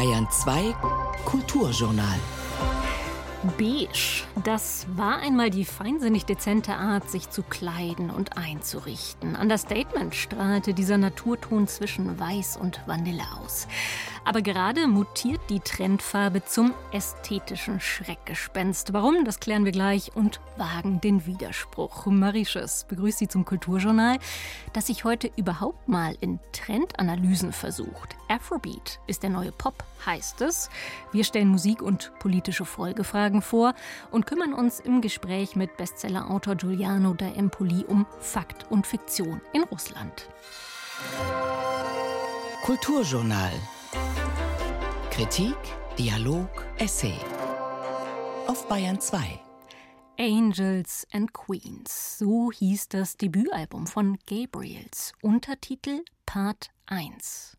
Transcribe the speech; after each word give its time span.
Bayern 0.00 0.26
2 0.30 0.74
Kulturjournal. 1.26 2.18
Beige, 3.58 4.24
das 4.44 4.86
war 4.96 5.18
einmal 5.18 5.50
die 5.50 5.66
feinsinnig 5.66 6.24
dezente 6.24 6.72
Art, 6.72 7.10
sich 7.10 7.28
zu 7.28 7.42
kleiden 7.42 8.08
und 8.08 8.38
einzurichten. 8.38 9.36
Understatement 9.36 10.14
strahlte 10.14 10.72
dieser 10.72 10.96
Naturton 10.96 11.68
zwischen 11.68 12.18
Weiß 12.18 12.56
und 12.56 12.80
Vanille 12.86 13.24
aus. 13.42 13.68
Aber 14.24 14.42
gerade 14.42 14.86
mutiert 14.86 15.40
die 15.48 15.60
Trendfarbe 15.60 16.44
zum 16.44 16.74
ästhetischen 16.92 17.80
Schreckgespenst. 17.80 18.92
Warum, 18.92 19.24
das 19.24 19.40
klären 19.40 19.64
wir 19.64 19.72
gleich 19.72 20.14
und 20.14 20.40
wagen 20.56 21.00
den 21.00 21.26
Widerspruch. 21.26 22.06
Marisches 22.06 22.84
begrüßt 22.88 23.18
Sie 23.18 23.28
zum 23.28 23.44
Kulturjournal, 23.44 24.18
das 24.72 24.86
sich 24.88 25.04
heute 25.04 25.30
überhaupt 25.36 25.88
mal 25.88 26.16
in 26.20 26.38
Trendanalysen 26.52 27.52
versucht. 27.52 28.16
Afrobeat 28.28 29.00
ist 29.06 29.22
der 29.22 29.30
neue 29.30 29.52
Pop, 29.52 29.82
heißt 30.04 30.42
es. 30.42 30.70
Wir 31.12 31.24
stellen 31.24 31.48
Musik 31.48 31.82
und 31.82 32.12
politische 32.18 32.64
Folgefragen 32.64 33.42
vor 33.42 33.74
und 34.10 34.26
kümmern 34.26 34.52
uns 34.52 34.80
im 34.80 35.00
Gespräch 35.00 35.56
mit 35.56 35.76
Bestsellerautor 35.76 36.56
Giuliano 36.56 37.14
da 37.14 37.26
Empoli 37.26 37.84
um 37.86 38.06
Fakt 38.20 38.70
und 38.70 38.86
Fiktion 38.86 39.40
in 39.52 39.62
Russland. 39.64 40.28
Kulturjournal 42.62 43.52
Kritik, 45.10 45.56
Dialog, 45.98 46.48
Essay. 46.78 47.16
Auf 48.46 48.68
Bayern 48.68 49.00
2. 49.00 49.38
Angels 50.18 51.06
and 51.12 51.32
Queens, 51.32 52.18
so 52.18 52.52
hieß 52.52 52.88
das 52.88 53.16
Debütalbum 53.16 53.86
von 53.86 54.18
Gabriels. 54.26 55.12
Untertitel 55.22 56.04
Part 56.26 56.70
1. 56.86 57.56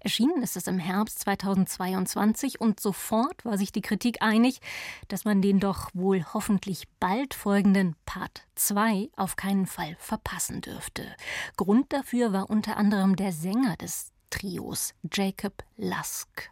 Erschienen 0.00 0.42
ist 0.42 0.56
es 0.56 0.66
im 0.66 0.78
Herbst 0.78 1.20
2022 1.20 2.60
und 2.60 2.78
sofort 2.80 3.44
war 3.44 3.56
sich 3.58 3.72
die 3.72 3.80
Kritik 3.80 4.22
einig, 4.22 4.60
dass 5.08 5.24
man 5.24 5.42
den 5.42 5.58
doch 5.58 5.90
wohl 5.94 6.24
hoffentlich 6.34 6.84
bald 7.00 7.34
folgenden 7.34 7.96
Part 8.04 8.42
2 8.56 9.10
auf 9.16 9.36
keinen 9.36 9.66
Fall 9.66 9.96
verpassen 9.98 10.60
dürfte. 10.60 11.06
Grund 11.56 11.92
dafür 11.92 12.32
war 12.32 12.50
unter 12.50 12.76
anderem 12.76 13.16
der 13.16 13.32
Sänger 13.32 13.76
des 13.76 14.11
Trios, 14.32 14.94
Jacob 15.12 15.62
Lusk. 15.76 16.50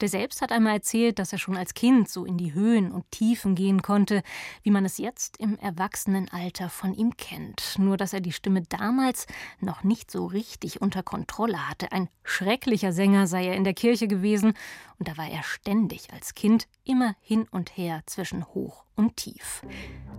Der 0.00 0.08
selbst 0.08 0.40
hat 0.40 0.50
einmal 0.50 0.76
erzählt, 0.76 1.18
dass 1.18 1.32
er 1.32 1.38
schon 1.38 1.58
als 1.58 1.74
Kind 1.74 2.08
so 2.08 2.24
in 2.24 2.38
die 2.38 2.54
Höhen 2.54 2.90
und 2.90 3.10
Tiefen 3.10 3.54
gehen 3.54 3.82
konnte, 3.82 4.22
wie 4.62 4.70
man 4.70 4.86
es 4.86 4.96
jetzt 4.96 5.36
im 5.36 5.58
Erwachsenenalter 5.58 6.70
von 6.70 6.94
ihm 6.94 7.18
kennt. 7.18 7.78
Nur 7.78 7.98
dass 7.98 8.14
er 8.14 8.22
die 8.22 8.32
Stimme 8.32 8.62
damals 8.62 9.26
noch 9.60 9.84
nicht 9.84 10.10
so 10.10 10.24
richtig 10.24 10.80
unter 10.80 11.02
Kontrolle 11.02 11.68
hatte. 11.68 11.92
Ein 11.92 12.08
schrecklicher 12.24 12.92
Sänger 12.92 13.26
sei 13.26 13.48
er 13.48 13.56
in 13.56 13.64
der 13.64 13.74
Kirche 13.74 14.08
gewesen, 14.08 14.54
und 14.98 15.08
da 15.08 15.18
war 15.18 15.28
er 15.28 15.42
ständig 15.42 16.12
als 16.12 16.34
Kind 16.34 16.66
immer 16.84 17.14
hin 17.20 17.46
und 17.50 17.76
her 17.76 18.02
zwischen 18.06 18.46
hoch 18.46 18.84
und 18.96 19.16
tief. 19.18 19.62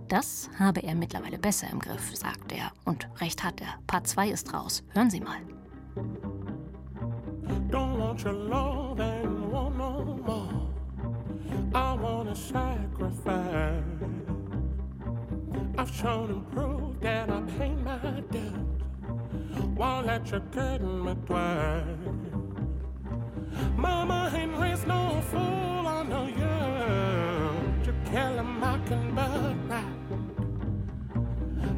Das 0.08 0.48
habe 0.58 0.82
er 0.82 0.94
mittlerweile 0.94 1.38
besser 1.38 1.68
im 1.70 1.80
Griff, 1.80 2.16
sagt 2.16 2.52
er. 2.52 2.72
Und 2.84 3.08
recht 3.20 3.42
hat 3.42 3.60
er. 3.60 3.78
Part 3.88 4.06
2 4.06 4.30
ist 4.30 4.54
raus. 4.54 4.84
Hören 4.92 5.10
Sie 5.10 5.20
mal. 5.20 5.40
Don't 7.70 7.98
want 7.98 8.22
your 8.24 8.32
love 8.32 9.00
and 9.00 9.50
want 9.52 9.76
no 9.76 10.04
more. 10.26 10.68
I 11.74 11.94
wanna 11.94 12.34
sacrifice. 12.34 13.82
I've 15.78 15.90
shown 15.90 16.30
and 16.30 16.52
proved 16.52 17.00
that 17.02 17.30
I 17.30 17.40
pay 17.58 17.72
my 17.74 18.22
debt. 18.30 18.52
Won't 19.76 20.06
let 20.06 20.30
you 20.30 20.40
curtain 20.52 21.04
me 21.04 21.14
twice. 21.26 21.84
Mama 23.76 24.30
ain't 24.34 24.56
raised 24.58 24.86
no 24.86 25.20
fool, 25.30 25.86
I 25.86 26.02
know 26.04 26.26
you. 26.26 26.56
You 27.86 27.94
kill 28.10 28.38
a 28.38 28.42
mockingbird 28.42 29.56
right. 29.68 29.84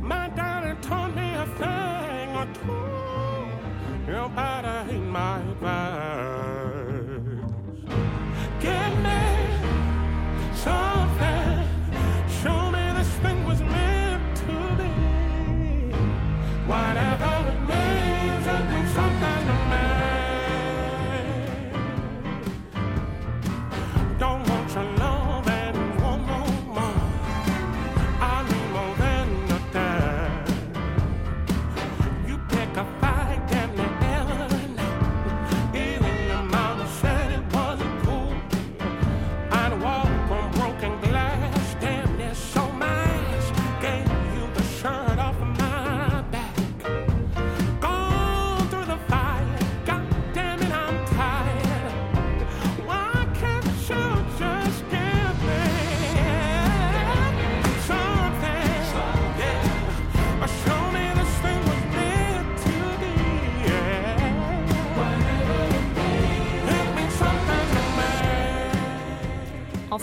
My 0.00 0.28
daddy 0.28 0.78
taught 0.82 1.14
me 1.14 1.28
a 1.34 1.46
thing 1.60 2.28
or 2.40 2.46
two. 2.58 4.12
You 4.12 4.28
better 4.36 4.84
heed 4.90 5.03
my 5.14 5.38
advice. 5.42 6.33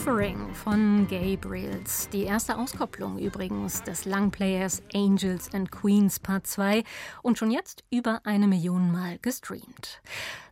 Me. 0.06 0.12
Offering 0.12 0.56
von 0.56 1.08
Gabriels. 1.08 2.10
Die 2.10 2.24
erste 2.24 2.58
Auskopplung 2.58 3.20
übrigens 3.20 3.84
des 3.84 4.06
Langplayers 4.06 4.82
Angels 4.96 5.54
and 5.54 5.72
Queens 5.72 6.20
Part 6.20 6.48
2 6.48 6.84
und 7.22 7.38
schon 7.38 7.52
jetzt 7.52 7.84
über 7.92 8.20
eine 8.24 8.48
Million 8.48 8.92
Mal 8.92 9.20
gestreamt. 9.22 10.02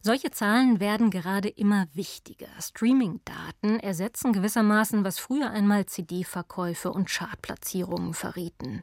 Solche 0.10 0.32
Zahlen 0.32 0.80
werden 0.80 1.12
gerade 1.12 1.50
immer 1.50 1.86
wichtiger. 1.94 2.48
Streaming-Daten 2.60 3.80
ersetzen 3.80 4.34
gewissermaßen, 4.34 5.04
was 5.04 5.20
früher 5.20 5.52
einmal 5.52 5.86
CD-Verkäufe 5.86 6.92
und 6.92 7.08
Chartplatzierungen 7.08 8.16
verrieten. 8.16 8.82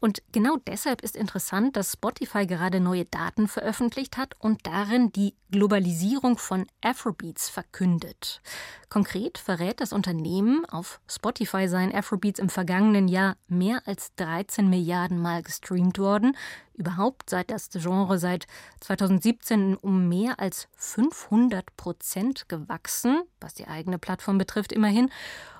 Und 0.00 0.22
genau 0.32 0.56
deshalb 0.66 1.02
ist 1.02 1.14
interessant, 1.14 1.76
dass 1.76 1.92
Spotify 1.92 2.46
gerade 2.48 2.80
neue 2.80 3.04
Daten 3.04 3.46
veröffentlicht 3.46 4.16
hat 4.16 4.34
und 4.40 4.66
darin 4.66 5.12
die 5.12 5.36
Globalisierung 5.52 6.36
von 6.36 6.66
Afrobeats 6.82 7.48
verkündet. 7.48 8.42
Konkret 8.88 9.38
verrät 9.38 9.80
das 9.80 9.92
Unternehmen, 9.92 10.64
auf 10.66 11.00
Spotify 11.08 11.68
seien 11.68 11.94
Afrobeats 11.94 12.40
im 12.40 12.48
vergangenen 12.48 13.08
Jahr 13.08 13.36
mehr 13.46 13.82
als 13.86 14.14
13 14.16 14.68
Milliarden 14.68 15.20
Mal 15.20 15.42
gestreamt 15.42 15.98
worden. 15.98 16.36
Überhaupt 16.76 17.30
seit 17.30 17.50
das 17.50 17.70
Genre 17.70 18.18
seit 18.18 18.46
2017 18.80 19.76
um 19.76 20.08
mehr 20.08 20.38
als 20.38 20.68
500 20.76 21.74
Prozent 21.76 22.48
gewachsen, 22.48 23.22
was 23.40 23.54
die 23.54 23.66
eigene 23.66 23.98
Plattform 23.98 24.36
betrifft 24.36 24.72
immerhin. 24.72 25.10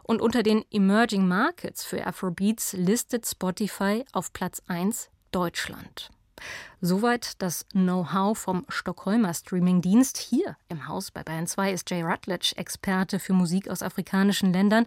Und 0.02 0.20
unter 0.20 0.42
den 0.42 0.64
Emerging 0.70 1.26
Markets 1.26 1.84
für 1.84 2.06
Afrobeats 2.06 2.74
listet 2.74 3.26
Spotify 3.26 4.04
auf 4.12 4.32
Platz 4.32 4.62
1 4.68 5.08
Deutschland. 5.32 6.10
Soweit 6.80 7.40
das 7.42 7.66
Know-how 7.72 8.36
vom 8.36 8.64
Stockholmer 8.68 9.32
Streamingdienst. 9.32 10.18
Hier 10.18 10.56
im 10.68 10.88
Haus 10.88 11.10
bei 11.10 11.22
Bayern 11.22 11.46
2 11.46 11.72
ist 11.72 11.90
Jay 11.90 12.02
Rutledge 12.02 12.54
Experte 12.56 13.18
für 13.18 13.32
Musik 13.32 13.68
aus 13.68 13.82
afrikanischen 13.82 14.52
Ländern 14.52 14.86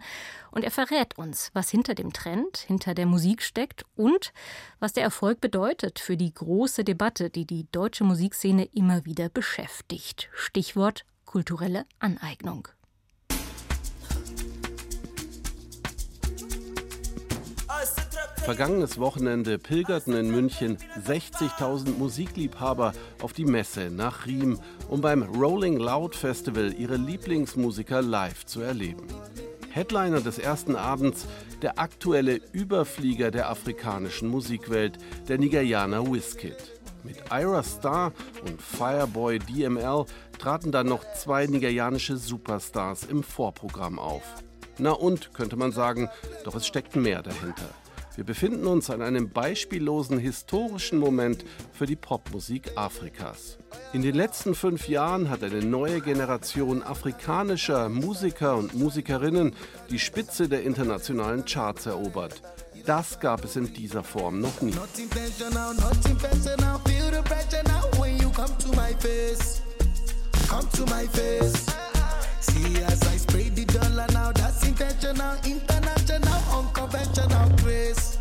und 0.50 0.64
er 0.64 0.70
verrät 0.70 1.18
uns, 1.18 1.50
was 1.52 1.70
hinter 1.70 1.94
dem 1.94 2.12
Trend, 2.12 2.58
hinter 2.58 2.94
der 2.94 3.06
Musik 3.06 3.42
steckt 3.42 3.84
und 3.96 4.32
was 4.78 4.92
der 4.92 5.02
Erfolg 5.02 5.40
bedeutet 5.40 5.98
für 5.98 6.16
die 6.16 6.32
große 6.32 6.84
Debatte, 6.84 7.30
die 7.30 7.46
die 7.46 7.66
deutsche 7.72 8.04
Musikszene 8.04 8.64
immer 8.72 9.04
wieder 9.04 9.28
beschäftigt. 9.28 10.30
Stichwort 10.34 11.04
kulturelle 11.24 11.86
Aneignung. 11.98 12.68
Vergangenes 18.44 18.98
Wochenende 18.98 19.58
pilgerten 19.58 20.14
in 20.14 20.30
München 20.30 20.78
60.000 21.06 21.98
Musikliebhaber 21.98 22.92
auf 23.20 23.34
die 23.34 23.44
Messe 23.44 23.90
nach 23.90 24.26
Riem, 24.26 24.58
um 24.88 25.02
beim 25.02 25.22
Rolling 25.22 25.76
Loud 25.76 26.16
Festival 26.16 26.72
ihre 26.72 26.96
Lieblingsmusiker 26.96 28.00
live 28.00 28.46
zu 28.46 28.62
erleben. 28.62 29.06
Headliner 29.70 30.20
des 30.20 30.38
ersten 30.38 30.74
Abends 30.74 31.26
der 31.60 31.78
aktuelle 31.78 32.40
Überflieger 32.52 33.30
der 33.30 33.50
afrikanischen 33.50 34.28
Musikwelt, 34.28 34.98
der 35.28 35.38
Nigerianer 35.38 36.10
Wizkid. 36.10 36.56
Mit 37.04 37.16
Ira 37.30 37.62
Star 37.62 38.12
und 38.46 38.60
Fireboy 38.60 39.38
DML 39.38 40.06
traten 40.38 40.72
dann 40.72 40.88
noch 40.88 41.04
zwei 41.12 41.46
nigerianische 41.46 42.16
Superstars 42.16 43.04
im 43.04 43.22
Vorprogramm 43.22 43.98
auf. 43.98 44.22
Na 44.78 44.92
und, 44.92 45.34
könnte 45.34 45.56
man 45.56 45.72
sagen, 45.72 46.08
doch 46.44 46.54
es 46.54 46.66
steckt 46.66 46.96
mehr 46.96 47.22
dahinter. 47.22 47.68
Wir 48.20 48.26
befinden 48.26 48.66
uns 48.66 48.90
an 48.90 49.00
einem 49.00 49.30
beispiellosen 49.30 50.18
historischen 50.18 50.98
Moment 50.98 51.42
für 51.72 51.86
die 51.86 51.96
Popmusik 51.96 52.72
Afrikas. 52.74 53.56
In 53.94 54.02
den 54.02 54.14
letzten 54.14 54.54
fünf 54.54 54.88
Jahren 54.88 55.30
hat 55.30 55.42
eine 55.42 55.64
neue 55.64 56.02
Generation 56.02 56.82
afrikanischer 56.82 57.88
Musiker 57.88 58.58
und 58.58 58.74
Musikerinnen 58.74 59.54
die 59.88 59.98
Spitze 59.98 60.50
der 60.50 60.64
internationalen 60.64 61.46
Charts 61.46 61.86
erobert. 61.86 62.42
Das 62.84 63.20
gab 63.20 63.42
es 63.42 63.56
in 63.56 63.72
dieser 63.72 64.04
Form 64.04 64.40
noch 64.40 64.60
nie. 64.60 64.74
See 72.52 72.82
as 72.82 73.02
I 73.02 73.16
spray 73.16 73.48
the 73.48 73.64
dollar 73.64 74.06
now, 74.12 74.32
that's 74.32 74.66
intentional, 74.66 75.36
international, 75.44 76.40
unconventional 76.58 77.48
grace. 77.62 78.18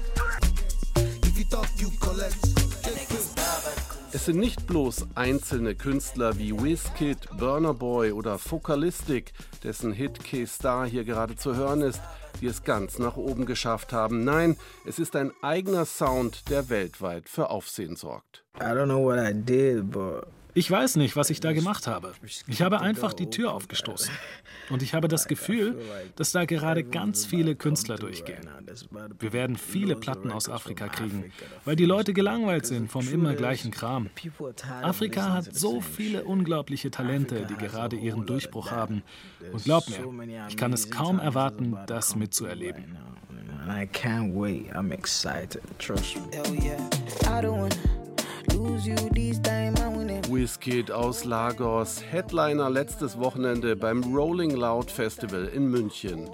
If 1.24 1.38
you 1.38 1.46
talk, 1.46 1.68
you 1.78 1.90
collect. 2.00 2.60
Es 4.12 4.26
sind 4.26 4.40
nicht 4.40 4.66
bloß 4.66 5.06
einzelne 5.14 5.76
Künstler 5.76 6.38
wie 6.40 6.52
Wizkid, 6.52 7.30
Burner 7.38 7.76
Boy 7.76 8.12
oder 8.12 8.40
Focalistic, 8.40 9.34
dessen 9.64 9.94
Hit 9.94 10.24
K-Star 10.24 10.88
hier 10.88 11.04
gerade 11.04 11.36
zu 11.36 11.56
hören 11.56 11.82
ist, 11.82 12.02
die 12.42 12.48
es 12.48 12.64
ganz 12.64 12.98
nach 12.98 13.18
oben 13.18 13.46
geschafft 13.46 13.94
haben. 13.94 14.24
Nein, 14.24 14.58
es 14.86 14.98
ist 14.98 15.16
ein 15.16 15.32
eigener 15.44 15.86
Sound, 15.86 16.50
der 16.50 16.70
weltweit 16.70 17.30
für 17.30 17.52
Aufsehen 17.52 17.96
sorgt. 17.96 18.44
I 18.60 18.64
don't 18.64 18.86
know 18.86 19.04
what 19.04 19.20
I 19.20 19.32
did, 19.32 19.92
but 19.92 20.28
ich 20.60 20.70
weiß 20.70 20.98
nicht, 20.98 21.16
was 21.16 21.30
ich 21.30 21.40
da 21.40 21.54
gemacht 21.54 21.88
habe. 21.88 22.12
Ich 22.48 22.62
habe 22.62 22.82
einfach 22.82 23.14
die 23.14 23.30
Tür 23.30 23.54
aufgestoßen. 23.54 24.12
Und 24.70 24.84
ich 24.84 24.94
habe 24.94 25.08
das 25.08 25.30
Gefühl, 25.30 25.80
dass 26.18 26.34
da 26.34 26.44
gerade 26.44 26.84
ganz 26.84 27.26
viele 27.26 27.56
Künstler 27.56 27.96
durchgehen. 27.96 28.46
Wir 29.20 29.32
werden 29.32 29.56
viele 29.56 29.96
Platten 29.96 30.32
aus 30.32 30.50
Afrika 30.50 30.90
kriegen, 30.90 31.32
weil 31.64 31.78
die 31.78 31.86
Leute 31.86 32.12
gelangweilt 32.12 32.66
sind 32.66 32.92
vom 32.92 33.08
immer 33.08 33.36
gleichen 33.36 33.72
Kram. 33.72 34.10
Afrika 34.82 35.32
hat 35.32 35.56
so 35.56 35.80
viele 35.80 36.26
unglaubliche 36.26 36.92
Talente, 36.92 37.48
die 37.50 37.56
gerade 37.56 37.96
ihren 37.96 38.26
Durchbruch 38.26 38.70
haben. 38.70 39.02
Und 39.54 39.64
glaub 39.64 39.86
mir, 39.90 40.46
ich 40.50 40.58
kann 40.58 40.74
es 40.74 40.92
kaum 40.92 41.20
erwarten, 41.20 41.78
das 41.88 42.18
mitzuerleben. 42.18 42.98
I 43.66 43.86
can't 43.86 44.34
wait. 44.34 44.74
I'm 44.76 44.92
excited. 44.92 45.62
Trust 45.78 46.18
me. 46.18 46.24
Hell 46.34 46.56
yeah. 46.56 46.90
I 47.28 47.42
don't 47.42 47.60
wanna 47.60 47.99
Wizkid 50.30 50.92
aus 50.92 51.24
Lagos, 51.24 52.04
Headliner 52.12 52.70
letztes 52.70 53.18
Wochenende 53.18 53.78
beim 53.78 54.04
Rolling 54.04 54.52
Loud 54.52 54.92
Festival 54.92 55.46
in 55.46 55.68
München. 55.68 56.30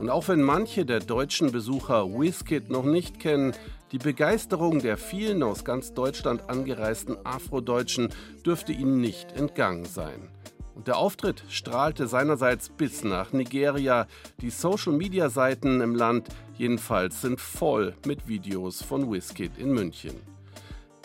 Und 0.00 0.10
auch 0.10 0.26
wenn 0.26 0.42
manche 0.42 0.84
der 0.84 0.98
deutschen 0.98 1.52
Besucher 1.52 2.08
Wizkid 2.08 2.68
noch 2.68 2.84
nicht 2.84 3.20
kennen, 3.20 3.52
die 3.92 3.98
Begeisterung 3.98 4.80
der 4.80 4.96
vielen 4.96 5.44
aus 5.44 5.64
ganz 5.64 5.94
Deutschland 5.94 6.50
angereisten 6.50 7.16
Afrodeutschen 7.24 8.08
dürfte 8.44 8.72
ihnen 8.72 9.00
nicht 9.00 9.30
entgangen 9.36 9.84
sein. 9.84 10.28
Und 10.74 10.88
der 10.88 10.96
Auftritt 10.96 11.44
strahlte 11.48 12.08
seinerseits 12.08 12.70
bis 12.70 13.04
nach 13.04 13.32
Nigeria. 13.32 14.08
Die 14.40 14.50
Social-Media-Seiten 14.50 15.80
im 15.80 15.94
Land 15.94 16.28
jedenfalls 16.56 17.20
sind 17.20 17.40
voll 17.40 17.94
mit 18.04 18.26
Videos 18.26 18.82
von 18.82 19.12
Wizkid 19.12 19.56
in 19.58 19.70
München. 19.70 20.37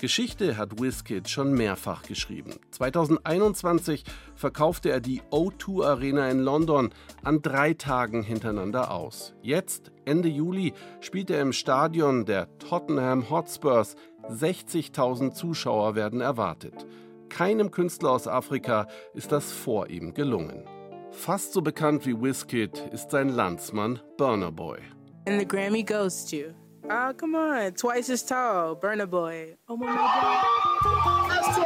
Geschichte 0.03 0.57
hat 0.57 0.81
Wizkid 0.81 1.29
schon 1.29 1.53
mehrfach 1.53 2.03
geschrieben. 2.03 2.55
2021 2.71 4.03
verkaufte 4.35 4.89
er 4.89 4.99
die 4.99 5.21
O2 5.31 5.85
Arena 5.85 6.29
in 6.29 6.41
London 6.41 6.89
an 7.23 7.41
drei 7.41 7.73
Tagen 7.73 8.21
hintereinander 8.21 8.91
aus. 8.91 9.33
Jetzt, 9.41 9.93
Ende 10.03 10.27
Juli, 10.27 10.73
spielt 10.99 11.29
er 11.29 11.39
im 11.39 11.53
Stadion 11.53 12.25
der 12.25 12.49
Tottenham 12.57 13.29
Hotspurs. 13.29 13.95
60.000 14.23 15.35
Zuschauer 15.35 15.95
werden 15.95 16.19
erwartet. 16.19 16.85
Keinem 17.29 17.71
Künstler 17.71 18.11
aus 18.11 18.27
Afrika 18.27 18.87
ist 19.13 19.31
das 19.31 19.53
vor 19.53 19.87
ihm 19.87 20.13
gelungen. 20.13 20.65
Fast 21.11 21.53
so 21.53 21.61
bekannt 21.61 22.05
wie 22.05 22.21
Wizkid 22.21 22.77
ist 22.91 23.11
sein 23.11 23.29
Landsmann 23.29 24.01
Burner 24.17 24.51
Boy. 24.51 24.79
And 25.25 25.39
the 25.39 25.47
Grammy 25.47 25.81
goes 25.81 26.25
to 26.25 26.53
Oh, 26.89 27.13
come 27.15 27.35
on. 27.35 27.71
Twice 27.73 28.09
as 28.09 28.23
tall. 28.23 28.75
Burner 28.75 29.05
Boy. 29.07 29.55
Oh 29.69 29.77
my 29.77 29.85
God. 29.85 31.29
That's 31.29 31.55
so. 31.55 31.63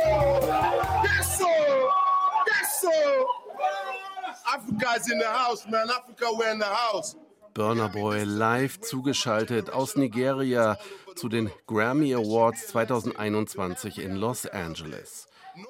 That's 1.04 1.38
so. 1.38 1.90
That's 2.46 2.82
so. 2.82 3.28
Africa's 4.54 5.10
in 5.12 5.18
the 5.18 5.26
house, 5.26 5.66
man. 5.68 5.88
Africa, 5.90 6.26
we're 6.38 6.52
in 6.52 6.60
the 6.60 6.66
house. 6.66 7.16
Burner 7.56 7.90
Boy 7.90 8.24
live 8.26 8.80
zugeschaltet 8.82 9.72
aus 9.72 9.96
Nigeria 9.96 10.78
zu 11.16 11.28
den 11.30 11.50
Grammy 11.66 12.14
Awards 12.14 12.68
2021 12.68 13.98
in 13.98 14.16
Los 14.18 14.46
Angeles. 14.46 15.28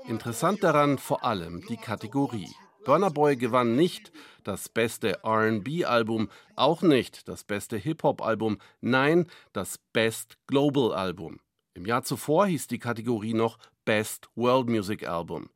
Interessant 0.09 0.61
daran 0.61 0.97
vor 0.97 1.23
allem 1.23 1.65
die 1.69 1.77
Kategorie. 1.77 2.53
Burner 2.83 3.11
Boy 3.11 3.37
gewann 3.37 3.77
nicht 3.77 4.11
das 4.47 4.69
beste 4.69 5.19
RB-Album, 5.25 6.29
auch 6.55 6.81
nicht 6.81 7.27
das 7.27 7.43
beste 7.43 7.77
Hip-Hop-Album, 7.77 8.59
nein, 8.81 9.27
das 9.51 9.79
Best 9.93 10.37
Global-Album. 10.47 11.39
Im 11.73 11.85
Jahr 11.85 12.03
zuvor 12.03 12.47
hieß 12.47 12.67
die 12.67 12.79
Kategorie 12.79 13.33
noch 13.33 13.57
Best 13.85 14.29
World 14.35 14.69
Music 14.69 15.07
Album. 15.07 15.49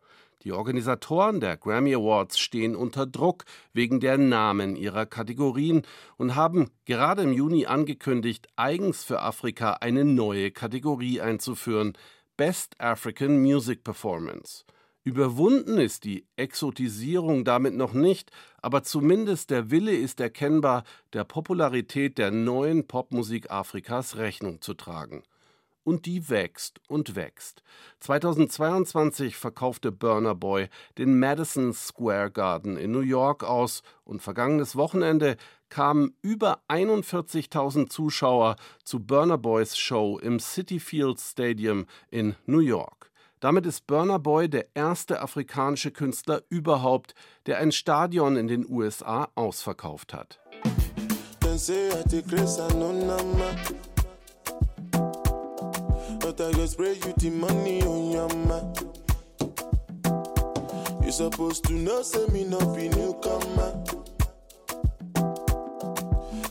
Die 0.43 0.51
Organisatoren 0.51 1.39
der 1.39 1.55
Grammy 1.55 1.93
Awards 1.93 2.39
stehen 2.39 2.75
unter 2.75 3.05
Druck 3.05 3.45
wegen 3.73 3.99
der 3.99 4.17
Namen 4.17 4.75
ihrer 4.75 5.05
Kategorien 5.05 5.83
und 6.17 6.35
haben 6.35 6.71
gerade 6.85 7.21
im 7.23 7.31
Juni 7.31 7.67
angekündigt, 7.67 8.47
eigens 8.55 9.03
für 9.03 9.21
Afrika 9.21 9.73
eine 9.81 10.03
neue 10.03 10.51
Kategorie 10.51 11.21
einzuführen: 11.21 11.93
Best 12.37 12.79
African 12.79 13.39
Music 13.39 13.83
Performance. 13.83 14.65
Überwunden 15.03 15.79
ist 15.79 16.03
die 16.03 16.27
Exotisierung 16.35 17.43
damit 17.43 17.73
noch 17.73 17.93
nicht, 17.93 18.29
aber 18.61 18.83
zumindest 18.83 19.49
der 19.49 19.71
Wille 19.71 19.95
ist 19.95 20.19
erkennbar, 20.19 20.83
der 21.13 21.23
Popularität 21.23 22.19
der 22.19 22.29
neuen 22.29 22.85
Popmusik 22.87 23.49
Afrikas 23.49 24.17
Rechnung 24.17 24.61
zu 24.61 24.75
tragen. 24.75 25.23
Und 25.83 26.05
die 26.05 26.29
wächst 26.29 26.79
und 26.87 27.15
wächst. 27.15 27.63
2022 28.01 29.35
verkaufte 29.35 29.91
Burner 29.91 30.35
Boy 30.35 30.69
den 30.99 31.17
Madison 31.17 31.73
Square 31.73 32.29
Garden 32.29 32.77
in 32.77 32.91
New 32.91 32.99
York 32.99 33.43
aus 33.43 33.81
und 34.03 34.21
vergangenes 34.21 34.75
Wochenende 34.75 35.37
kamen 35.69 36.13
über 36.21 36.61
41.000 36.67 37.89
Zuschauer 37.89 38.55
zu 38.83 38.99
Burner 38.99 39.39
Boys 39.39 39.75
Show 39.75 40.19
im 40.19 40.39
City 40.39 40.79
Field 40.79 41.19
Stadium 41.19 41.87
in 42.11 42.35
New 42.45 42.59
York. 42.59 43.10
Damit 43.41 43.65
ist 43.65 43.87
Burner 43.87 44.19
Boy 44.19 44.47
der 44.47 44.67
erste 44.75 45.19
afrikanische 45.19 45.89
Künstler 45.89 46.43
überhaupt, 46.49 47.15
der 47.47 47.57
ein 47.57 47.71
Stadion 47.71 48.37
in 48.37 48.47
den 48.47 48.69
USA 48.69 49.29
ausverkauft 49.33 50.13
hat. 50.13 50.39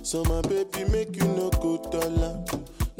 So 0.02 0.24
my 0.24 0.42
baby 0.42 0.84
make 0.90 1.16
you 1.16 1.24
no 1.36 1.50
go 1.50 1.76
dollar. 1.76 2.44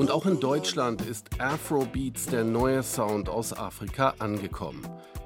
Und 0.01 0.11
auch 0.11 0.25
in 0.25 0.41
Deutschland 0.41 1.03
ist 1.03 1.29
Afrobeats 1.39 2.25
der 2.25 2.43
neue 2.43 2.83
Sound 2.83 3.29
aus 3.29 3.53
Afrika 3.53 4.15
angekommen. 4.19 4.81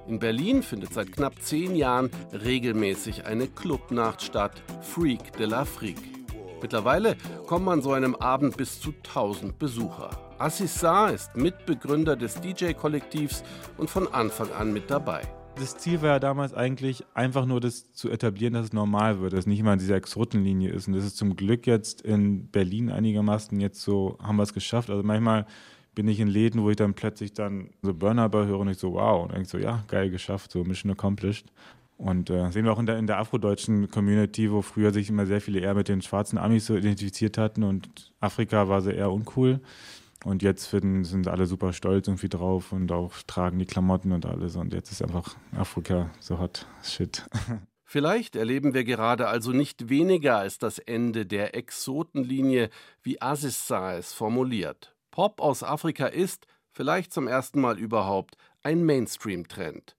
In 0.09 0.19
Berlin 0.19 0.64
findet 0.64 0.93
seit 0.93 1.12
knapp 1.12 1.40
zehn 1.40 1.76
Jahren 1.76 2.11
regelmäßig 2.33 3.25
eine 3.25 3.47
Clubnacht 3.47 4.21
statt, 4.21 4.64
Freak 4.81 5.33
de 5.35 5.47
la 5.47 5.64
Freak. 5.64 6.02
Mittlerweile 6.61 7.14
kommen 7.47 7.69
an 7.69 7.83
so 7.83 7.93
einem 7.93 8.16
Abend 8.16 8.57
bis 8.57 8.81
zu 8.81 8.90
1000 8.90 9.57
Besucher. 9.61 10.11
Assissa 10.38 11.07
ist 11.07 11.37
Mitbegründer 11.37 12.16
des 12.16 12.40
DJ-Kollektivs 12.40 13.45
und 13.78 13.88
von 13.88 14.12
Anfang 14.12 14.50
an 14.54 14.73
mit 14.73 14.90
dabei 14.90 15.23
das 15.56 15.76
Ziel 15.78 16.02
war 16.02 16.08
ja 16.11 16.18
damals 16.18 16.52
eigentlich 16.52 17.04
einfach 17.14 17.46
nur 17.46 17.61
das 17.61 17.92
zu 17.92 18.11
etablieren, 18.11 18.54
dass 18.54 18.66
es 18.66 18.73
normal 18.73 19.20
wird, 19.20 19.32
dass 19.32 19.46
nicht 19.46 19.62
mal 19.62 19.75
in 19.75 19.78
dieser 19.78 19.96
Exotenlinie 19.96 20.70
ist. 20.70 20.88
Und 20.88 20.94
das 20.94 21.04
ist 21.04 21.16
zum 21.16 21.37
Glück 21.37 21.66
jetzt 21.66 22.02
in 22.02 22.49
Berlin 22.49 22.90
einigermaßen 22.90 23.58
jetzt 23.61 23.82
so, 23.82 24.18
haben 24.23 24.37
wir 24.37 24.42
es 24.42 24.52
geschafft. 24.52 24.90
Also 24.90 25.02
manchmal 25.02 25.46
bin 25.94 26.08
ich 26.08 26.18
in 26.18 26.28
Läden, 26.28 26.62
wo 26.62 26.70
ich 26.70 26.76
dann 26.76 26.94
plötzlich 26.94 27.32
dann 27.32 27.70
so 27.82 27.94
Burner 27.94 28.28
Bar 28.28 28.46
höre 28.46 28.58
und 28.58 28.68
ich 28.68 28.78
so, 28.78 28.94
wow, 28.94 29.23
und 29.23 29.32
denke 29.32 29.49
so, 29.49 29.58
ja, 29.58 29.84
geil 29.88 30.11
geschafft, 30.11 30.50
so 30.50 30.64
Mission 30.64 30.90
accomplished. 30.90 31.46
Und 31.96 32.28
äh, 32.30 32.50
sehen 32.50 32.64
wir 32.64 32.73
auch 32.73 32.80
in 32.80 32.87
der, 32.87 32.99
in 32.99 33.06
der 33.06 33.18
afrodeutschen 33.18 33.88
Community, 33.88 34.50
wo 34.50 34.62
früher 34.62 34.92
sich 34.92 35.08
immer 35.08 35.26
sehr 35.26 35.40
viele 35.40 35.61
eher 35.61 35.75
mit 35.75 35.88
den 35.88 36.02
schwarzen 36.02 36.38
Amis 36.38 36.66
so 36.66 36.76
identifiziert 36.76 37.38
hatten 37.38 37.62
und 37.62 38.12
Afrika 38.18 38.68
war 38.68 38.82
so 38.82 38.90
eher 38.90 39.12
uncool. 39.12 39.61
Und 40.25 40.43
jetzt 40.43 40.66
finden, 40.66 41.04
sind 41.04 41.28
alle 41.28 41.47
super 41.47 41.73
stolz 41.75 42.09
irgendwie 42.09 42.31
drauf 42.31 42.73
und 42.73 42.90
auch 42.90 43.12
tragen 43.26 43.59
die 43.59 43.66
Klamotten 43.66 44.12
und 44.12 44.25
alles. 44.25 44.57
Und 44.57 44.73
jetzt 44.73 44.90
ist 44.90 45.02
einfach 45.02 45.37
Afrika 45.57 46.11
so 46.19 46.38
hot 46.38 46.66
shit. 46.83 47.23
Vielleicht 47.85 48.35
erleben 48.35 48.75
wir 48.75 48.85
gerade 48.85 49.28
also 49.28 49.52
nicht 49.52 49.88
weniger 49.88 50.38
als 50.38 50.59
das 50.59 50.78
Ende 50.78 51.26
der 51.26 51.54
Exotenlinie, 51.54 52.71
wie 53.02 53.21
Aziz 53.21 53.69
Sa 53.69 53.95
es 53.95 54.12
formuliert. 54.12 54.97
Pop 55.11 55.40
aus 55.40 55.62
Afrika 55.62 56.07
ist, 56.07 56.47
vielleicht 56.73 57.12
zum 57.12 57.28
ersten 57.28 57.61
Mal 57.61 57.78
überhaupt, 57.78 58.37
ein 58.64 58.83
Mainstream-Trend. 58.85 59.95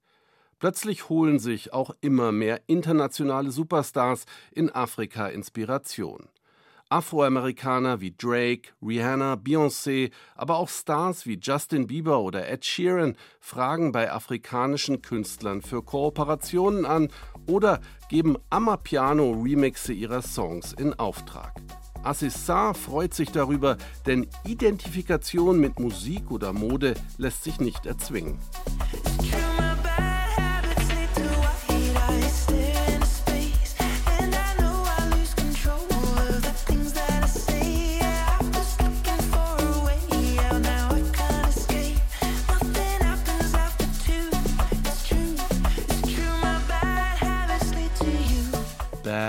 Plötzlich 0.58 1.08
holen 1.08 1.38
sich 1.38 1.72
auch 1.72 1.90
immer 2.00 2.32
mehr 2.32 2.60
internationale 2.66 3.50
Superstars 3.50 4.26
in 4.50 4.70
Afrika 4.70 5.28
Inspiration. 5.28 6.28
Afroamerikaner 6.88 8.00
wie 8.00 8.14
Drake, 8.16 8.70
Rihanna, 8.80 9.34
Beyoncé, 9.34 10.12
aber 10.36 10.56
auch 10.56 10.68
Stars 10.68 11.26
wie 11.26 11.38
Justin 11.40 11.86
Bieber 11.88 12.20
oder 12.20 12.48
Ed 12.48 12.64
Sheeran 12.64 13.16
fragen 13.40 13.90
bei 13.90 14.12
afrikanischen 14.12 15.02
Künstlern 15.02 15.62
für 15.62 15.82
Kooperationen 15.82 16.86
an 16.86 17.08
oder 17.46 17.80
geben 18.08 18.36
Amapiano-Remixe 18.50 19.92
ihrer 19.92 20.22
Songs 20.22 20.72
in 20.72 20.94
Auftrag. 20.94 21.54
Assissar 22.04 22.74
freut 22.74 23.14
sich 23.14 23.32
darüber, 23.32 23.76
denn 24.06 24.28
Identifikation 24.44 25.58
mit 25.58 25.80
Musik 25.80 26.30
oder 26.30 26.52
Mode 26.52 26.94
lässt 27.18 27.42
sich 27.42 27.58
nicht 27.58 27.84
erzwingen. 27.84 28.38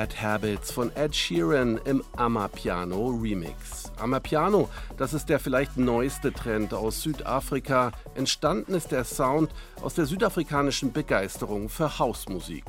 Bad 0.07 0.21
Habits 0.21 0.71
von 0.71 0.95
Ed 0.95 1.13
Sheeran 1.13 1.81
im 1.83 2.01
Amapiano 2.15 3.09
Remix. 3.09 3.91
Amapiano, 3.99 4.69
das 4.95 5.13
ist 5.13 5.27
der 5.27 5.37
vielleicht 5.37 5.75
neueste 5.75 6.31
Trend 6.31 6.73
aus 6.73 7.01
Südafrika. 7.01 7.91
Entstanden 8.15 8.73
ist 8.73 8.93
der 8.93 9.03
Sound 9.03 9.51
aus 9.81 9.95
der 9.95 10.05
südafrikanischen 10.05 10.93
Begeisterung 10.93 11.67
für 11.67 11.99
Hausmusik. 11.99 12.63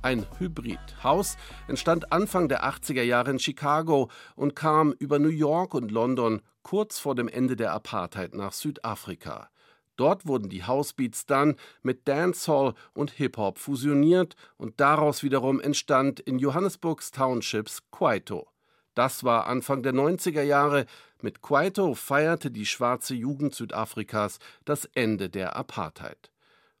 Ein 0.00 0.24
Hybrid. 0.38 0.78
House 1.02 1.36
entstand 1.68 2.12
Anfang 2.12 2.48
der 2.48 2.64
80er 2.64 3.02
Jahre 3.02 3.32
in 3.32 3.38
Chicago 3.38 4.08
und 4.34 4.56
kam 4.56 4.92
über 4.92 5.18
New 5.18 5.28
York 5.28 5.74
und 5.74 5.90
London 5.90 6.40
kurz 6.62 6.98
vor 6.98 7.14
dem 7.14 7.28
Ende 7.28 7.56
der 7.56 7.74
Apartheid 7.74 8.34
nach 8.34 8.54
Südafrika. 8.54 9.50
Dort 10.00 10.26
wurden 10.26 10.48
die 10.48 10.64
Housebeats 10.64 11.26
dann 11.26 11.56
mit 11.82 12.08
Dancehall 12.08 12.72
und 12.94 13.10
Hip-Hop 13.10 13.58
fusioniert 13.58 14.34
und 14.56 14.80
daraus 14.80 15.22
wiederum 15.22 15.60
entstand 15.60 16.20
in 16.20 16.38
Johannesburgs 16.38 17.10
Townships 17.10 17.82
Kwaito. 17.90 18.48
Das 18.94 19.24
war 19.24 19.46
Anfang 19.46 19.82
der 19.82 19.92
90er 19.92 20.40
Jahre. 20.40 20.86
Mit 21.20 21.42
Kwaito 21.42 21.92
feierte 21.92 22.50
die 22.50 22.64
schwarze 22.64 23.14
Jugend 23.14 23.54
Südafrikas 23.54 24.38
das 24.64 24.86
Ende 24.94 25.28
der 25.28 25.54
Apartheid. 25.54 26.30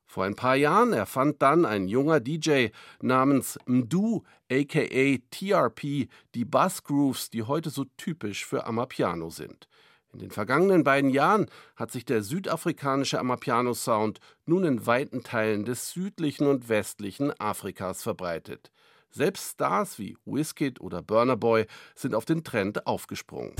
Vor 0.06 0.24
ein 0.24 0.34
paar 0.34 0.56
Jahren 0.56 0.94
erfand 0.94 1.42
dann 1.42 1.66
ein 1.66 1.88
junger 1.88 2.20
DJ 2.20 2.68
namens 3.02 3.58
Mdu 3.66 4.22
aka 4.50 5.18
TRP 5.30 6.08
die 6.34 6.44
Bassgrooves, 6.46 7.28
die 7.28 7.42
heute 7.42 7.68
so 7.68 7.84
typisch 7.98 8.46
für 8.46 8.64
Amapiano 8.64 9.28
sind. 9.28 9.68
In 10.12 10.18
den 10.18 10.30
vergangenen 10.30 10.82
beiden 10.82 11.10
Jahren 11.10 11.46
hat 11.76 11.92
sich 11.92 12.04
der 12.04 12.22
südafrikanische 12.22 13.20
Amapiano-Sound 13.20 14.18
nun 14.44 14.64
in 14.64 14.86
weiten 14.86 15.22
Teilen 15.22 15.64
des 15.64 15.92
südlichen 15.92 16.48
und 16.48 16.68
westlichen 16.68 17.32
Afrikas 17.40 18.02
verbreitet. 18.02 18.72
Selbst 19.10 19.52
Stars 19.52 19.98
wie 19.98 20.16
Wizkid 20.24 20.80
oder 20.80 21.02
Burner 21.02 21.36
Boy 21.36 21.66
sind 21.94 22.14
auf 22.14 22.24
den 22.24 22.44
Trend 22.44 22.86
aufgesprungen. 22.86 23.54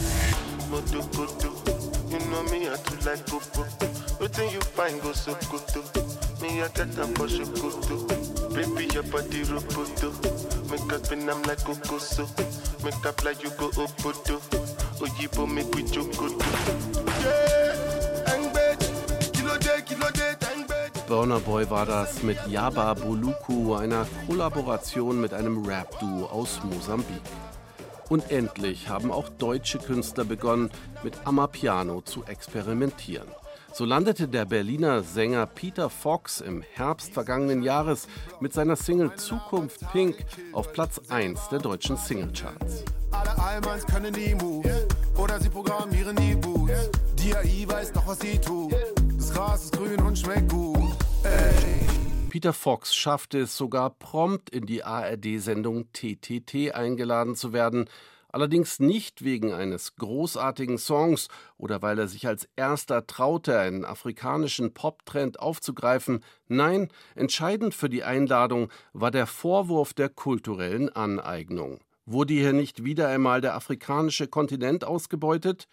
Òyìnbó 15.04 15.46
mi 15.46 15.62
pé 15.62 15.80
jókòtò. 15.92 16.46
Burner 21.08 21.40
Boy 21.40 21.68
war 21.68 21.86
das 21.86 22.22
mit 22.22 22.38
Yaba 22.46 22.94
Buluku, 22.94 23.74
einer 23.74 24.06
Kollaboration 24.26 25.20
mit 25.20 25.34
einem 25.34 25.66
Rap-Duo 25.66 26.26
aus 26.26 26.60
Mosambik. 26.62 27.22
Und 28.08 28.30
endlich 28.30 28.88
haben 28.88 29.10
auch 29.10 29.28
deutsche 29.28 29.78
Künstler 29.78 30.24
begonnen, 30.24 30.70
mit 31.02 31.14
Amapiano 31.24 32.00
zu 32.02 32.22
experimentieren. 32.26 33.26
So 33.72 33.84
landete 33.84 34.28
der 34.28 34.44
Berliner 34.44 35.02
Sänger 35.02 35.46
Peter 35.46 35.90
Fox 35.90 36.40
im 36.40 36.62
Herbst 36.74 37.12
vergangenen 37.12 37.62
Jahres 37.62 38.06
mit 38.40 38.52
seiner 38.52 38.76
Single 38.76 39.14
Zukunft 39.16 39.80
Pink 39.92 40.16
auf 40.52 40.72
Platz 40.72 41.00
1 41.08 41.48
der 41.48 41.58
deutschen 41.58 41.96
Singlecharts. 41.96 42.84
Alle 43.12 43.36
Allmanns 43.38 43.86
können 43.86 44.12
die 44.12 44.34
Moves 44.34 44.86
oder 45.16 45.40
sie 45.40 45.48
programmieren 45.48 46.16
die 46.16 46.34
Boots. 46.34 46.90
Die 47.14 47.34
AI 47.34 47.66
weiß 47.66 47.92
doch, 47.92 48.06
was 48.06 48.20
sie 48.20 48.38
tut. 48.38 48.74
Das 49.16 49.32
Gras 49.32 49.64
ist 49.64 49.76
grün 49.76 50.00
und 50.00 50.18
schmeckt 50.18 50.50
gut. 50.50 50.78
Ey. 51.24 51.80
Peter 52.30 52.52
Fox 52.52 52.94
schaffte 52.94 53.40
es 53.40 53.56
sogar 53.56 53.90
prompt 53.90 54.50
in 54.50 54.64
die 54.64 54.84
ARD-Sendung 54.84 55.92
TTT 55.92 56.72
eingeladen 56.72 57.34
zu 57.34 57.52
werden, 57.52 57.86
allerdings 58.28 58.78
nicht 58.78 59.24
wegen 59.24 59.52
eines 59.52 59.96
großartigen 59.96 60.78
Songs 60.78 61.26
oder 61.58 61.82
weil 61.82 61.98
er 61.98 62.06
sich 62.06 62.28
als 62.28 62.48
erster 62.54 63.06
traute, 63.06 63.58
einen 63.58 63.84
afrikanischen 63.84 64.72
Pop-Trend 64.72 65.40
aufzugreifen. 65.40 66.24
Nein, 66.46 66.88
entscheidend 67.16 67.74
für 67.74 67.88
die 67.88 68.04
Einladung 68.04 68.70
war 68.92 69.10
der 69.10 69.26
Vorwurf 69.26 69.92
der 69.92 70.08
kulturellen 70.08 70.88
Aneignung. 70.88 71.80
Wurde 72.12 72.34
hier 72.34 72.52
nicht 72.52 72.82
wieder 72.82 73.06
einmal 73.06 73.40
der 73.40 73.54
afrikanische 73.54 74.26
Kontinent 74.26 74.84
ausgebeutet? 74.84 75.68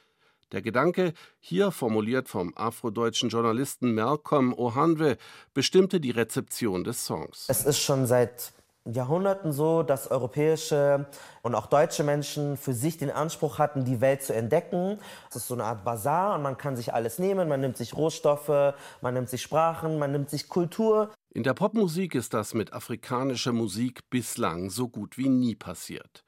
Der 0.52 0.62
Gedanke, 0.62 1.14
hier 1.40 1.72
formuliert 1.72 2.30
vom 2.30 2.56
afrodeutschen 2.56 3.30
Journalisten 3.30 3.96
Malcolm 3.96 4.54
Ohanwe, 4.54 5.18
bestimmte 5.56 6.00
die 6.00 6.12
Rezeption 6.12 6.84
des 6.84 7.04
Songs. 7.04 7.48
Es 7.48 7.66
ist 7.66 7.80
schon 7.80 8.06
seit 8.06 8.54
Jahrhunderten 8.86 9.52
so, 9.52 9.82
dass 9.82 10.12
europäische 10.12 11.08
und 11.42 11.56
auch 11.56 11.66
deutsche 11.66 12.04
Menschen 12.04 12.56
für 12.56 12.76
sich 12.76 12.98
den 13.00 13.10
Anspruch 13.10 13.58
hatten, 13.58 13.84
die 13.84 14.00
Welt 14.00 14.22
zu 14.22 14.36
entdecken. 14.36 15.00
Es 15.32 15.38
ist 15.38 15.48
so 15.48 15.56
eine 15.56 15.64
Art 15.64 15.84
Bazar 15.84 16.36
und 16.36 16.44
man 16.44 16.56
kann 16.56 16.76
sich 16.76 16.94
alles 16.94 17.18
nehmen. 17.18 17.50
Man 17.50 17.62
nimmt 17.62 17.78
sich 17.78 17.98
Rohstoffe, 17.98 18.76
man 19.02 19.14
nimmt 19.16 19.30
sich 19.30 19.42
Sprachen, 19.42 19.98
man 19.98 20.12
nimmt 20.12 20.30
sich 20.30 20.50
Kultur. 20.50 21.12
In 21.34 21.42
der 21.42 21.56
Popmusik 21.56 22.14
ist 22.14 22.36
das 22.36 22.54
mit 22.54 22.74
afrikanischer 22.74 23.54
Musik 23.54 24.08
bislang 24.12 24.70
so 24.70 24.88
gut 24.88 25.18
wie 25.18 25.30
nie 25.30 25.56
passiert. 25.56 26.24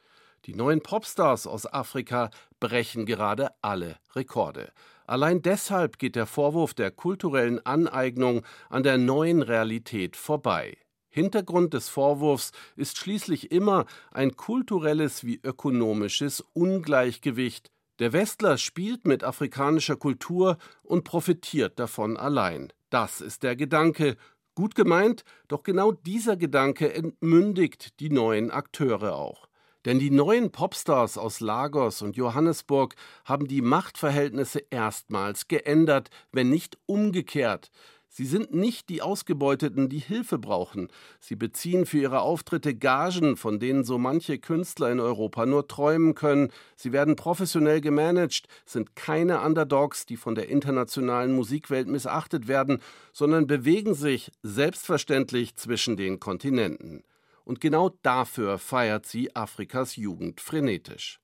Die 0.46 0.55
neuen 0.55 0.81
Popstars 0.81 1.48
aus 1.48 1.65
Afrika 1.65 2.29
brechen 2.60 3.05
gerade 3.05 3.51
alle 3.62 3.98
Rekorde. 4.15 4.72
Allein 5.05 5.41
deshalb 5.41 5.98
geht 5.98 6.15
der 6.15 6.27
Vorwurf 6.27 6.74
der 6.74 6.91
kulturellen 6.91 7.65
Aneignung 7.65 8.46
an 8.69 8.84
der 8.84 8.98
neuen 8.98 9.41
Realität 9.41 10.15
vorbei. 10.15 10.77
Hintergrund 11.10 11.74
des 11.74 11.89
Vorwurfs 11.89 12.51
ist 12.75 12.98
schließlich 12.98 13.51
immer 13.51 13.86
ein 14.12 14.36
kulturelles 14.36 15.24
wie 15.24 15.39
ökonomisches 15.43 16.43
Ungleichgewicht. 16.53 17.72
Der 17.98 18.13
Westler 18.13 18.58
spielt 18.58 19.05
mit 19.05 19.24
afrikanischer 19.24 19.98
Kultur 19.98 20.58
und 20.84 21.03
profitiert 21.03 21.79
davon 21.79 22.15
allein. 22.15 22.72
Das 22.89 23.19
ist 23.19 23.43
der 23.43 23.55
Gedanke. 23.55 24.15
Gut 24.55 24.75
gemeint, 24.75 25.24
doch 25.48 25.63
genau 25.63 25.91
dieser 25.91 26.38
Gedanke 26.38 26.93
entmündigt 26.93 28.00
die 28.00 28.10
neuen 28.10 28.51
Akteure 28.51 29.15
auch. 29.15 29.49
Denn 29.86 30.00
die 30.00 30.12
neuen 30.12 30.51
Popstars 30.51 31.17
aus 31.17 31.39
Lagos 31.39 32.01
und 32.01 32.17
Johannesburg 32.17 32.95
haben 33.24 33.48
die 33.48 33.62
Machtverhältnisse 33.62 34.62
erstmals 34.69 35.48
geändert, 35.48 36.09
wenn 36.31 36.50
nicht 36.50 36.77
umgekehrt. 36.86 37.71
Sie 38.12 38.25
sind 38.25 38.53
nicht 38.53 38.89
die 38.89 39.03
Ausgebeuteten, 39.03 39.88
die 39.88 40.00
Hilfe 40.00 40.39
brauchen. 40.39 40.89
Sie 41.19 41.36
beziehen 41.36 41.86
für 41.86 42.00
ihre 42.00 42.21
Auftritte 42.21 42.74
Gagen, 42.75 43.38
von 43.38 43.59
denen 43.59 43.83
so 43.83 44.00
manche 44.00 44.39
Künstler 44.39 44.91
in 44.91 45.00
Europa 45.00 45.45
nur 45.45 45.67
träumen 45.67 46.15
können. 46.15 46.51
Sie 46.75 46.91
werden 46.91 47.15
professionell 47.15 47.81
gemanagt, 47.81 48.48
sind 48.65 48.95
keine 48.95 49.41
Underdogs, 49.41 50.07
die 50.07 50.17
von 50.17 50.33
der 50.33 50.50
internationalen 50.50 51.33
Musikwelt 51.33 51.88
missachtet 51.88 52.48
werden, 52.48 52.81
sondern 53.13 53.45
bewegen 53.45 53.93
sich 53.93 54.31
selbstverständlich 54.41 55.55
zwischen 55.55 55.95
den 55.95 56.19
Kontinenten 56.19 57.03
und 57.46 57.62
genau 57.62 57.89
dafür 58.01 58.58
feiert 58.58 59.05
sie 59.05 59.36
Afrikas 59.36 59.96
Jugend 59.96 60.41
frenetisch. 60.41 61.19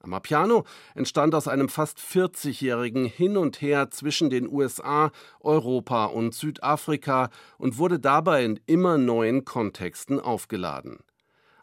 Amapiano 0.00 0.64
entstand 0.94 1.34
aus 1.34 1.48
einem 1.48 1.68
fast 1.68 1.98
40-jährigen 1.98 3.04
Hin 3.04 3.36
und 3.36 3.60
Her 3.60 3.90
zwischen 3.90 4.30
den 4.30 4.48
USA, 4.48 5.10
Europa 5.40 6.06
und 6.06 6.34
Südafrika 6.34 7.30
und 7.58 7.78
wurde 7.78 7.98
dabei 7.98 8.44
in 8.44 8.60
immer 8.66 8.96
neuen 8.96 9.44
Kontexten 9.44 10.20
aufgeladen. 10.20 10.98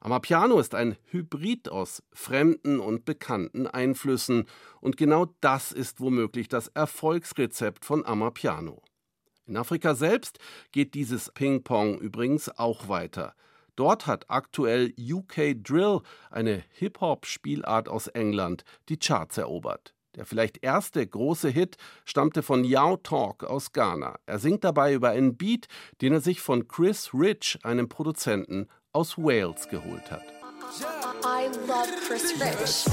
Amapiano 0.01 0.59
ist 0.59 0.75
ein 0.75 0.97
Hybrid 1.05 1.69
aus 1.69 2.03
fremden 2.13 2.79
und 2.79 3.05
bekannten 3.05 3.65
Einflüssen 3.65 4.45
und 4.79 4.97
genau 4.97 5.33
das 5.41 5.71
ist 5.71 5.99
womöglich 5.99 6.47
das 6.47 6.67
Erfolgsrezept 6.67 7.85
von 7.85 8.05
Amapiano. 8.05 8.83
In 9.47 9.57
Afrika 9.57 9.95
selbst 9.95 10.39
geht 10.71 10.93
dieses 10.93 11.31
Ping-Pong 11.31 11.97
übrigens 11.99 12.49
auch 12.49 12.87
weiter. 12.87 13.33
Dort 13.75 14.07
hat 14.07 14.29
aktuell 14.29 14.93
UK 14.97 15.55
Drill, 15.63 16.01
eine 16.31 16.63
Hip-Hop-Spielart 16.73 17.89
aus 17.89 18.07
England, 18.07 18.63
die 18.89 18.97
Charts 18.97 19.37
erobert. 19.37 19.93
Der 20.15 20.25
vielleicht 20.25 20.63
erste 20.63 21.05
große 21.05 21.49
Hit 21.49 21.75
stammte 22.05 22.41
von 22.41 22.63
Yao 22.63 22.95
Talk 22.97 23.43
aus 23.43 23.73
Ghana. 23.73 24.15
Er 24.25 24.39
singt 24.39 24.63
dabei 24.63 24.93
über 24.93 25.09
einen 25.09 25.35
Beat, 25.35 25.67
den 26.01 26.13
er 26.13 26.21
sich 26.21 26.39
von 26.39 26.69
Chris 26.69 27.13
Rich, 27.13 27.59
einem 27.63 27.89
Produzenten 27.89 28.67
aus 28.93 29.17
Wales, 29.17 29.67
geholt 29.67 30.09
hat. 30.09 30.23
I 31.25 31.49
love 31.67 31.91
Chris 32.07 32.33
Rich. 32.39 32.85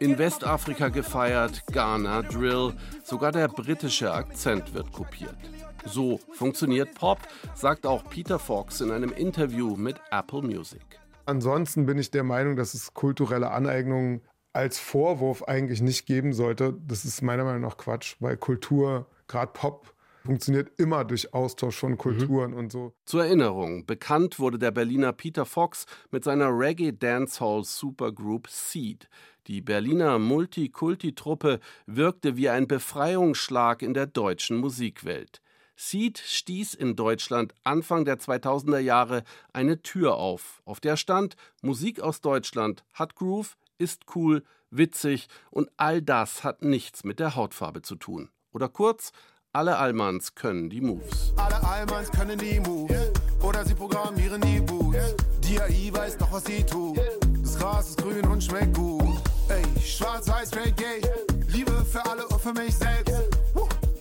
In 0.00 0.18
Westafrika 0.18 0.88
gefeiert, 0.88 1.62
Ghana, 1.72 2.22
Drill, 2.22 2.74
sogar 3.04 3.30
der 3.30 3.46
britische 3.46 4.12
Akzent 4.12 4.74
wird 4.74 4.90
kopiert. 4.92 5.36
So 5.84 6.18
funktioniert 6.32 6.94
Pop, 6.94 7.20
sagt 7.54 7.86
auch 7.86 8.08
Peter 8.10 8.40
Fox 8.40 8.80
in 8.80 8.90
einem 8.90 9.12
Interview 9.12 9.76
mit 9.76 9.96
Apple 10.10 10.42
Music. 10.42 10.82
Ansonsten 11.26 11.86
bin 11.86 11.98
ich 11.98 12.10
der 12.10 12.24
Meinung, 12.24 12.56
dass 12.56 12.74
es 12.74 12.92
kulturelle 12.94 13.52
Aneignungen 13.52 14.20
als 14.52 14.78
Vorwurf 14.78 15.44
eigentlich 15.44 15.80
nicht 15.80 16.06
geben 16.06 16.32
sollte. 16.32 16.74
Das 16.86 17.04
ist 17.04 17.22
meiner 17.22 17.44
Meinung 17.44 17.62
nach 17.62 17.76
Quatsch, 17.76 18.16
weil 18.18 18.36
Kultur, 18.36 19.06
gerade 19.28 19.52
Pop, 19.52 19.93
funktioniert 20.24 20.72
immer 20.78 21.04
durch 21.04 21.34
Austausch 21.34 21.76
von 21.76 21.98
Kulturen 21.98 22.52
mhm. 22.52 22.56
und 22.56 22.72
so. 22.72 22.94
Zur 23.04 23.24
Erinnerung, 23.24 23.84
bekannt 23.86 24.38
wurde 24.38 24.58
der 24.58 24.70
Berliner 24.70 25.12
Peter 25.12 25.44
Fox 25.44 25.86
mit 26.10 26.24
seiner 26.24 26.48
Reggae 26.48 26.92
Dancehall 26.92 27.64
Supergroup 27.64 28.48
Seed. 28.48 29.08
Die 29.46 29.60
Berliner 29.60 30.18
Multikulti-Truppe 30.18 31.60
wirkte 31.86 32.36
wie 32.36 32.48
ein 32.48 32.66
Befreiungsschlag 32.66 33.82
in 33.82 33.92
der 33.92 34.06
deutschen 34.06 34.56
Musikwelt. 34.56 35.42
Seed 35.76 36.18
stieß 36.18 36.74
in 36.74 36.96
Deutschland 36.96 37.52
Anfang 37.64 38.04
der 38.04 38.18
2000er 38.18 38.78
Jahre 38.78 39.24
eine 39.52 39.82
Tür 39.82 40.14
auf, 40.14 40.62
auf 40.64 40.80
der 40.80 40.96
stand 40.96 41.36
Musik 41.62 42.00
aus 42.00 42.20
Deutschland 42.20 42.84
hat 42.92 43.16
Groove, 43.16 43.56
ist 43.76 44.04
cool, 44.14 44.44
witzig 44.70 45.26
und 45.50 45.68
all 45.76 46.00
das 46.00 46.44
hat 46.44 46.62
nichts 46.62 47.04
mit 47.04 47.18
der 47.18 47.34
Hautfarbe 47.34 47.82
zu 47.82 47.96
tun. 47.96 48.30
Oder 48.52 48.68
kurz, 48.68 49.10
alle 49.54 49.78
Allmanns 49.78 50.34
können 50.34 50.68
die 50.68 50.80
Moves. 50.80 51.32
Alle 51.36 51.62
Allmanns 51.62 52.10
können 52.10 52.36
die 52.36 52.58
Moves. 52.58 53.12
Oder 53.40 53.64
sie 53.64 53.74
programmieren 53.74 54.40
die 54.40 54.60
Boots. 54.60 55.14
Die 55.44 55.60
AI 55.60 55.90
weiß 55.92 56.18
doch, 56.18 56.32
was 56.32 56.44
sie 56.44 56.64
tut. 56.64 56.98
Das 57.42 57.56
Gras 57.56 57.90
ist 57.90 58.02
grün 58.02 58.26
und 58.26 58.42
schmeckt 58.42 58.76
gut. 58.76 59.22
Ey, 59.48 59.62
schwarz, 59.80 60.28
weiß, 60.28 60.48
straight, 60.48 60.76
gay. 60.76 61.00
Liebe 61.48 61.84
für 61.84 62.04
alle 62.04 62.26
und 62.26 62.40
für 62.40 62.52
mich 62.52 62.74
selbst. 62.74 63.14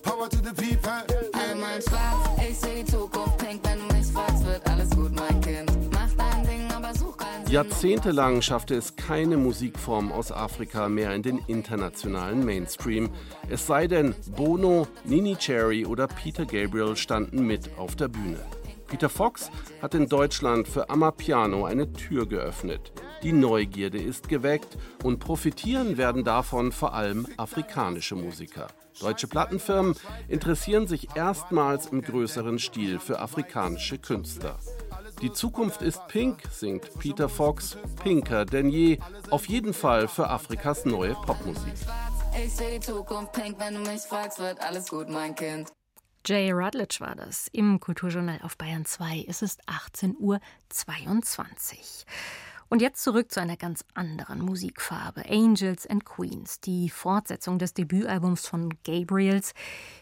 Power 0.02 0.28
to 0.28 0.38
the 0.38 0.54
people. 0.54 0.92
Allmann 1.34 1.82
schwarz, 1.88 2.42
ich 2.50 2.58
seh 2.58 2.84
die 2.84 2.92
Zukunft 2.92 3.38
pink. 3.38 3.62
Wenn 3.64 3.88
du 3.88 3.94
mich 3.94 4.08
fragst, 4.08 4.44
wird 4.46 4.68
alles 4.68 4.90
gut, 4.90 5.14
mein 5.14 5.40
Kind. 5.42 5.84
Jahrzehntelang 7.54 8.42
schaffte 8.42 8.74
es 8.74 8.96
keine 8.96 9.38
Musikform 9.38 10.12
aus 10.12 10.32
Afrika 10.32 10.90
mehr 10.90 11.14
in 11.14 11.22
den 11.22 11.38
internationalen 11.46 12.44
Mainstream. 12.44 13.12
Es 13.48 13.68
sei 13.68 13.86
denn, 13.86 14.16
Bono, 14.36 14.88
Nini 15.04 15.36
Cherry 15.36 15.86
oder 15.86 16.08
Peter 16.08 16.48
Gabriel 16.48 16.96
standen 16.96 17.46
mit 17.46 17.70
auf 17.78 17.96
der 17.96 18.08
Bühne. 18.08 18.44
Peter 18.88 19.08
Fox 19.08 19.52
hat 19.84 19.94
in 19.94 20.10
Deutschland 20.10 20.68
für 20.68 20.90
Amapiano 20.90 21.66
eine 21.66 21.94
Tür 21.94 22.28
geöffnet. 22.28 22.92
Die 23.22 23.34
Neugierde 23.34 24.02
ist 24.02 24.30
geweckt 24.30 24.76
und 25.04 25.20
profitieren 25.20 25.96
werden 25.98 26.24
davon 26.24 26.72
vor 26.72 26.96
allem 26.96 27.28
afrikanische 27.38 28.16
Musiker. 28.16 28.66
Deutsche 29.00 29.28
Plattenfirmen 29.28 29.94
interessieren 30.28 30.88
sich 30.88 31.16
erstmals 31.16 31.86
im 31.86 32.02
größeren 32.02 32.58
Stil 32.58 32.98
für 32.98 33.20
afrikanische 33.20 34.00
Künstler. 34.00 34.58
Die 35.24 35.32
Zukunft 35.32 35.82
ist 35.82 36.06
pink, 36.10 36.44
singt 36.52 37.00
Peter 37.00 37.30
Fox, 37.30 37.78
pinker 38.04 38.44
denn 38.44 38.68
je, 38.68 39.00
auf 39.30 39.48
jeden 39.48 39.74
Fall 39.74 40.10
für 40.10 40.30
Afrikas 40.30 40.84
neue 40.84 41.14
Popmusik. 41.14 41.76
Ich 42.44 42.54
sehe 42.54 42.78
die 42.78 42.86
Zukunft 42.86 43.32
pink, 43.32 43.58
wenn 43.58 43.76
du 43.76 43.80
mich 43.90 44.02
fragst, 44.02 44.40
wird 44.40 44.60
alles 44.60 44.90
gut, 44.90 45.08
mein 45.08 45.34
Kind. 45.34 45.72
Jay 46.26 46.52
Rutledge 46.52 46.98
war 47.00 47.16
das 47.16 47.48
im 47.54 47.80
Kulturjournal 47.80 48.42
auf 48.44 48.58
Bayern 48.58 48.84
2. 48.84 49.24
Es 49.30 49.42
ist 49.42 49.62
18.22 49.70 50.20
Uhr. 50.20 50.42
Und 52.74 52.82
jetzt 52.82 53.04
zurück 53.04 53.32
zu 53.32 53.40
einer 53.40 53.56
ganz 53.56 53.86
anderen 53.94 54.42
Musikfarbe. 54.42 55.30
Angels 55.30 55.86
and 55.86 56.06
Queens, 56.06 56.60
die 56.60 56.90
Fortsetzung 56.90 57.60
des 57.60 57.76
Debütalbums 57.76 58.48
von 58.48 58.74
Gabriels, 58.84 59.54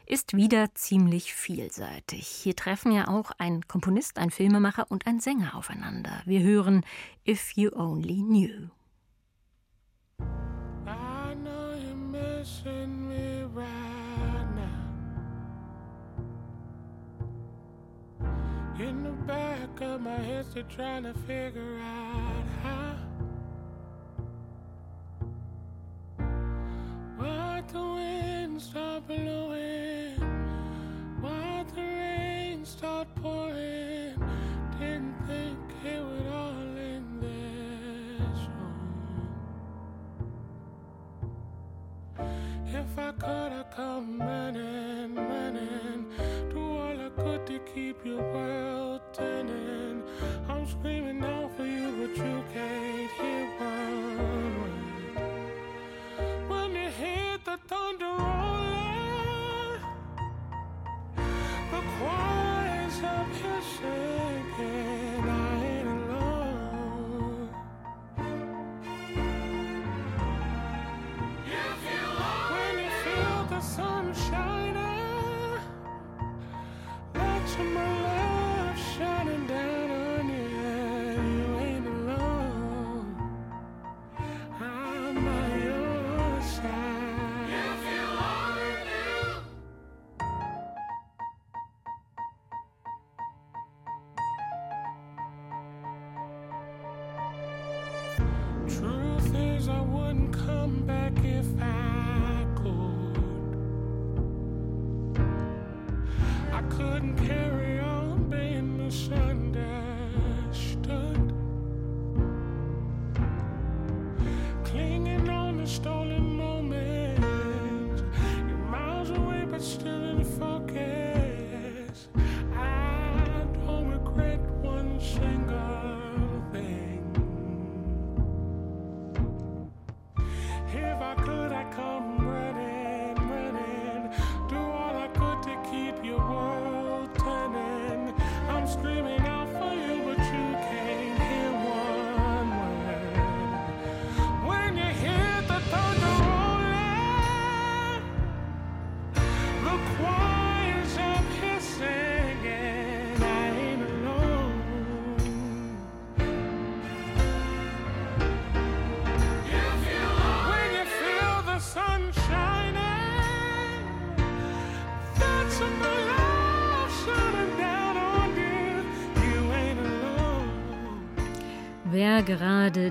ist 0.05 0.38
wieder 0.38 0.73
ziemlich 0.73 1.34
vielseitig. 1.34 2.25
Hier 2.27 2.55
treffen 2.55 2.93
ja 2.93 3.10
auch 3.10 3.31
ein 3.39 3.67
Komponist, 3.67 4.17
ein 4.19 4.31
Filmemacher 4.31 4.86
und 4.88 5.05
ein 5.05 5.19
Sänger 5.19 5.55
aufeinander. 5.55 6.21
Wir 6.23 6.43
hören 6.43 6.86
If 7.27 7.51
You 7.57 7.71
Only 7.73 8.21
Knew. 8.21 8.69
I 10.88 11.36
know 11.36 11.73
you're 11.73 11.93
missing 11.93 13.10
me 13.10 13.49
right 13.53 13.80
In 18.81 19.03
the 19.03 19.11
back 19.11 19.79
of 19.81 20.01
my 20.01 20.09
head, 20.15 20.43
still 20.49 20.63
trying 20.75 21.03
to 21.03 21.13
figure 21.13 21.79
out. 21.79 22.45
Why'd 27.15 27.61
the 27.61 27.61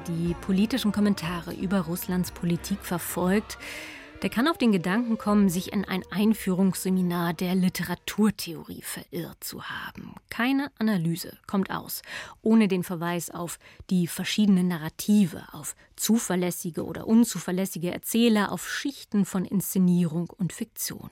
die 0.08 0.34
politischen 0.40 0.92
Kommentare 0.92 1.52
über 1.52 1.80
Russlands 1.80 2.30
Politik 2.30 2.78
verfolgt, 2.82 3.58
der 4.22 4.28
kann 4.28 4.48
auf 4.48 4.58
den 4.58 4.70
Gedanken 4.70 5.16
kommen, 5.16 5.48
sich 5.48 5.72
in 5.72 5.86
ein 5.86 6.02
Einführungsseminar 6.10 7.32
der 7.32 7.54
Literaturtheorie 7.54 8.82
verirrt 8.82 9.42
zu 9.42 9.64
haben. 9.64 10.14
Keine 10.28 10.70
Analyse 10.78 11.38
kommt 11.46 11.70
aus, 11.70 12.02
ohne 12.42 12.68
den 12.68 12.84
Verweis 12.84 13.30
auf 13.30 13.58
die 13.88 14.06
verschiedenen 14.06 14.68
Narrative, 14.68 15.44
auf 15.52 15.74
zuverlässige 15.96 16.84
oder 16.84 17.06
unzuverlässige 17.06 17.92
Erzähler, 17.92 18.52
auf 18.52 18.68
Schichten 18.68 19.24
von 19.24 19.46
Inszenierung 19.46 20.28
und 20.28 20.52
Fiktion. 20.52 21.10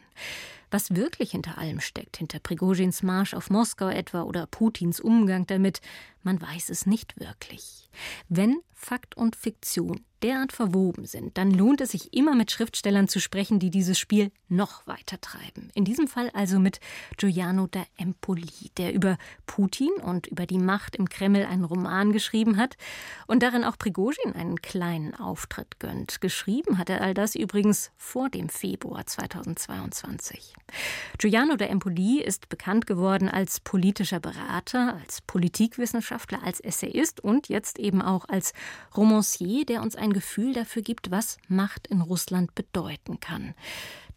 Was 0.71 0.95
wirklich 0.95 1.31
hinter 1.33 1.59
allem 1.59 1.81
steckt, 1.81 2.19
hinter 2.19 2.41
Prigozhins 2.41 3.03
Marsch 3.03 3.35
auf 3.35 3.51
Moskau 3.51 3.89
etwa 3.89 4.23
oder 4.23 4.47
Putins 4.47 5.01
Umgang 5.01 5.47
damit, 5.47 5.81
man 6.23 6.41
weiß 6.41 6.69
es 6.71 6.87
nicht 6.87 7.19
wirklich. 7.19 7.89
Wenn 8.29 8.61
Fakt 8.75 9.17
und 9.17 9.35
Fiktion 9.35 10.05
derart 10.23 10.53
verwoben 10.53 11.05
sind, 11.05 11.37
dann 11.39 11.51
lohnt 11.51 11.81
es 11.81 11.93
sich 11.93 12.13
immer 12.13 12.35
mit 12.35 12.51
Schriftstellern 12.51 13.09
zu 13.09 13.21
sprechen, 13.21 13.59
die 13.59 13.71
dieses 13.71 13.99
Spiel 13.99 14.31
noch 14.49 14.87
weiter 14.87 15.21
treiben. 15.21 15.71
In 15.75 15.85
diesem 15.85 16.07
Fall 16.07 16.31
also 16.31 16.59
mit 16.59 16.81
Giuliano 17.17 17.67
da 17.69 17.85
Empoli, 17.97 18.71
der 18.77 18.93
über 18.95 19.17
Putin 19.47 19.93
und 20.03 20.27
über 20.27 20.47
die 20.47 20.59
Macht 20.59 20.97
im 20.97 21.09
Kreml 21.09 21.45
einen 21.45 21.65
Roman 21.65 22.13
geschrieben 22.13 22.57
hat 22.57 22.77
und 23.27 23.43
darin 23.43 23.65
auch 23.65 23.79
Prigozhin 23.79 24.33
einen 24.35 24.61
kleinen 24.61 25.15
Auftritt 25.15 25.81
gönnt. 25.81 26.21
Geschrieben 26.21 26.79
hat 26.79 26.91
er 26.91 27.01
all 27.01 27.15
das 27.15 27.35
übrigens 27.35 27.91
vor 27.97 28.29
dem 28.29 28.49
Februar 28.49 29.07
2022. 29.07 30.55
Giuliano 31.19 31.57
da 31.57 31.65
Empoli 31.65 32.21
ist 32.21 32.49
bekannt 32.49 32.87
geworden 32.87 33.29
als 33.29 33.61
politischer 33.61 34.21
Berater, 34.21 34.97
als 35.01 35.21
Politikwissenschaftler, 35.23 36.43
als 36.45 36.61
Essayist 36.61 37.21
und 37.21 37.49
jetzt 37.49 37.79
eben 37.79 38.03
auch 38.03 38.29
als 38.29 38.53
Romancier, 38.97 39.65
der 39.65 39.83
uns 39.83 39.97
ein 39.97 40.13
Gefühl 40.13 40.53
dafür 40.53 40.83
gibt, 40.83 41.11
was 41.11 41.39
Macht 41.49 41.87
in 41.87 42.01
Russland 42.01 42.55
bedeuten 42.55 43.21
kann. 43.21 43.55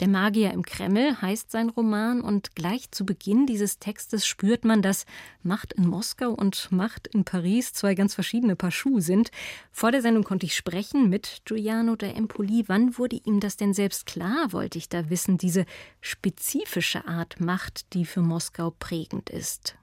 Der 0.02 0.10
Magier 0.10 0.50
im 0.50 0.64
Kreml 0.64 1.22
heißt 1.22 1.52
sein 1.52 1.70
Roman 1.70 2.22
und 2.22 2.56
gleich 2.56 2.90
zu 2.90 3.06
Beginn 3.06 3.46
dieses 3.46 3.78
Textes 3.78 4.26
spürt 4.26 4.66
man, 4.66 4.82
dass 4.82 5.06
Macht 5.44 5.74
in 5.74 5.86
Moskau 5.86 6.32
und 6.32 6.72
Macht 6.72 7.06
in 7.06 7.24
Paris 7.24 7.74
zwei 7.74 7.94
ganz 7.94 8.16
verschiedene 8.16 8.56
Paar 8.56 8.72
Schuhe 8.72 9.02
sind. 9.02 9.30
Vor 9.72 9.92
der 9.92 10.02
Sendung 10.02 10.24
konnte 10.24 10.48
ich 10.48 10.56
sprechen 10.56 11.08
mit 11.08 11.44
Giuliano 11.46 11.96
de 11.96 12.16
Empoli. 12.16 12.64
Wann 12.66 12.98
wurde 12.98 13.18
ihm 13.24 13.40
das 13.40 13.58
denn 13.58 13.76
selbst 13.76 14.08
klar, 14.08 14.52
wollte 14.54 14.80
ich 14.80 14.90
da 14.90 15.12
wissen, 15.12 15.38
diese 15.38 15.68
spezifische 16.00 17.08
Art 17.08 17.40
Macht, 17.40 17.94
die 17.94 18.06
für 18.06 18.22
Moskau 18.22 18.72
prägend 18.72 19.30
ist? 19.30 19.76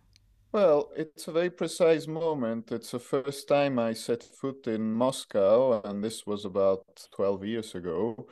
Well, 0.50 0.86
it's 0.96 1.28
a 1.28 1.32
very 1.32 1.50
precise 1.50 2.10
moment. 2.10 2.72
It's 2.72 2.90
the 2.90 2.98
first 2.98 3.46
time 3.46 3.78
I 3.78 3.94
set 3.94 4.24
foot 4.24 4.66
in 4.66 4.92
Moscow, 4.92 5.80
and 5.84 6.02
this 6.02 6.26
was 6.26 6.44
about 6.44 6.82
12 7.12 7.44
years 7.44 7.74
ago. 7.76 8.26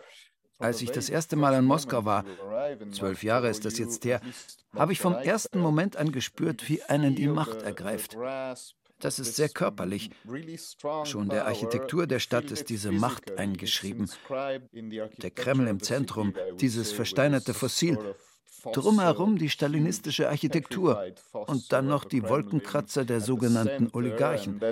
Als 0.59 0.81
ich 0.81 0.91
das 0.91 1.11
erste 1.11 1.37
Mal 1.37 1.55
in 1.55 1.65
Moskau 1.65 2.05
war, 2.05 2.25
zwölf 2.93 3.23
Jahre 3.23 3.49
ist 3.49 3.65
das 3.65 3.79
jetzt 3.79 4.05
her, 4.05 4.21
habe 4.75 4.93
ich 4.93 5.01
vom 5.01 5.15
ersten 5.15 5.59
Moment 5.59 5.97
an 5.97 6.13
gespürt, 6.13 6.69
wie 6.69 6.83
einen 6.83 7.15
die 7.15 7.29
Macht 7.29 7.63
ergreift. 7.63 8.17
Das 8.99 9.19
ist 9.19 9.37
sehr 9.37 9.51
körperlich. 9.51 10.11
Schon 11.05 11.29
der 11.29 11.47
Architektur 11.47 12.07
der 12.07 12.19
Stadt 12.19 12.51
ist 12.51 12.71
diese 12.71 12.93
Macht 12.93 13.37
eingeschrieben. 13.39 14.11
Der 14.31 15.31
Kreml 15.31 15.69
im 15.69 15.83
Zentrum, 15.83 16.35
dieses 16.59 16.93
versteinerte 16.93 17.53
Fossil, 17.53 17.99
Drumherum 18.73 19.39
die 19.39 19.51
stalinistische 19.51 20.29
Architektur 20.29 21.03
und 21.47 21.73
dann 21.73 21.89
noch 21.89 22.05
die 22.05 22.29
Wolkenkratzer 22.29 23.05
der 23.05 23.21
sogenannten 23.21 23.89
Oligarchen. 23.93 24.67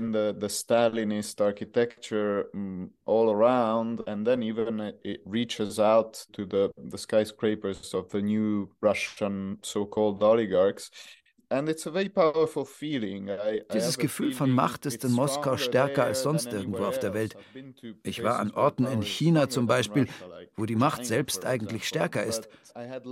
Dieses 13.73 13.99
Gefühl 13.99 14.33
von 14.33 14.51
Macht 14.51 14.87
ist 14.87 15.05
in 15.05 15.13
Moskau 15.13 15.57
stärker 15.57 16.05
als 16.05 16.23
sonst 16.23 16.53
irgendwo 16.53 16.85
auf 16.85 16.99
der 16.99 17.15
Welt. 17.15 17.37
Ich 18.03 18.23
war 18.23 18.39
an 18.39 18.53
Orten 18.53 18.87
in 18.87 19.03
China 19.03 19.49
zum 19.49 19.67
Beispiel, 19.67 20.07
wo 20.57 20.67
die 20.67 20.77
Macht 20.77 21.05
selbst 21.07 21.45
eigentlich 21.45 21.87
stärker 21.87 22.25
ist. 22.25 22.49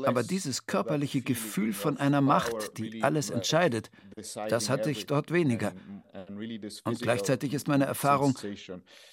Aber 0.05 0.23
dieses 0.23 0.66
körperliche 0.66 1.21
Gefühl 1.23 1.73
von 1.73 1.99
einer 1.99 2.21
Macht, 2.21 2.79
die 2.79 3.03
alles 3.03 3.31
entscheidet, 3.31 3.90
das 4.49 4.68
hatte 4.68 4.90
ich 4.90 5.07
dort 5.07 5.33
weniger. 5.33 5.73
Und 6.85 7.01
gleichzeitig 7.01 7.55
ist 7.55 7.68
meine 7.68 7.85
Erfahrung, 7.85 8.38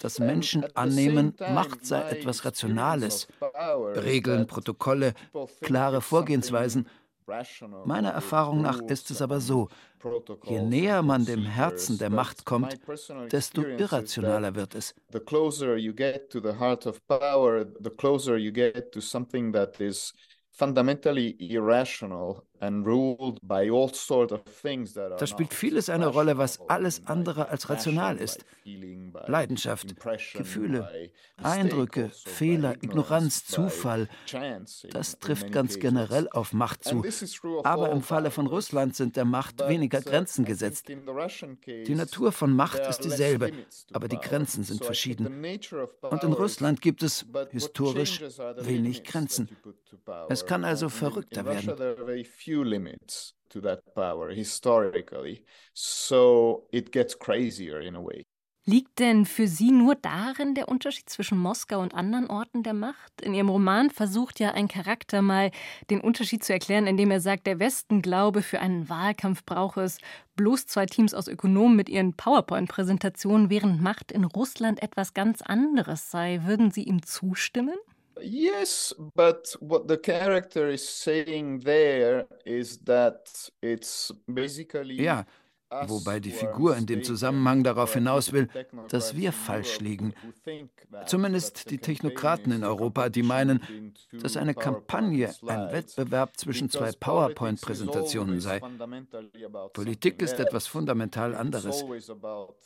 dass 0.01 0.19
Menschen 0.19 0.65
annehmen, 0.75 1.35
Macht 1.39 1.85
sei 1.85 2.01
etwas 2.09 2.45
Rationales. 2.45 3.27
Regeln, 3.95 4.47
Protokolle, 4.47 5.13
klare 5.61 6.01
Vorgehensweisen– 6.01 6.87
Meiner 7.85 8.09
Erfahrung 8.09 8.61
nach 8.61 8.79
ist 8.81 9.11
es 9.11 9.21
aber 9.21 9.39
so, 9.39 9.69
je 10.45 10.61
näher 10.61 11.01
man 11.01 11.25
dem 11.25 11.43
Herzen 11.43 11.97
der 11.97 12.09
Macht 12.09 12.45
kommt, 12.45 12.79
desto 13.31 13.61
irrationaler 13.63 14.55
wird 14.55 14.75
es. 14.75 14.95
Fundamentally 20.51 21.37
irrational 21.39 22.41
da 25.17 25.27
spielt 25.27 25.53
vieles 25.53 25.89
eine 25.89 26.07
Rolle, 26.07 26.37
was 26.37 26.59
alles 26.69 27.07
andere 27.07 27.47
als 27.49 27.69
rational 27.69 28.17
ist. 28.17 28.45
Leidenschaft, 29.27 29.95
Gefühle, 30.33 31.11
Eindrücke, 31.41 32.11
Fehler, 32.25 32.75
Ignoranz, 32.81 33.45
Zufall. 33.45 34.09
Das 34.91 35.19
trifft 35.19 35.51
ganz 35.51 35.79
generell 35.79 36.27
auf 36.29 36.51
Macht 36.51 36.83
zu. 36.83 37.03
Aber 37.63 37.91
im 37.91 38.01
Falle 38.01 38.29
von 38.31 38.47
Russland 38.47 38.95
sind 38.95 39.15
der 39.15 39.25
Macht 39.25 39.67
weniger 39.67 40.01
Grenzen 40.01 40.43
gesetzt. 40.43 40.89
Die 40.89 41.95
Natur 41.95 42.31
von 42.31 42.53
Macht 42.53 42.79
ist 42.79 42.99
dieselbe, 42.99 43.51
aber 43.93 44.07
die 44.07 44.17
Grenzen 44.17 44.63
sind 44.63 44.83
verschieden. 44.83 45.27
Und 46.01 46.23
in 46.23 46.33
Russland 46.33 46.81
gibt 46.81 47.03
es 47.03 47.25
historisch 47.51 48.21
wenig 48.57 49.03
Grenzen. 49.03 49.49
Es 50.27 50.45
kann 50.45 50.65
also 50.65 50.89
verrückter 50.89 51.45
werden 51.45 51.69
few 52.49 52.63
limits 52.63 53.33
to 53.49 53.61
that 53.61 53.81
power 53.93 54.31
historically. 54.31 55.43
So 55.73 56.67
it 56.71 56.91
gets 56.91 57.13
crazier 57.17 57.79
in 57.79 57.95
a 57.95 58.01
way. 58.01 58.23
Liegt 58.65 58.99
denn 58.99 59.25
für 59.25 59.47
Sie 59.47 59.71
nur 59.71 59.95
darin 59.95 60.53
der 60.53 60.67
Unterschied 60.67 61.09
zwischen 61.09 61.39
Moskau 61.39 61.79
und 61.79 61.95
anderen 61.95 62.29
Orten 62.29 62.61
der 62.61 62.73
Macht? 62.73 63.21
In 63.21 63.33
Ihrem 63.33 63.49
Roman 63.49 63.89
versucht 63.89 64.39
ja 64.39 64.51
ein 64.51 64.67
Charakter 64.67 65.23
mal 65.23 65.49
den 65.89 66.01
Unterschied 66.01 66.43
zu 66.43 66.53
erklären, 66.53 66.85
indem 66.85 67.09
er 67.09 67.19
sagt, 67.19 67.47
der 67.47 67.59
Westen 67.59 68.03
glaube, 68.03 68.43
für 68.43 68.59
einen 68.59 68.87
Wahlkampf 68.87 69.43
brauche 69.43 69.81
es 69.81 69.97
bloß 70.35 70.67
zwei 70.67 70.85
Teams 70.85 71.15
aus 71.15 71.27
Ökonomen 71.27 71.77
mit 71.77 71.89
ihren 71.89 72.13
PowerPoint-Präsentationen, 72.13 73.49
während 73.49 73.81
Macht 73.81 74.11
in 74.11 74.23
Russland 74.23 74.83
etwas 74.83 75.15
ganz 75.15 75.41
anderes 75.41 76.11
sei. 76.11 76.41
Würden 76.45 76.69
Sie 76.69 76.83
ihm 76.83 77.01
zustimmen? 77.01 77.77
Yes, 78.21 78.93
but 79.15 79.55
what 79.59 79.87
the 79.87 79.97
character 79.97 80.67
is 80.69 80.87
saying 80.87 81.59
there 81.59 82.25
is 82.45 82.77
that 82.79 83.49
it's 83.61 84.11
basically. 84.33 84.95
Ja, 84.95 85.23
wobei 85.87 86.19
die 86.19 86.31
Figur 86.31 86.75
in 86.75 86.85
dem 86.85 87.03
Zusammenhang 87.03 87.63
darauf 87.63 87.93
hinaus 87.93 88.31
will, 88.31 88.49
dass 88.89 89.15
wir 89.15 89.31
falsch 89.31 89.79
liegen. 89.79 90.13
Zumindest 91.05 91.69
die 91.69 91.77
Technokraten 91.77 92.51
in 92.51 92.63
Europa, 92.63 93.09
die 93.09 93.23
meinen, 93.23 93.93
dass 94.11 94.37
eine 94.37 94.53
Kampagne 94.53 95.33
ein 95.47 95.71
Wettbewerb 95.71 96.37
zwischen 96.37 96.69
zwei 96.69 96.91
PowerPoint-Präsentationen 96.91 98.39
sei. 98.39 98.61
Politik 99.73 100.21
ist 100.21 100.39
etwas 100.39 100.67
fundamental 100.67 101.35
anderes. 101.35 101.85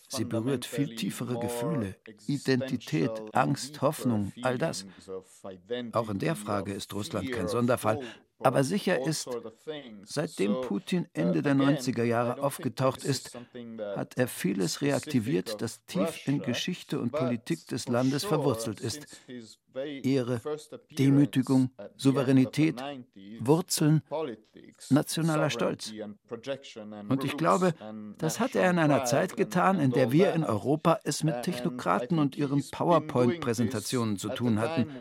Sie 0.08 0.26
berührt 0.26 0.66
viel 0.66 0.96
tiefere 0.96 1.40
Gefühle, 1.40 1.96
Identität, 2.28 3.12
Angst, 3.34 3.82
Hoffnung, 3.82 4.32
all 4.44 4.58
das. 4.58 4.86
Auch 5.92 6.10
in 6.10 6.20
der 6.20 6.36
Frage 6.36 6.74
ist 6.74 6.94
Russland 6.94 7.32
kein 7.32 7.48
Sonderfall, 7.48 8.00
aber 8.44 8.64
sicher 8.64 9.06
ist, 9.06 9.30
seitdem 10.04 10.62
Putin 10.62 11.08
Ende 11.14 11.42
der 11.42 11.56
90er 11.56 12.04
Jahre 12.04 12.42
aufgetaucht 12.42 13.04
ist, 13.04 13.38
hat 13.96 14.18
er 14.18 14.28
vieles 14.28 14.82
reaktiviert, 14.82 15.62
das 15.62 15.84
tief 15.86 16.28
in 16.28 16.42
Geschichte 16.42 17.00
und 17.00 17.12
Politik 17.12 17.68
des 17.68 17.88
Landes 17.88 18.24
verwurzelt 18.24 18.80
ist. 18.80 19.08
Ehre, 20.04 20.40
Demütigung, 20.92 21.72
Souveränität, 21.98 22.82
Wurzeln, 23.40 24.04
nationaler 24.90 25.50
Stolz. 25.50 25.92
Und 27.10 27.24
ich 27.24 27.38
glaube, 27.38 27.74
das 28.18 28.40
hat 28.40 28.56
er 28.56 28.70
in 28.70 28.78
einer 28.78 29.06
Zeit 29.06 29.36
getan, 29.36 29.80
in 29.80 29.92
der 29.92 30.12
wir 30.12 30.34
in 30.34 30.44
Europa 30.44 31.00
es 31.04 31.24
mit 31.24 31.42
Technokraten 31.42 32.20
und 32.20 32.36
ihren 32.38 32.64
PowerPoint-Präsentationen 32.70 34.18
zu 34.18 34.30
tun 34.30 34.60
hatten 34.60 34.92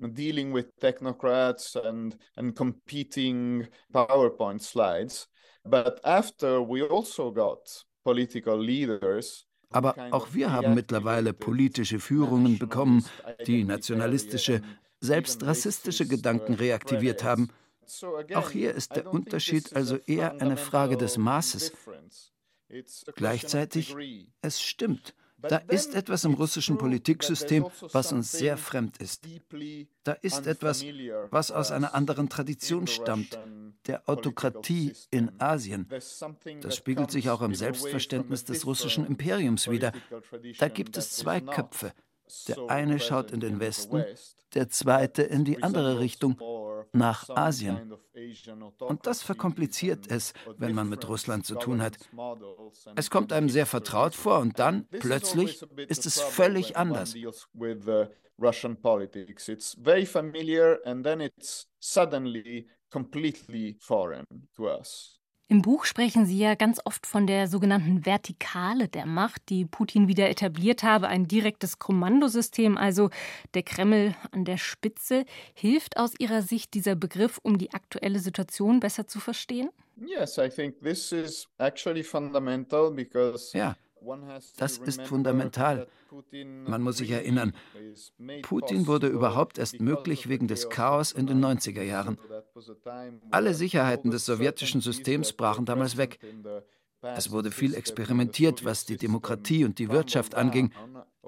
dealing 0.00 0.52
with 0.52 0.78
technocrats 0.80 1.76
and, 1.76 2.16
and 2.36 2.54
competing 2.56 3.68
PowerPoint 3.92 4.62
slides. 4.62 5.28
But 5.64 6.00
after 6.04 6.60
we 6.60 6.82
also 6.82 7.30
got 7.30 7.84
political 8.04 8.58
leaders 8.58 9.46
aber 9.72 9.96
auch 10.12 10.34
wir 10.34 10.52
haben 10.52 10.74
mittlerweile 10.74 11.32
politische 11.32 11.98
Führungen 11.98 12.58
bekommen, 12.58 13.04
die 13.46 13.64
nationalistische, 13.64 14.62
selbst 15.00 15.44
rassistische 15.44 16.06
Gedanken 16.06 16.54
reaktiviert 16.54 17.24
haben. 17.24 17.48
Auch 18.34 18.50
hier 18.50 18.74
ist 18.74 18.96
der 18.96 19.12
Unterschied 19.12 19.74
also 19.74 19.96
eher 20.06 20.40
eine 20.40 20.56
Frage 20.56 20.96
des 20.96 21.18
Maßes. 21.18 21.72
Gleichzeitig, 23.16 23.94
es 24.40 24.62
stimmt, 24.62 25.14
da 25.42 25.56
ist 25.56 25.94
etwas 25.94 26.24
im 26.24 26.34
russischen 26.34 26.78
Politiksystem, 26.78 27.66
was 27.92 28.12
uns 28.12 28.32
sehr 28.32 28.56
fremd 28.56 28.98
ist. 28.98 29.26
Da 30.04 30.12
ist 30.12 30.46
etwas, 30.46 30.84
was 31.30 31.50
aus 31.50 31.70
einer 31.70 31.94
anderen 31.94 32.28
Tradition 32.28 32.86
stammt, 32.86 33.38
der 33.86 34.08
Autokratie 34.08 34.94
in 35.10 35.30
Asien. 35.40 35.88
Das 36.60 36.76
spiegelt 36.76 37.10
sich 37.10 37.30
auch 37.30 37.42
im 37.42 37.54
Selbstverständnis 37.54 38.44
des 38.44 38.66
russischen 38.66 39.06
Imperiums 39.06 39.68
wider. 39.68 39.92
Da 40.58 40.68
gibt 40.68 40.96
es 40.96 41.10
zwei 41.12 41.40
Köpfe. 41.40 41.92
Der 42.48 42.68
eine 42.68 42.98
schaut 42.98 43.30
in 43.30 43.40
den 43.40 43.60
Westen, 43.60 44.04
der 44.54 44.68
zweite 44.68 45.22
in 45.22 45.44
die 45.44 45.62
andere 45.62 46.00
Richtung, 46.00 46.36
nach 46.92 47.28
Asien. 47.30 47.94
Und 48.80 49.06
das 49.06 49.22
verkompliziert 49.22 50.10
es, 50.10 50.32
wenn 50.56 50.74
man 50.74 50.88
mit 50.88 51.08
Russland 51.08 51.46
zu 51.46 51.54
tun 51.56 51.80
hat. 51.80 51.96
Es 52.96 53.10
kommt 53.10 53.32
einem 53.32 53.48
sehr 53.48 53.66
vertraut 53.66 54.14
vor 54.14 54.40
und 54.40 54.58
dann 54.58 54.86
plötzlich 54.88 55.62
ist 55.88 56.06
es 56.06 56.20
völlig 56.20 56.76
anders. 56.76 57.14
It's 57.14 57.48
very 59.80 60.06
familiar 60.06 60.80
and 60.84 61.04
then 61.04 61.20
it's 61.20 61.68
suddenly 61.78 62.68
completely 62.90 63.76
foreign 63.80 64.26
to 64.56 64.68
us. 64.68 65.21
Im 65.52 65.60
Buch 65.60 65.84
sprechen 65.84 66.24
Sie 66.24 66.38
ja 66.38 66.54
ganz 66.54 66.80
oft 66.82 67.06
von 67.06 67.26
der 67.26 67.46
sogenannten 67.46 68.06
Vertikale 68.06 68.88
der 68.88 69.04
Macht, 69.04 69.50
die 69.50 69.66
Putin 69.66 70.08
wieder 70.08 70.30
etabliert 70.30 70.82
habe, 70.82 71.08
ein 71.08 71.28
direktes 71.28 71.78
Kommandosystem, 71.78 72.78
also 72.78 73.10
der 73.52 73.62
Kreml 73.62 74.14
an 74.30 74.46
der 74.46 74.56
Spitze. 74.56 75.26
Hilft 75.52 75.98
aus 75.98 76.14
Ihrer 76.18 76.40
Sicht 76.40 76.72
dieser 76.72 76.94
Begriff, 76.94 77.38
um 77.42 77.58
die 77.58 77.74
aktuelle 77.74 78.18
Situation 78.20 78.80
besser 78.80 79.06
zu 79.06 79.20
verstehen? 79.20 79.68
Yes, 80.00 80.38
I 80.38 80.48
think 80.48 80.80
this 80.80 81.12
is 81.12 81.46
actually 81.58 82.02
fundamental 82.02 82.90
because 82.90 83.54
ja, 83.54 83.76
das 84.56 84.78
ist 84.78 85.02
fundamental. 85.02 85.86
Man 86.66 86.82
muss 86.82 86.98
sich 86.98 87.10
erinnern, 87.10 87.52
Putin 88.42 88.86
wurde 88.86 89.08
überhaupt 89.08 89.58
erst 89.58 89.80
möglich 89.80 90.28
wegen 90.28 90.48
des 90.48 90.68
Chaos 90.68 91.12
in 91.12 91.26
den 91.26 91.44
90er 91.44 91.82
Jahren. 91.82 92.18
Alle 93.30 93.54
Sicherheiten 93.54 94.10
des 94.10 94.26
sowjetischen 94.26 94.80
Systems 94.80 95.32
brachen 95.32 95.64
damals 95.64 95.96
weg. 95.96 96.18
Es 97.02 97.32
wurde 97.32 97.50
viel 97.50 97.74
experimentiert, 97.74 98.64
was 98.64 98.84
die 98.84 98.96
Demokratie 98.96 99.64
und 99.64 99.78
die 99.78 99.90
Wirtschaft 99.90 100.34
anging. 100.34 100.72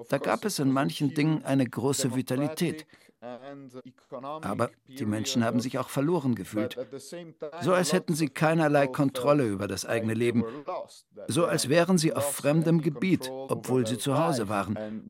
Da 0.09 0.17
gab 0.17 0.45
es 0.45 0.59
in 0.59 0.71
manchen 0.71 1.13
Dingen 1.13 1.43
eine 1.43 1.65
große 1.65 2.15
Vitalität. 2.15 2.85
Aber 4.41 4.69
die 4.87 5.05
Menschen 5.05 5.43
haben 5.43 5.59
sich 5.59 5.77
auch 5.79 5.89
verloren 5.89 6.35
gefühlt. 6.35 6.77
So 7.61 7.73
als 7.73 7.93
hätten 7.93 8.13
sie 8.13 8.29
keinerlei 8.29 8.87
Kontrolle 8.87 9.47
über 9.47 9.67
das 9.67 9.85
eigene 9.85 10.13
Leben. 10.13 10.43
So 11.27 11.45
als 11.45 11.69
wären 11.69 11.97
sie 11.97 12.13
auf 12.13 12.33
fremdem 12.33 12.81
Gebiet, 12.81 13.29
obwohl 13.31 13.87
sie 13.87 13.97
zu 13.97 14.17
Hause 14.17 14.49
waren. 14.49 15.09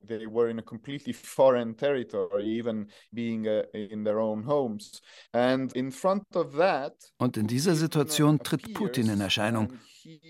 Und 7.17 7.37
in 7.37 7.47
dieser 7.47 7.75
Situation 7.75 8.39
tritt 8.39 8.73
Putin 8.73 9.09
in 9.09 9.21
Erscheinung. 9.21 9.73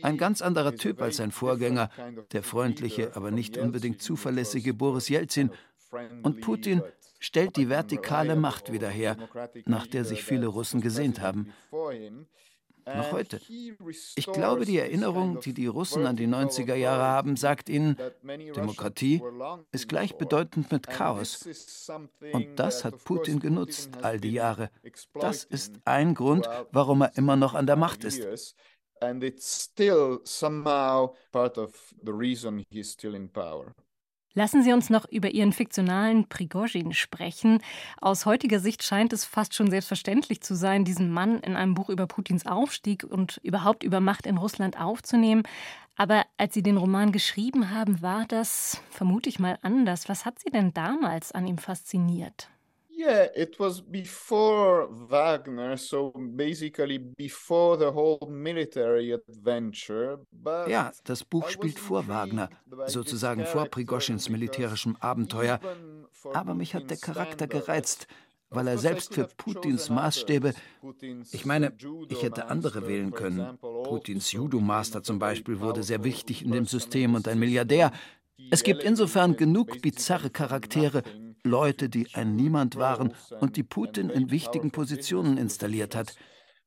Ein 0.01 0.17
ganz 0.17 0.41
anderer 0.41 0.75
Typ 0.75 1.01
als 1.01 1.17
sein 1.17 1.31
Vorgänger, 1.31 1.89
der 2.31 2.43
freundliche, 2.43 3.15
aber 3.15 3.31
nicht 3.31 3.57
unbedingt 3.57 4.01
zuverlässige 4.01 4.73
Boris 4.73 5.09
Jelzin. 5.09 5.51
Und 6.23 6.41
Putin 6.41 6.81
stellt 7.25 7.57
die 7.57 7.69
vertikale 7.69 8.35
Macht 8.35 8.71
wieder 8.71 8.89
her, 8.89 9.17
nach 9.65 9.87
der 9.87 10.05
sich 10.05 10.23
viele 10.23 10.47
Russen 10.47 10.81
gesehnt 10.81 11.21
haben. 11.21 11.51
Noch 12.87 13.11
heute. 13.13 13.41
Ich 14.15 14.27
glaube, 14.31 14.65
die 14.65 14.77
Erinnerung, 14.77 15.39
die 15.39 15.53
die 15.53 15.65
Russen 15.65 16.05
an 16.05 16.15
die 16.15 16.27
90er 16.27 16.75
Jahre 16.75 17.03
haben, 17.03 17.35
sagt 17.35 17.67
ihnen, 17.67 17.97
Demokratie 18.55 19.23
ist 19.71 19.89
gleichbedeutend 19.89 20.71
mit 20.71 20.85
Chaos. 20.85 21.47
Und 22.31 22.59
das 22.59 22.85
hat 22.85 23.03
Putin 23.03 23.39
genutzt 23.39 23.89
all 24.03 24.19
die 24.19 24.33
Jahre. 24.33 24.69
Das 25.15 25.43
ist 25.43 25.73
ein 25.85 26.13
Grund, 26.13 26.47
warum 26.71 27.01
er 27.01 27.17
immer 27.17 27.35
noch 27.35 27.55
an 27.55 27.65
der 27.65 27.75
Macht 27.75 28.03
ist. 28.03 28.55
And 29.01 29.23
it's 29.23 29.65
still 29.65 30.21
somehow 30.23 31.15
part 31.31 31.57
of 31.57 31.93
the 32.01 32.13
reason 32.13 32.63
he's 32.69 32.93
still 32.93 33.13
in 33.13 33.29
power. 33.29 33.75
Lassen 34.37 34.63
Sie 34.63 34.73
uns 34.73 34.89
noch 34.89 35.05
über 35.09 35.31
Ihren 35.31 35.53
fiktionalen 35.53 36.27
Prigozhin 36.27 36.91
sprechen. 36.91 37.59
Aus 38.01 38.25
heutiger 38.25 38.59
Sicht 38.59 38.83
scheint 38.83 39.13
es 39.13 39.23
fast 39.23 39.55
schon 39.55 39.69
selbstverständlich 39.69 40.41
zu 40.41 40.55
sein, 40.55 40.83
diesen 40.83 41.09
Mann 41.09 41.39
in 41.39 41.55
einem 41.55 41.73
Buch 41.73 41.89
über 41.89 42.05
Putins 42.05 42.45
Aufstieg 42.45 43.05
und 43.05 43.39
überhaupt 43.43 43.83
über 43.83 44.01
Macht 44.01 44.27
in 44.27 44.37
Russland 44.37 44.77
aufzunehmen. 44.77 45.43
Aber 45.95 46.25
als 46.35 46.53
Sie 46.53 46.63
den 46.63 46.75
Roman 46.75 47.13
geschrieben 47.13 47.71
haben, 47.71 48.01
war 48.01 48.25
das, 48.27 48.81
vermute 48.89 49.29
ich 49.29 49.39
mal, 49.39 49.57
anders. 49.61 50.09
Was 50.09 50.25
hat 50.25 50.39
Sie 50.39 50.51
denn 50.51 50.73
damals 50.73 51.31
an 51.31 51.47
ihm 51.47 51.57
fasziniert? 51.57 52.49
Yeah, 52.97 53.27
it 53.35 53.59
was 53.59 53.81
before 53.81 54.87
Wagner, 54.89 55.75
so 55.75 56.13
basically 56.15 56.97
before 56.97 57.77
the 57.77 57.93
whole 57.93 58.25
military 58.29 59.11
adventure. 59.11 60.19
But 60.31 60.69
ja, 60.69 60.93
das 61.03 61.25
Buch 61.25 61.49
spielt 61.49 61.77
vor 61.77 62.07
Wagner, 62.07 62.49
sozusagen 62.87 63.45
vor 63.45 63.65
Prigoschins 63.65 64.29
militärischem 64.29 64.95
Abenteuer. 65.01 65.59
Aber 66.33 66.53
mich 66.53 66.73
hat 66.73 66.89
der 66.89 66.97
Charakter 66.97 67.47
gereizt, 67.47 68.07
weil 68.49 68.67
er 68.67 68.77
selbst 68.77 69.13
für 69.13 69.27
Putins 69.35 69.89
Maßstäbe, 69.89 70.53
ich 71.31 71.45
meine, 71.45 71.73
ich 72.07 72.23
hätte 72.23 72.47
andere 72.47 72.87
wählen 72.87 73.11
können. 73.11 73.57
Putins 73.59 74.31
Judo-Master 74.31 75.03
zum 75.03 75.19
Beispiel 75.19 75.59
wurde 75.59 75.83
sehr 75.83 76.05
wichtig 76.05 76.45
in 76.45 76.51
dem 76.51 76.65
System 76.65 77.15
und 77.15 77.27
ein 77.27 77.39
Milliardär. 77.39 77.91
Es 78.51 78.63
gibt 78.63 78.83
insofern 78.83 79.35
genug 79.35 79.81
bizarre 79.81 80.29
Charaktere, 80.29 81.03
Leute, 81.45 81.89
die 81.89 82.07
ein 82.13 82.35
Niemand 82.35 82.75
waren 82.75 83.13
und 83.39 83.55
die 83.55 83.63
Putin 83.63 84.09
in 84.09 84.31
wichtigen 84.31 84.71
Positionen 84.71 85.37
installiert 85.37 85.95
hat. 85.95 86.15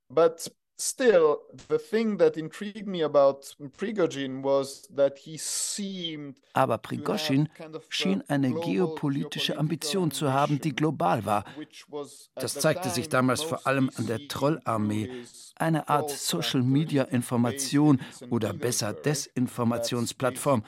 But 0.08 0.50
still, 0.80 1.38
the 1.68 1.76
thing 1.78 2.18
that 2.18 2.36
intrigued 2.36 2.86
me 2.86 3.04
about 3.04 3.40
Prigozhin 3.76 4.42
was 4.42 4.88
that 4.94 5.18
he 5.18 5.36
seemed 5.36 6.36
Aber 6.52 6.78
Prigozhin 6.78 7.48
schien 7.88 8.22
eine 8.28 8.54
geopolitische 8.54 9.58
Ambition 9.58 10.10
zu 10.10 10.32
haben, 10.32 10.60
die 10.60 10.74
global 10.74 11.24
war. 11.26 11.44
Das 12.36 12.54
zeigte 12.54 12.88
sich 12.90 13.08
damals 13.08 13.42
vor 13.42 13.66
allem 13.66 13.90
an 13.96 14.06
der 14.06 14.28
Trollarmee, 14.28 15.24
eine 15.56 15.88
Art 15.88 16.10
Social-Media-Information 16.10 18.00
oder 18.30 18.52
besser 18.52 18.92
Desinformationsplattform. 18.92 20.64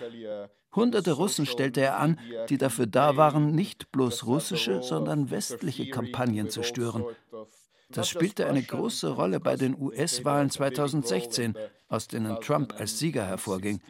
Hunderte 0.75 1.13
Russen 1.13 1.47
stellte 1.47 1.81
er 1.81 1.99
an, 1.99 2.19
die 2.49 2.59
dafür 2.59 2.87
da 2.87 3.17
waren, 3.17 3.55
nicht 3.55 3.91
bloß 3.91 4.27
russische, 4.27 4.83
sondern 4.83 5.31
westliche 5.31 5.91
Kampagnen 5.91 6.49
zu 6.49 6.63
stören. 6.63 7.05
Das 7.89 8.09
spielte 8.09 8.47
eine 8.47 8.63
große 8.63 9.09
Rolle 9.09 9.41
bei 9.41 9.57
den 9.57 9.77
US-Wahlen 9.77 10.51
2016, 10.51 11.55
aus 11.89 12.07
denen 12.07 12.41
Trump 12.41 12.79
als 12.79 12.99
Sieger 12.99 13.27
hervorging. 13.27 13.81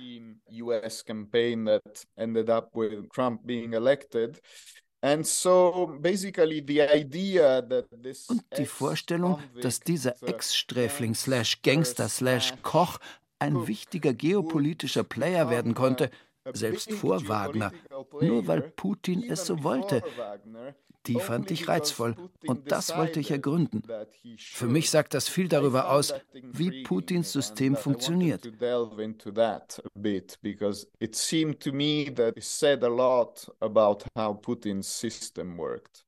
Und 8.29 8.45
die 8.59 8.67
Vorstellung, 8.67 9.39
dass 9.61 9.81
dieser 9.81 10.23
Ex-Sträfling 10.23 11.15
slash 11.15 11.63
Gangster 11.63 12.09
slash 12.09 12.55
Koch 12.63 12.99
ein 13.39 13.67
wichtiger 13.67 14.13
geopolitischer 14.13 15.05
Player 15.05 15.49
werden 15.51 15.75
konnte, 15.75 16.11
selbst 16.53 16.93
vor 16.93 17.29
Wagner, 17.29 17.73
nur 18.21 18.47
weil 18.47 18.63
Putin 18.63 19.25
es 19.29 19.47
so 19.47 19.63
wollte. 19.63 20.03
Die 21.07 21.19
fand 21.19 21.51
ich 21.51 21.67
reizvoll 21.67 22.15
und 22.47 22.71
das 22.71 22.97
wollte 22.97 23.21
ich 23.21 23.31
ergründen. 23.31 23.83
Für 24.37 24.67
mich 24.67 24.91
sagt 24.91 25.15
das 25.15 25.29
viel 25.29 25.49
darüber 25.49 25.91
aus, 25.91 26.13
wie 26.33 26.83
Putins 26.83 27.33
System 27.33 27.77
funktioniert. 27.77 28.45
It 31.01 31.17
seemed 31.17 31.61
to 31.61 31.73
me 31.73 32.13
that 32.15 32.37
it 32.37 32.45
said 32.45 32.85
a 32.85 32.89
lot 32.89 33.51
about 33.61 34.05
how 34.17 34.35
Putin's 34.41 34.87
system 34.87 35.57
worked. 35.59 36.05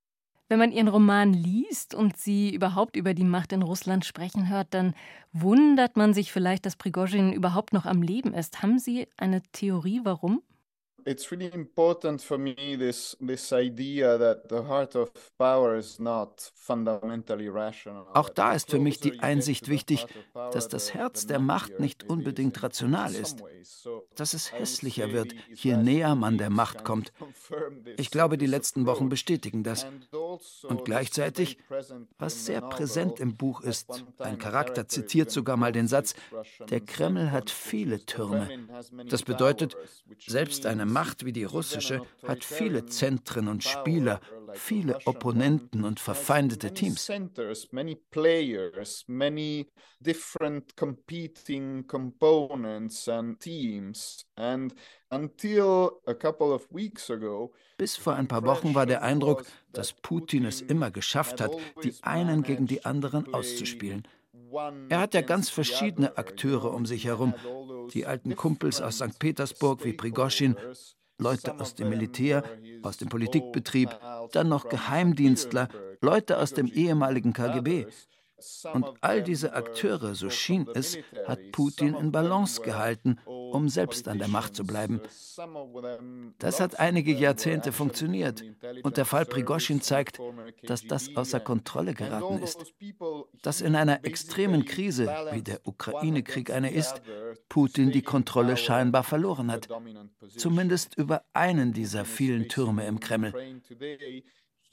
Wenn 0.53 0.59
man 0.59 0.73
Ihren 0.73 0.89
Roman 0.89 1.33
liest 1.33 1.95
und 1.95 2.19
Sie 2.19 2.55
überhaupt 2.55 2.95
über 2.95 3.15
die 3.15 3.25
Macht 3.25 3.55
in 3.55 3.63
Russland 3.63 4.05
sprechen 4.05 4.51
hört, 4.51 4.75
dann 4.75 4.93
wundert 5.33 5.97
man 5.97 6.13
sich 6.13 6.31
vielleicht, 6.31 6.67
dass 6.67 6.77
Prigozhin 6.77 7.33
überhaupt 7.33 7.73
noch 7.73 7.87
am 7.87 8.03
Leben 8.03 8.35
ist. 8.35 8.63
Haben 8.63 8.79
Sie 8.79 9.09
eine 9.17 9.41
Theorie, 9.53 10.03
warum? 10.05 10.43
It's 11.05 11.31
really 11.31 11.51
important 11.53 12.23
for 12.23 12.39
me 12.39 12.55
this 12.79 13.17
this 13.21 13.53
idea 13.53 14.19
that 14.19 14.49
the 14.49 14.63
heart 14.69 14.97
of 14.97 15.11
power 15.39 15.77
is 15.77 15.99
not 15.99 16.53
fundamentally 16.55 17.49
rational. 17.49 18.07
Auch 18.15 18.29
da 18.29 18.55
ist 18.55 18.71
für 18.71 18.79
mich 18.79 19.01
die 19.01 19.21
Einsicht 19.21 19.69
wichtig, 19.69 20.07
dass 20.35 20.69
das 20.69 20.95
Herz 20.95 21.27
der 21.27 21.39
Macht 21.39 21.81
nicht 21.81 22.09
unbedingt 22.09 22.63
rational 22.63 23.15
ist, 23.15 23.43
dass 24.17 24.35
es 24.35 24.53
hässlicher 24.53 25.13
wird, 25.13 25.35
je 25.55 25.77
näher 25.77 26.15
man 26.15 26.39
der 26.39 26.51
Macht 26.51 26.85
kommt. 26.85 27.13
Ich 27.97 28.11
glaube, 28.11 28.39
die 28.39 28.47
letzten 28.47 28.87
Wochen 28.87 29.09
bestätigen 29.09 29.63
das. 29.63 29.87
Und 30.65 30.85
gleichzeitig, 30.85 31.59
was 32.19 32.47
sehr 32.47 32.61
präsent 32.61 33.21
im 33.21 33.37
Buch 33.37 33.61
ist, 33.61 34.05
ein 34.19 34.39
Charakter 34.39 34.89
zitiert 34.89 35.31
sogar 35.31 35.57
mal 35.57 35.73
den 35.73 35.89
Satz, 35.89 36.15
der 36.69 36.81
Kreml 36.81 37.31
hat 37.31 37.51
viele 37.51 38.05
Türme. 38.05 38.49
Das 39.09 39.23
bedeutet, 39.23 39.77
selbst 40.27 40.67
eine 40.67 40.87
Macht 40.93 41.25
wie 41.25 41.33
die 41.33 41.45
russische 41.45 42.03
hat 42.27 42.45
viele 42.45 42.87
Zentren 42.87 43.49
und 43.49 43.65
Spieler, 43.65 44.21
viele 44.53 44.99
Opponenten 45.07 45.85
und 45.85 46.01
verfeindete 46.01 46.75
Teams. 46.75 47.09
Bis 57.79 57.97
vor 57.97 58.15
ein 58.15 58.29
paar 58.29 58.45
Wochen 58.45 58.75
war 58.75 58.87
der 58.87 59.03
Eindruck, 59.03 59.45
dass 59.73 59.93
Putin 59.95 60.45
es 60.45 60.61
immer 60.61 60.91
geschafft 60.91 61.41
hat, 61.41 61.57
die 61.83 61.95
einen 62.03 62.43
gegen 62.43 62.67
die 62.67 62.85
anderen 62.85 63.33
auszuspielen. 63.33 64.07
Er 64.89 65.01
hat 65.01 65.15
ja 65.15 65.23
ganz 65.23 65.49
verschiedene 65.49 66.17
Akteure 66.19 66.75
um 66.75 66.85
sich 66.85 67.07
herum. 67.07 67.35
Die 67.93 68.07
alten 68.07 68.37
Kumpels 68.37 68.81
aus 68.81 68.97
St. 68.97 69.19
Petersburg 69.19 69.85
wie 69.85 69.93
Prigoschin, 69.93 70.57
Leute 71.19 71.61
aus 71.61 71.75
dem 71.75 71.89
Militär, 71.89 72.45
aus 72.83 72.97
dem 72.97 73.09
Politikbetrieb, 73.09 73.91
dann 74.33 74.49
noch 74.49 74.69
Geheimdienstler, 74.69 75.69
Leute 76.01 76.39
aus 76.39 76.53
dem 76.53 76.67
ehemaligen 76.67 77.33
KGB. 77.33 77.87
Und 78.73 78.87
all 79.01 79.23
diese 79.23 79.53
Akteure, 79.55 80.15
so 80.15 80.31
schien 80.31 80.67
es, 80.75 80.99
hat 81.27 81.39
Putin 81.53 81.95
in 81.95 82.13
Balance 82.13 82.63
gehalten, 82.63 83.19
um 83.25 83.69
selbst 83.69 84.09
an 84.09 84.19
der 84.19 84.29
Macht 84.29 84.55
zu 84.55 84.65
bleiben. 84.65 85.01
Das 86.39 86.61
hat 86.61 86.79
einige 86.81 87.13
Jahrzehnte 87.13 87.73
funktioniert. 87.73 88.43
Und 88.83 88.97
der 88.97 89.05
Fall 89.05 89.27
Prigoschin 89.27 89.81
zeigt, 89.81 90.21
dass 90.65 90.87
das 90.87 91.15
außer 91.17 91.41
Kontrolle 91.41 91.95
geraten 91.95 92.43
ist. 92.43 92.75
Dass 93.43 93.61
in 93.61 93.77
einer 93.77 94.05
extremen 94.05 94.65
Krise, 94.65 95.09
wie 95.33 95.43
der 95.43 95.67
Ukraine-Krieg 95.67 96.51
eine 96.51 96.73
ist, 96.73 97.03
Putin 97.49 97.93
die 97.93 98.03
Kontrolle 98.03 98.57
scheinbar 98.57 99.05
verloren 99.05 99.51
hat. 99.51 99.69
Zumindest 100.37 100.97
über 100.97 101.25
einen 101.33 101.73
dieser 101.73 102.05
vielen 102.05 102.49
Türme 102.49 102.87
im 102.87 103.01
Kreml. 103.01 103.33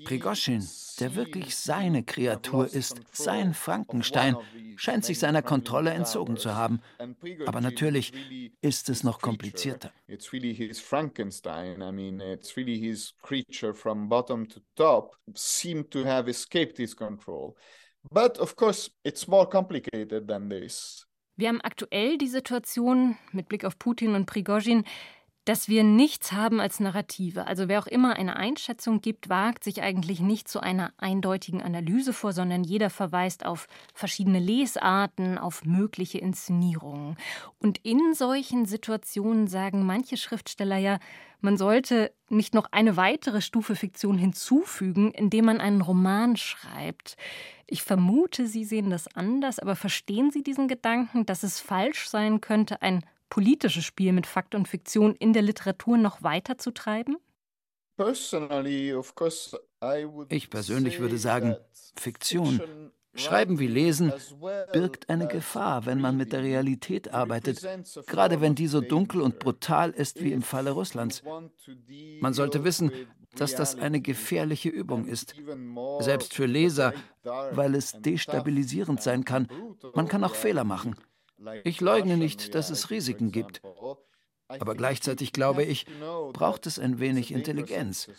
Prigoschin, 0.03 0.67
der 0.99 1.15
wirklich 1.15 1.55
seine 1.55 2.03
Kreatur 2.03 2.71
ist, 2.71 3.01
sein 3.11 3.53
Frankenstein, 3.53 4.35
scheint 4.75 5.05
sich 5.05 5.19
seiner 5.19 5.41
Kontrolle 5.41 5.91
entzogen 5.91 6.37
zu 6.37 6.55
haben. 6.55 6.81
Aber 7.45 7.61
natürlich 7.61 8.13
ist 8.61 8.89
es 8.89 9.03
noch 9.03 9.21
komplizierter. 9.21 9.91
It's 10.07 10.31
really 10.33 10.53
his 10.53 10.79
Frankenstein. 10.79 11.81
I 11.81 11.91
mean, 11.91 12.19
it's 12.19 12.55
really 12.55 12.77
his 12.77 13.13
creature 13.21 13.73
from 13.73 14.09
bottom 14.09 14.47
to 14.49 14.59
top 14.75 15.15
seem 15.33 15.89
to 15.89 16.05
have 16.05 16.29
escaped 16.29 16.77
his 16.77 16.95
control. 16.95 17.55
But 18.11 18.39
of 18.39 18.55
course, 18.55 18.91
it's 19.03 19.27
more 19.27 19.47
complicated 19.47 20.27
than 20.27 20.49
this. 20.49 21.05
Wir 21.35 21.47
haben 21.47 21.61
aktuell 21.61 22.17
die 22.17 22.27
Situation 22.27 23.17
mit 23.31 23.47
Blick 23.47 23.63
auf 23.63 23.79
Putin 23.79 24.13
und 24.13 24.25
Prigozhin, 24.25 24.83
dass 25.49 25.67
wir 25.67 25.83
nichts 25.83 26.31
haben 26.31 26.59
als 26.59 26.79
Narrative. 26.79 27.47
Also 27.47 27.67
wer 27.67 27.79
auch 27.79 27.87
immer 27.87 28.15
eine 28.15 28.35
Einschätzung 28.35 29.01
gibt, 29.01 29.29
wagt 29.29 29.63
sich 29.63 29.81
eigentlich 29.81 30.19
nicht 30.19 30.47
zu 30.47 30.59
einer 30.59 30.93
eindeutigen 30.99 31.63
Analyse 31.63 32.13
vor, 32.13 32.33
sondern 32.33 32.63
jeder 32.63 32.91
verweist 32.91 33.47
auf 33.47 33.67
verschiedene 33.95 34.37
Lesarten, 34.37 35.39
auf 35.39 35.65
mögliche 35.65 36.19
Inszenierungen. 36.19 37.17
Und 37.57 37.79
in 37.79 38.13
solchen 38.13 38.67
Situationen 38.67 39.47
sagen 39.47 39.87
manche 39.87 40.17
Schriftsteller 40.17 40.77
ja, 40.77 40.99
man 41.41 41.57
sollte 41.57 42.13
nicht 42.29 42.53
noch 42.53 42.67
eine 42.71 42.95
weitere 42.95 43.41
Stufe 43.41 43.75
Fiktion 43.75 44.19
hinzufügen, 44.19 45.11
indem 45.13 45.45
man 45.45 45.61
einen 45.61 45.81
Roman 45.81 46.37
schreibt. 46.37 47.17
Ich 47.65 47.81
vermute, 47.81 48.45
Sie 48.45 48.65
sehen 48.65 48.91
das 48.91 49.07
anders, 49.15 49.57
aber 49.57 49.75
verstehen 49.75 50.29
Sie 50.29 50.43
diesen 50.43 50.67
Gedanken, 50.67 51.25
dass 51.25 51.41
es 51.41 51.59
falsch 51.59 52.07
sein 52.07 52.39
könnte, 52.39 52.83
ein 52.83 53.03
politische 53.29 53.81
Spiel 53.81 54.13
mit 54.13 54.27
Fakt 54.27 54.55
und 54.55 54.67
Fiktion 54.67 55.15
in 55.15 55.33
der 55.33 55.41
Literatur 55.41 55.97
noch 55.97 56.23
weiter 56.23 56.57
zu 56.57 56.71
treiben? 56.71 57.17
Ich 60.29 60.49
persönlich 60.49 60.99
würde 60.99 61.17
sagen, 61.17 61.57
Fiktion, 61.95 62.91
Schreiben 63.15 63.59
wie 63.59 63.67
Lesen 63.67 64.13
birgt 64.71 65.09
eine 65.09 65.27
Gefahr, 65.27 65.85
wenn 65.85 65.99
man 65.99 66.15
mit 66.15 66.31
der 66.31 66.43
Realität 66.43 67.13
arbeitet, 67.13 67.67
gerade 68.07 68.39
wenn 68.39 68.55
die 68.55 68.67
so 68.67 68.81
dunkel 68.81 69.21
und 69.21 69.39
brutal 69.39 69.89
ist 69.91 70.23
wie 70.23 70.31
im 70.31 70.41
Falle 70.41 70.71
Russlands. 70.71 71.23
Man 72.21 72.33
sollte 72.33 72.63
wissen, 72.63 72.91
dass 73.35 73.55
das 73.55 73.75
eine 73.75 73.99
gefährliche 73.99 74.69
Übung 74.69 75.05
ist, 75.05 75.35
selbst 75.99 76.33
für 76.33 76.45
Leser, 76.45 76.93
weil 77.23 77.75
es 77.75 77.93
destabilisierend 77.99 79.01
sein 79.01 79.25
kann. 79.25 79.47
Man 79.93 80.07
kann 80.07 80.23
auch 80.23 80.35
Fehler 80.35 80.63
machen. 80.63 80.95
Ich 81.63 81.81
leugne 81.81 82.17
nicht, 82.17 82.55
dass 82.55 82.69
es 82.69 82.89
Risiken 82.89 83.31
gibt. 83.31 83.61
Aber 84.47 84.73
gleichzeitig 84.75 85.31
glaube 85.31 85.63
ich, 85.63 85.85
braucht 86.33 86.65
es 86.65 86.79
ein 86.79 86.99
wenig 86.99 87.31
Intelligenz. 87.31 88.09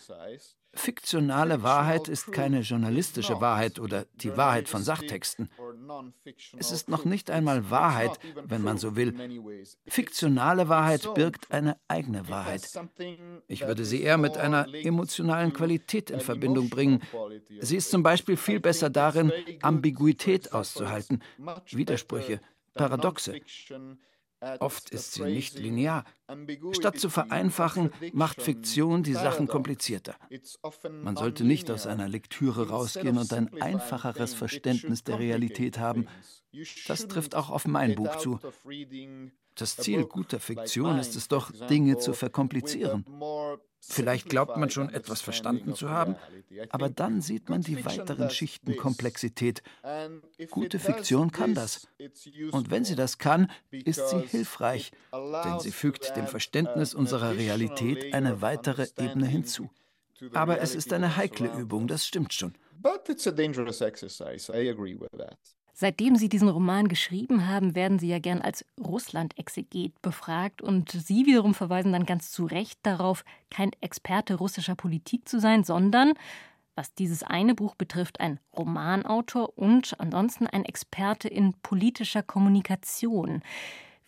Fiktionale 0.73 1.63
Wahrheit 1.63 2.07
ist 2.07 2.31
keine 2.31 2.61
journalistische 2.61 3.41
Wahrheit 3.41 3.79
oder 3.79 4.05
die 4.13 4.37
Wahrheit 4.37 4.69
von 4.69 4.81
Sachtexten. 4.81 5.49
Es 6.57 6.71
ist 6.71 6.87
noch 6.87 7.03
nicht 7.03 7.29
einmal 7.29 7.69
Wahrheit, 7.69 8.17
wenn 8.45 8.61
man 8.61 8.77
so 8.77 8.95
will. 8.95 9.13
Fiktionale 9.85 10.69
Wahrheit 10.69 11.13
birgt 11.13 11.51
eine 11.51 11.75
eigene 11.89 12.29
Wahrheit. 12.29 12.69
Ich 13.49 13.67
würde 13.67 13.83
sie 13.83 14.01
eher 14.01 14.17
mit 14.17 14.37
einer 14.37 14.73
emotionalen 14.73 15.51
Qualität 15.51 16.09
in 16.09 16.21
Verbindung 16.21 16.69
bringen. 16.69 17.01
Sie 17.59 17.75
ist 17.75 17.91
zum 17.91 18.03
Beispiel 18.03 18.37
viel 18.37 18.61
besser 18.61 18.89
darin, 18.89 19.33
Ambiguität 19.61 20.53
auszuhalten, 20.53 21.21
Widersprüche, 21.71 22.39
Paradoxe. 22.73 23.39
Oft 24.59 24.89
ist 24.89 25.13
sie 25.13 25.23
nicht 25.23 25.59
linear. 25.59 26.03
Statt 26.71 26.99
zu 26.99 27.09
vereinfachen, 27.09 27.91
macht 28.11 28.41
Fiktion 28.41 29.03
die 29.03 29.13
Sachen 29.13 29.47
komplizierter. 29.47 30.15
Man 31.03 31.15
sollte 31.15 31.43
nicht 31.43 31.69
aus 31.69 31.85
einer 31.85 32.07
Lektüre 32.07 32.69
rausgehen 32.69 33.17
und 33.19 33.31
ein 33.33 33.61
einfacheres 33.61 34.33
Verständnis 34.33 35.03
der 35.03 35.19
Realität 35.19 35.77
haben. 35.77 36.07
Das 36.87 37.07
trifft 37.07 37.35
auch 37.35 37.51
auf 37.51 37.65
mein 37.65 37.93
Buch 37.93 38.15
zu. 38.17 38.39
Das 39.55 39.75
Ziel 39.77 40.05
guter 40.05 40.39
Fiktion 40.39 40.97
ist 40.97 41.15
es 41.15 41.27
doch, 41.27 41.51
Dinge 41.51 41.97
zu 41.97 42.13
verkomplizieren. 42.13 43.05
Vielleicht 43.81 44.29
glaubt 44.29 44.57
man 44.57 44.69
schon 44.69 44.89
etwas 44.89 45.21
verstanden 45.21 45.73
zu 45.73 45.89
haben, 45.89 46.15
aber 46.69 46.89
dann 46.89 47.21
sieht 47.21 47.49
man 47.49 47.61
die 47.61 47.83
weiteren 47.83 48.29
Schichten 48.29 48.77
Komplexität. 48.77 49.63
Gute 50.51 50.79
Fiktion 50.79 51.31
kann 51.31 51.55
das. 51.55 51.87
Und 52.51 52.69
wenn 52.69 52.85
sie 52.85 52.95
das 52.95 53.17
kann, 53.17 53.51
ist 53.71 54.09
sie 54.09 54.19
hilfreich, 54.19 54.91
denn 55.11 55.59
sie 55.59 55.71
fügt 55.71 56.15
dem 56.15 56.27
Verständnis 56.27 56.93
unserer 56.93 57.35
Realität 57.35 58.13
eine 58.13 58.41
weitere 58.41 58.87
Ebene 58.97 59.25
hinzu. 59.25 59.69
Aber 60.33 60.61
es 60.61 60.75
ist 60.75 60.93
eine 60.93 61.17
heikle 61.17 61.51
Übung, 61.57 61.87
das 61.87 62.05
stimmt 62.05 62.33
schon. 62.33 62.53
But 62.81 63.09
it's 63.09 63.27
a 63.27 63.31
dangerous 63.31 63.81
exercise. 63.81 64.51
I 64.51 64.69
agree 64.69 64.99
with 64.99 65.11
that. 65.17 65.37
Seitdem 65.73 66.15
Sie 66.15 66.29
diesen 66.29 66.49
Roman 66.49 66.87
geschrieben 66.87 67.47
haben, 67.47 67.75
werden 67.75 67.99
Sie 67.99 68.07
ja 68.07 68.19
gern 68.19 68.41
als 68.41 68.65
Russland-Exeget 68.79 70.01
befragt 70.01 70.61
und 70.61 70.91
Sie 70.91 71.25
wiederum 71.25 71.53
verweisen 71.53 71.93
dann 71.93 72.05
ganz 72.05 72.31
zu 72.31 72.45
Recht 72.45 72.79
darauf, 72.83 73.23
kein 73.49 73.71
Experte 73.81 74.35
russischer 74.35 74.75
Politik 74.75 75.27
zu 75.27 75.39
sein, 75.39 75.63
sondern, 75.63 76.13
was 76.75 76.93
dieses 76.93 77.23
eine 77.23 77.55
Buch 77.55 77.75
betrifft, 77.75 78.19
ein 78.19 78.39
Romanautor 78.55 79.57
und 79.57 79.99
ansonsten 79.99 80.47
ein 80.47 80.65
Experte 80.65 81.27
in 81.27 81.53
politischer 81.61 82.23
Kommunikation. 82.23 83.41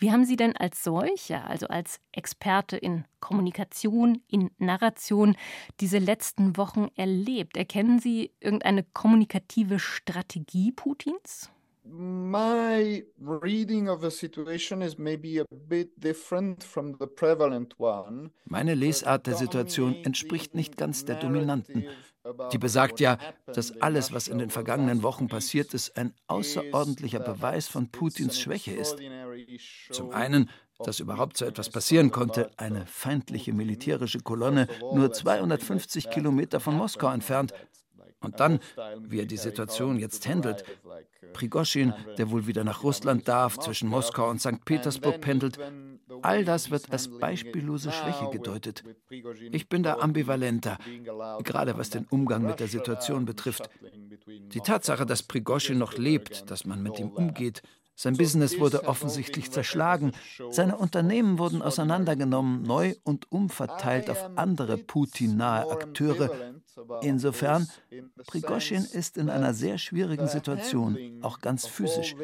Wie 0.04 0.12
haben 0.12 0.26
Sie 0.26 0.36
denn 0.36 0.58
als 0.58 0.84
solcher, 0.84 1.49
also 1.49 1.68
als 1.68 2.01
Experte 2.12 2.76
in 2.76 3.06
Kommunikation, 3.22 4.22
in 4.28 4.51
Narration, 4.58 5.38
diese 5.80 5.97
letzten 5.97 6.58
Wochen 6.58 6.89
erlebt? 6.97 7.56
Erkennen 7.56 7.99
Sie 7.99 8.34
irgendeine 8.41 8.84
kommunikative 8.84 9.80
Strategie 9.80 10.74
Putins? 10.74 11.49
my 11.86 13.04
reading 13.20 13.89
of 13.89 14.01
the 14.01 14.10
situation 14.10 14.82
is 14.82 14.97
maybe 14.97 15.39
a 15.39 15.45
bit 15.68 15.89
different 15.97 16.64
from 16.64 16.95
the 16.99 17.08
prevalent 17.08 17.78
one. 17.78 18.32
Meine 18.45 18.74
Lesart 18.74 19.28
der 19.28 19.36
Situation 19.36 19.95
entspricht 20.04 20.56
nicht 20.56 20.78
ganz 20.78 21.06
der 21.06 21.16
dominanten. 21.18 21.86
Die 22.54 22.58
besagt 22.58 23.01
ja, 23.01 23.18
dass 23.47 23.82
alles, 23.82 24.14
was 24.14 24.30
in 24.30 24.38
den 24.38 24.49
vergangenen 24.49 25.04
Wochen 25.04 25.28
passiert 25.28 25.74
ist, 25.74 25.97
ein 25.97 26.14
außerordentlicher 26.28 27.20
Beweis 27.20 27.68
von 27.68 27.89
Putins 27.89 28.39
Schwäche 28.39 28.72
ist. 28.72 28.97
Zum 29.91 30.12
einen 30.12 30.49
dass 30.80 30.99
überhaupt 30.99 31.38
so 31.38 31.45
etwas 31.45 31.70
passieren 31.70 32.12
konnte, 32.12 32.49
eine 32.58 32.86
feindliche 32.86 33.54
militärische 33.54 34.20
Kolonne 34.20 34.68
nur 34.93 35.14
250 35.14 36.10
Kilometer 36.10 36.60
von 36.60 36.76
Moskau 36.76 37.12
entfernt, 37.12 37.54
und 38.24 38.39
dann, 38.39 38.60
wie 38.99 39.20
er 39.20 39.26
die 39.26 39.38
Situation 39.38 39.99
jetzt 39.99 40.28
handelt, 40.28 40.64
Prigoschin, 41.34 41.93
der 42.18 42.32
wohl 42.32 42.47
wieder 42.47 42.64
nach 42.64 42.84
Russland 42.84 43.28
darf, 43.28 43.58
zwischen 43.60 43.89
Moskau 43.89 44.30
und 44.30 44.39
St. 44.39 44.64
Petersburg 44.64 45.20
pendelt, 45.20 45.58
all 46.22 46.45
das 46.45 46.72
wird 46.72 46.91
als 46.91 47.10
beispiellose 47.20 47.91
Schwäche 47.91 48.30
gedeutet. 48.32 48.84
Ich 49.51 49.68
bin 49.68 49.84
da 49.84 49.97
ambivalenter, 49.97 50.78
gerade 51.43 51.78
was 51.78 51.89
den 51.89 52.06
Umgang 52.06 52.43
mit 52.43 52.60
der 52.60 52.68
Situation 52.68 53.26
betrifft. 53.26 53.70
Die 54.28 54.62
Tatsache, 54.62 55.06
dass 55.06 55.24
Prigoschin 55.24 55.78
noch 55.78 55.97
lebt, 55.97 56.49
dass 56.49 56.66
man 56.66 56.82
mit 56.82 56.99
ihm 56.99 57.10
umgeht, 57.10 57.62
sein 57.96 58.18
Business 58.18 58.60
wurde 58.60 58.86
offensichtlich 58.86 59.52
zerschlagen. 59.52 60.14
Seine 60.50 60.78
Unternehmen 60.78 61.38
wurden 61.38 61.62
auseinandergenommen, 61.62 62.64
neu 62.64 62.96
und 63.04 63.32
umverteilt 63.32 64.10
auf 64.10 64.30
andere 64.36 64.78
Putin-nahe 64.78 65.70
Akteure. 65.70 66.54
Insofern, 67.02 67.68
Prigoschin 68.26 68.84
ist 68.84 69.18
in 69.18 69.30
einer 69.30 69.54
sehr 69.54 69.78
schwierigen 69.78 70.28
Situation, 70.28 71.20
auch 71.22 71.39
ganz 71.39 71.68
physisch. 71.68 72.16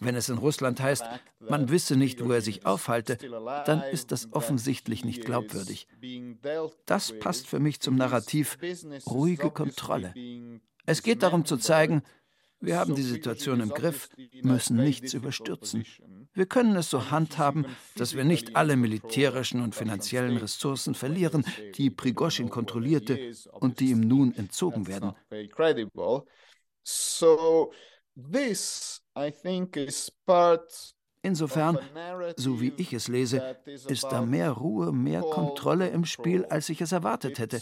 Wenn 0.00 0.16
es 0.16 0.28
in 0.28 0.38
Russland 0.38 0.80
heißt, 0.80 1.04
man 1.38 1.70
wisse 1.70 1.96
nicht, 1.96 2.24
wo 2.24 2.32
er 2.32 2.42
sich 2.42 2.66
aufhalte, 2.66 3.18
dann 3.66 3.82
ist 3.82 4.10
das 4.10 4.32
offensichtlich 4.32 5.04
nicht 5.04 5.24
glaubwürdig. 5.24 5.86
Das 6.86 7.16
passt 7.20 7.46
für 7.46 7.60
mich 7.60 7.80
zum 7.80 7.94
Narrativ 7.94 8.58
ruhige 9.06 9.50
Kontrolle. 9.50 10.12
Es 10.86 11.02
geht 11.02 11.22
darum 11.22 11.44
zu 11.44 11.58
zeigen, 11.58 12.02
wir 12.60 12.78
haben 12.78 12.94
die 12.94 13.02
Situation 13.02 13.60
im 13.60 13.70
Griff, 13.70 14.08
müssen 14.42 14.76
nichts 14.76 15.14
überstürzen. 15.14 15.84
Wir 16.32 16.46
können 16.46 16.76
es 16.76 16.90
so 16.90 17.10
handhaben, 17.10 17.66
dass 17.96 18.16
wir 18.16 18.24
nicht 18.24 18.56
alle 18.56 18.76
militärischen 18.76 19.60
und 19.62 19.74
finanziellen 19.74 20.36
Ressourcen 20.36 20.94
verlieren, 20.94 21.44
die 21.76 21.90
Prigoschin 21.90 22.50
kontrollierte 22.50 23.32
und 23.52 23.80
die 23.80 23.90
ihm 23.90 24.00
nun 24.00 24.34
entzogen 24.34 24.86
werden. 24.86 25.14
Insofern, 31.20 31.78
so 32.36 32.60
wie 32.60 32.72
ich 32.76 32.92
es 32.92 33.08
lese, 33.08 33.56
ist 33.66 34.04
da 34.04 34.22
mehr 34.22 34.52
Ruhe, 34.52 34.92
mehr 34.92 35.20
Kontrolle 35.20 35.88
im 35.88 36.04
Spiel, 36.04 36.44
als 36.44 36.68
ich 36.68 36.80
es 36.80 36.92
erwartet 36.92 37.38
hätte. 37.38 37.60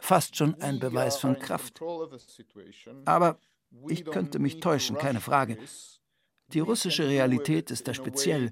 Fast 0.00 0.36
schon 0.36 0.54
ein 0.60 0.78
Beweis 0.78 1.16
von 1.16 1.38
Kraft. 1.38 1.80
Aber 3.04 3.38
ich 3.88 4.04
könnte 4.04 4.38
mich 4.38 4.60
täuschen, 4.60 4.96
keine 4.96 5.20
Frage. 5.20 5.58
Die 6.48 6.60
russische 6.60 7.08
Realität 7.08 7.70
ist 7.70 7.88
da 7.88 7.94
speziell. 7.94 8.50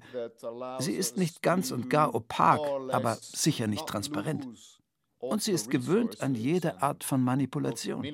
Sie 0.79 0.93
ist 0.93 1.17
nicht 1.17 1.41
ganz 1.41 1.71
und 1.71 1.89
gar 1.89 2.15
opak, 2.15 2.59
aber 2.89 3.17
sicher 3.21 3.67
nicht 3.67 3.85
transparent. 3.85 4.47
Und 5.19 5.43
sie 5.43 5.51
ist 5.51 5.69
gewöhnt 5.69 6.21
an 6.21 6.33
jede 6.33 6.81
Art 6.81 7.03
von 7.03 7.23
Manipulation. 7.23 8.05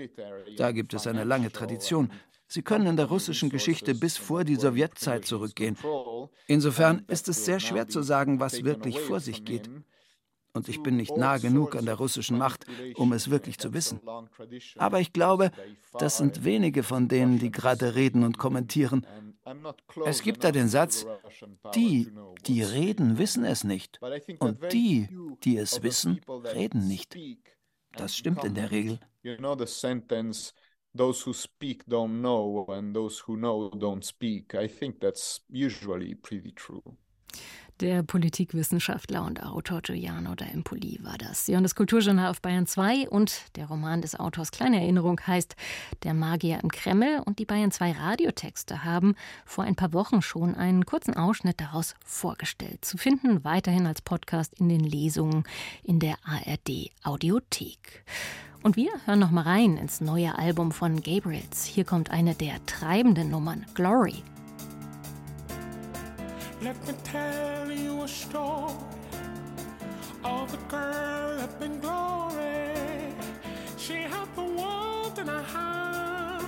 Da 0.58 0.72
gibt 0.74 0.94
es 0.94 1.08
eine 1.08 1.24
lange 1.24 1.52
Tradition. 1.52 2.12
Sie 2.50 2.62
können 2.62 2.88
in 2.88 2.98
der 2.98 3.06
russischen 3.06 3.50
Geschichte 3.50 3.96
bis 3.96 4.18
vor 4.18 4.44
die 4.44 4.56
Sowjetzeit 4.56 5.26
zurückgehen. 5.26 5.78
Insofern 6.48 7.06
ist 7.08 7.30
es 7.30 7.46
sehr 7.46 7.60
schwer 7.60 7.88
zu 7.88 8.02
sagen, 8.02 8.40
was 8.40 8.64
wirklich 8.64 9.00
vor 9.00 9.22
sich 9.22 9.46
geht 9.46 9.70
und 10.58 10.68
ich 10.68 10.82
bin 10.84 10.98
nicht 10.98 11.16
nah 11.16 11.38
genug 11.38 11.76
an 11.76 11.86
der 11.86 11.96
russischen 11.96 12.38
Macht, 12.38 12.66
um 12.96 13.14
es 13.14 13.30
wirklich 13.30 13.58
zu 13.58 13.74
wissen. 13.74 14.02
Aber 14.76 15.00
ich 15.00 15.14
glaube, 15.14 15.52
das 15.98 16.18
sind 16.18 16.44
wenige 16.44 16.84
von 16.84 17.08
denen, 17.08 17.40
die 17.40 17.52
gerade 17.52 17.96
reden 17.96 18.24
und 18.24 18.38
kommentieren. 18.38 19.06
Es 20.06 20.22
gibt 20.22 20.44
da 20.44 20.52
den 20.52 20.68
Satz, 20.68 21.06
die, 21.74 22.12
die 22.46 22.62
reden, 22.64 23.18
wissen 23.18 23.46
es 23.46 23.64
nicht. 23.64 24.00
Und 24.40 24.74
die, 24.74 25.08
die 25.44 25.58
es 25.58 25.82
wissen, 25.84 26.20
reden 26.54 26.88
nicht. 26.88 27.16
Das 27.94 28.16
stimmt 28.16 28.44
in 28.44 28.56
der 28.56 28.72
Regel. 28.72 29.00
Those 30.96 31.28
who 31.28 31.34
speak 31.34 31.86
don't 31.86 32.22
know, 32.22 32.66
and 32.70 32.96
those 32.96 33.22
who 33.28 33.36
know 33.36 33.70
don't 33.70 34.04
speak. 34.04 34.56
I 34.56 34.68
think 34.68 35.00
that's 35.00 35.42
usually 35.48 36.16
pretty 36.16 36.52
true. 36.54 36.82
Der 37.80 38.02
Politikwissenschaftler 38.02 39.24
und 39.24 39.44
Autor 39.44 39.82
Giuliano 39.82 40.34
da 40.34 40.46
Empoli 40.46 41.00
war 41.04 41.20
das. 41.20 41.46
Das 41.46 41.76
Kulturjournal 41.76 42.32
auf 42.32 42.42
Bayern 42.42 42.66
2 42.66 43.08
und 43.08 43.56
der 43.56 43.68
Roman 43.68 44.02
des 44.02 44.20
Autors 44.20 44.50
Kleine 44.50 44.82
Erinnerung 44.82 45.22
heißt 45.28 45.56
Der 46.02 46.16
Magier 46.16 46.60
im 46.64 46.72
Kreml 46.72 47.22
und 47.24 47.38
die 47.38 47.46
Bayern 47.46 47.70
2 47.70 47.92
Radiotexte 47.92 48.84
haben 48.84 49.14
vor 49.46 49.64
ein 49.64 49.76
paar 49.76 49.94
Wochen 49.94 50.24
schon 50.24 50.56
einen 50.56 50.88
kurzen 50.88 51.16
Ausschnitt 51.16 51.62
daraus 51.62 51.94
vorgestellt. 52.04 52.84
Zu 52.84 52.98
finden 52.98 53.44
weiterhin 53.44 53.86
als 53.86 54.02
Podcast 54.02 54.56
in 54.60 54.70
den 54.70 54.84
Lesungen 54.84 55.44
in 55.84 56.00
der 56.00 56.16
ARD 56.26 56.90
Audiothek. 57.04 58.04
Und 58.64 58.76
wir 58.76 58.90
hören 59.06 59.20
noch 59.20 59.30
mal 59.30 59.44
rein 59.44 59.78
ins 59.78 60.02
neue 60.02 60.36
Album 60.36 60.72
von 60.72 61.04
Gabriels. 61.04 61.66
Hier 61.66 61.86
kommt 61.86 62.10
eine 62.10 62.34
der 62.34 62.66
treibenden 62.66 63.30
Nummern, 63.30 63.68
Glory. 63.76 64.24
Let 66.60 66.88
me 66.88 66.94
tell 67.04 67.72
you 67.72 68.02
a 68.02 68.08
story 68.08 68.74
of 70.24 70.54
a 70.54 70.58
girl 70.70 71.40
up 71.42 71.62
in 71.62 71.80
glory. 71.80 72.74
She 73.78 73.94
had 73.94 74.28
the 74.36 74.44
world 74.44 75.20
in 75.20 75.28
her 75.28 75.44
hand, 75.44 76.48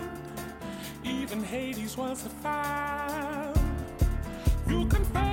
even 1.03 1.43
Hades 1.43 1.95
was 1.95 2.26
a 2.26 2.30
fan. 2.30 3.53
You 4.68 4.86
can 4.88 5.05
fake 5.05 5.28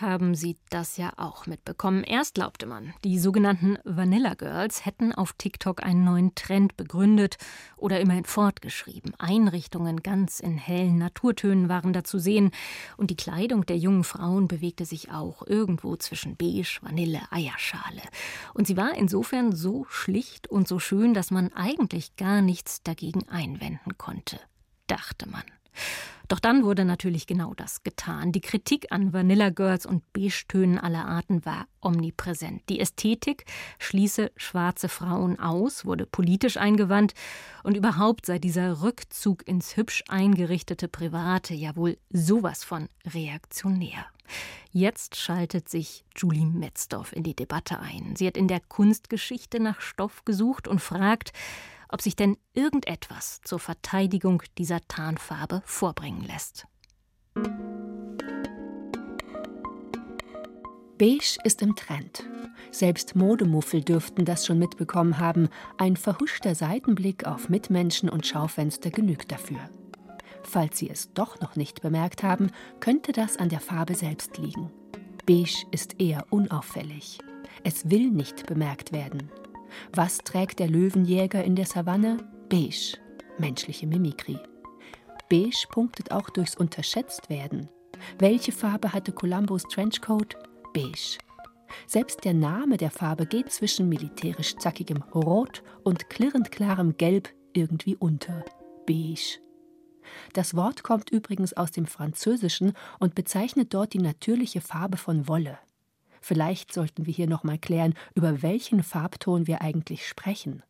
Haben 0.00 0.34
Sie 0.34 0.58
das 0.68 0.98
ja 0.98 1.12
auch 1.16 1.46
mitbekommen. 1.46 2.04
Erst 2.04 2.34
glaubte 2.34 2.66
man, 2.66 2.92
die 3.02 3.18
sogenannten 3.18 3.78
Vanilla 3.84 4.34
Girls 4.34 4.84
hätten 4.84 5.12
auf 5.12 5.32
TikTok 5.32 5.82
einen 5.82 6.04
neuen 6.04 6.34
Trend 6.34 6.76
begründet 6.76 7.38
oder 7.78 7.98
immerhin 8.00 8.26
fortgeschrieben. 8.26 9.14
Einrichtungen 9.18 10.02
ganz 10.02 10.40
in 10.40 10.58
hellen 10.58 10.98
Naturtönen 10.98 11.70
waren 11.70 11.94
da 11.94 12.04
zu 12.04 12.18
sehen 12.18 12.50
und 12.98 13.10
die 13.10 13.16
Kleidung 13.16 13.64
der 13.64 13.78
jungen 13.78 14.04
Frauen 14.04 14.48
bewegte 14.48 14.84
sich 14.84 15.10
auch 15.10 15.46
irgendwo 15.46 15.96
zwischen 15.96 16.36
Beige, 16.36 16.78
Vanille, 16.82 17.20
Eierschale. 17.30 18.02
Und 18.52 18.66
sie 18.66 18.76
war 18.76 18.94
insofern 18.94 19.56
so 19.56 19.86
schlicht 19.88 20.46
und 20.46 20.68
so 20.68 20.78
schön, 20.78 21.14
dass 21.14 21.30
man 21.30 21.54
eigentlich 21.54 22.16
gar 22.16 22.42
nichts 22.42 22.82
dagegen 22.82 23.26
einwenden 23.30 23.96
konnte, 23.96 24.38
dachte 24.88 25.26
man. 25.26 25.42
Doch 26.28 26.40
dann 26.40 26.64
wurde 26.64 26.84
natürlich 26.84 27.26
genau 27.26 27.54
das 27.54 27.84
getan. 27.84 28.32
Die 28.32 28.40
Kritik 28.40 28.86
an 28.90 29.12
Vanilla 29.12 29.50
Girls 29.50 29.86
und 29.86 30.12
Beige-Tönen 30.12 30.78
aller 30.78 31.06
Arten 31.06 31.44
war 31.44 31.68
omnipräsent. 31.80 32.62
Die 32.68 32.80
Ästhetik 32.80 33.44
schließe 33.78 34.32
schwarze 34.36 34.88
Frauen 34.88 35.38
aus, 35.38 35.84
wurde 35.84 36.04
politisch 36.04 36.56
eingewandt 36.56 37.14
und 37.62 37.76
überhaupt 37.76 38.26
sei 38.26 38.38
dieser 38.38 38.82
Rückzug 38.82 39.46
ins 39.46 39.76
hübsch 39.76 40.02
eingerichtete 40.08 40.88
Private 40.88 41.54
ja 41.54 41.76
wohl 41.76 41.96
sowas 42.10 42.64
von 42.64 42.88
reaktionär. 43.06 44.06
Jetzt 44.72 45.16
schaltet 45.16 45.68
sich 45.68 46.04
Julie 46.16 46.44
Metzdorf 46.44 47.12
in 47.12 47.22
die 47.22 47.36
Debatte 47.36 47.78
ein. 47.78 48.16
Sie 48.16 48.26
hat 48.26 48.36
in 48.36 48.48
der 48.48 48.60
Kunstgeschichte 48.60 49.60
nach 49.60 49.80
Stoff 49.80 50.24
gesucht 50.24 50.66
und 50.66 50.80
fragt, 50.80 51.32
ob 51.88 52.02
sich 52.02 52.16
denn 52.16 52.36
irgendetwas 52.54 53.40
zur 53.44 53.58
Verteidigung 53.58 54.42
dieser 54.58 54.80
Tarnfarbe 54.88 55.62
vorbringen 55.64 56.24
lässt. 56.24 56.66
Beige 60.98 61.36
ist 61.44 61.60
im 61.60 61.76
Trend. 61.76 62.24
Selbst 62.70 63.16
Modemuffel 63.16 63.82
dürften 63.82 64.24
das 64.24 64.46
schon 64.46 64.58
mitbekommen 64.58 65.18
haben. 65.18 65.48
Ein 65.76 65.96
verhuschter 65.96 66.54
Seitenblick 66.54 67.26
auf 67.26 67.48
Mitmenschen 67.48 68.08
und 68.08 68.26
Schaufenster 68.26 68.90
genügt 68.90 69.30
dafür. 69.30 69.60
Falls 70.42 70.78
Sie 70.78 70.88
es 70.88 71.12
doch 71.12 71.40
noch 71.40 71.56
nicht 71.56 71.82
bemerkt 71.82 72.22
haben, 72.22 72.50
könnte 72.80 73.12
das 73.12 73.36
an 73.36 73.48
der 73.48 73.60
Farbe 73.60 73.94
selbst 73.94 74.38
liegen. 74.38 74.70
Beige 75.26 75.66
ist 75.70 76.00
eher 76.00 76.24
unauffällig. 76.30 77.18
Es 77.64 77.90
will 77.90 78.10
nicht 78.10 78.46
bemerkt 78.46 78.92
werden. 78.92 79.30
Was 79.92 80.18
trägt 80.18 80.58
der 80.58 80.68
Löwenjäger 80.68 81.42
in 81.44 81.56
der 81.56 81.66
Savanne? 81.66 82.18
Beige, 82.48 82.98
menschliche 83.38 83.86
Mimikrie. 83.86 84.38
Beige 85.28 85.66
punktet 85.70 86.12
auch 86.12 86.30
durchs 86.30 86.56
Unterschätztwerden. 86.56 87.68
Welche 88.18 88.52
Farbe 88.52 88.92
hatte 88.92 89.12
Columbus 89.12 89.62
Trenchcoat? 89.64 90.36
Beige. 90.72 91.18
Selbst 91.86 92.24
der 92.24 92.34
Name 92.34 92.76
der 92.76 92.90
Farbe 92.90 93.26
geht 93.26 93.50
zwischen 93.50 93.88
militärisch 93.88 94.56
zackigem 94.56 95.02
Rot 95.14 95.62
und 95.82 96.08
klirrend 96.08 96.50
klarem 96.50 96.96
Gelb 96.96 97.28
irgendwie 97.52 97.96
unter. 97.96 98.44
Beige. 98.86 99.40
Das 100.32 100.54
Wort 100.54 100.82
kommt 100.82 101.10
übrigens 101.10 101.54
aus 101.54 101.72
dem 101.72 101.86
Französischen 101.86 102.72
und 103.00 103.14
bezeichnet 103.14 103.74
dort 103.74 103.92
die 103.92 103.98
natürliche 103.98 104.60
Farbe 104.60 104.96
von 104.96 105.26
Wolle. 105.26 105.58
Vielleicht 106.20 106.72
sollten 106.72 107.06
wir 107.06 107.12
hier 107.12 107.28
nochmal 107.28 107.58
klären, 107.58 107.94
über 108.14 108.42
welchen 108.42 108.82
Farbton 108.82 109.46
wir 109.46 109.62
eigentlich 109.62 110.06
sprechen. 110.06 110.62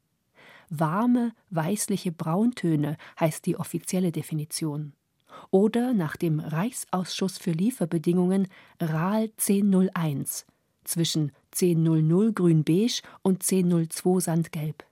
Warme, 0.69 1.33
weißliche 1.51 2.13
Brauntöne 2.13 2.97
heißt 3.21 3.47
die 3.47 3.57
offizielle 3.57 4.13
Definition. 4.13 4.93
Oder 5.51 5.93
nach 5.93 6.17
dem 6.17 6.41
Reichsausschuss 6.41 7.39
für 7.39 7.53
Lieferbedingungen 7.53 8.49
RAL 8.81 9.31
1001 9.39 10.47
zwischen 10.85 11.33
1000 11.53 12.35
grün-beige 12.35 13.03
und 13.23 13.43
1002 13.43 14.21
sandgelb. 14.21 14.85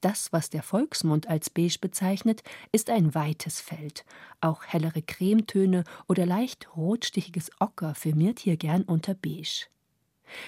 Das, 0.00 0.32
was 0.32 0.50
der 0.50 0.62
Volksmund 0.62 1.28
als 1.28 1.50
beige 1.50 1.78
bezeichnet, 1.80 2.42
ist 2.70 2.90
ein 2.90 3.14
weites 3.14 3.60
Feld. 3.60 4.04
Auch 4.40 4.64
hellere 4.64 5.02
Cremetöne 5.02 5.84
oder 6.06 6.26
leicht 6.26 6.76
rotstichiges 6.76 7.50
Ocker 7.60 7.94
firmiert 7.94 8.38
hier 8.38 8.56
gern 8.56 8.82
unter 8.82 9.14
beige. 9.14 9.66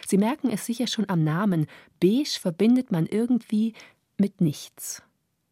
Sie 0.07 0.19
merken 0.19 0.51
es 0.51 0.67
sicher 0.67 0.87
schon 0.87 1.09
am 1.09 1.25
Namen. 1.25 1.67
Beige 2.01 2.39
verbindet 2.41 2.93
man 2.93 3.07
irgendwie 3.07 3.75
mit 4.19 4.41
nichts. 4.41 5.03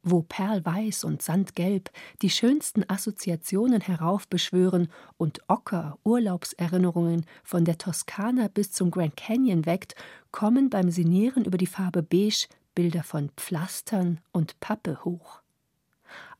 Wo 0.02 0.22
Perlweiß 0.22 1.02
und 1.04 1.20
Sandgelb 1.20 1.90
die 2.22 2.30
schönsten 2.30 2.88
Assoziationen 2.88 3.80
heraufbeschwören 3.80 4.88
und 5.16 5.40
Ocker 5.48 5.98
Urlaubserinnerungen 6.04 7.26
von 7.42 7.64
der 7.64 7.78
Toskana 7.78 8.48
bis 8.48 8.70
zum 8.70 8.92
Grand 8.92 9.16
Canyon 9.16 9.66
weckt, 9.66 9.96
kommen 10.30 10.70
beim 10.70 10.90
Sinieren 10.90 11.44
über 11.44 11.58
die 11.58 11.66
Farbe 11.66 12.02
Beige 12.02 12.46
Bilder 12.76 13.02
von 13.02 13.30
Pflastern 13.36 14.20
und 14.32 14.60
Pappe 14.60 15.04
hoch. 15.04 15.40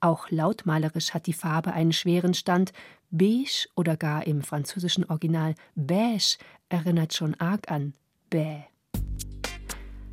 Auch 0.01 0.31
lautmalerisch 0.31 1.15
hat 1.15 1.27
die 1.27 1.33
Farbe 1.33 1.73
einen 1.73 1.93
schweren 1.93 2.35
Stand. 2.35 2.73
Beige 3.11 3.69
oder 3.75 3.97
gar 3.97 4.27
im 4.27 4.43
französischen 4.43 5.05
Original 5.05 5.55
beige 5.75 6.39
erinnert 6.69 7.15
schon 7.15 7.35
arg 7.35 7.71
an 7.71 7.95
bäh. 8.31 8.65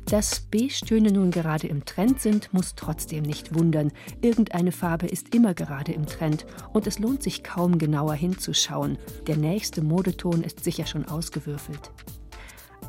Dass 0.06 0.40
Beige-Töne 0.40 1.10
nun 1.10 1.30
gerade 1.30 1.66
im 1.66 1.86
Trend 1.86 2.20
sind, 2.20 2.52
muss 2.52 2.74
trotzdem 2.74 3.22
nicht 3.22 3.54
wundern. 3.54 3.90
Irgendeine 4.20 4.70
Farbe 4.70 5.06
ist 5.06 5.34
immer 5.34 5.54
gerade 5.54 5.92
im 5.92 6.06
Trend 6.06 6.44
und 6.74 6.86
es 6.86 6.98
lohnt 6.98 7.22
sich 7.22 7.42
kaum 7.42 7.78
genauer 7.78 8.14
hinzuschauen. 8.14 8.98
Der 9.26 9.38
nächste 9.38 9.82
Modeton 9.82 10.42
ist 10.42 10.62
sicher 10.62 10.84
schon 10.84 11.06
ausgewürfelt. 11.06 11.90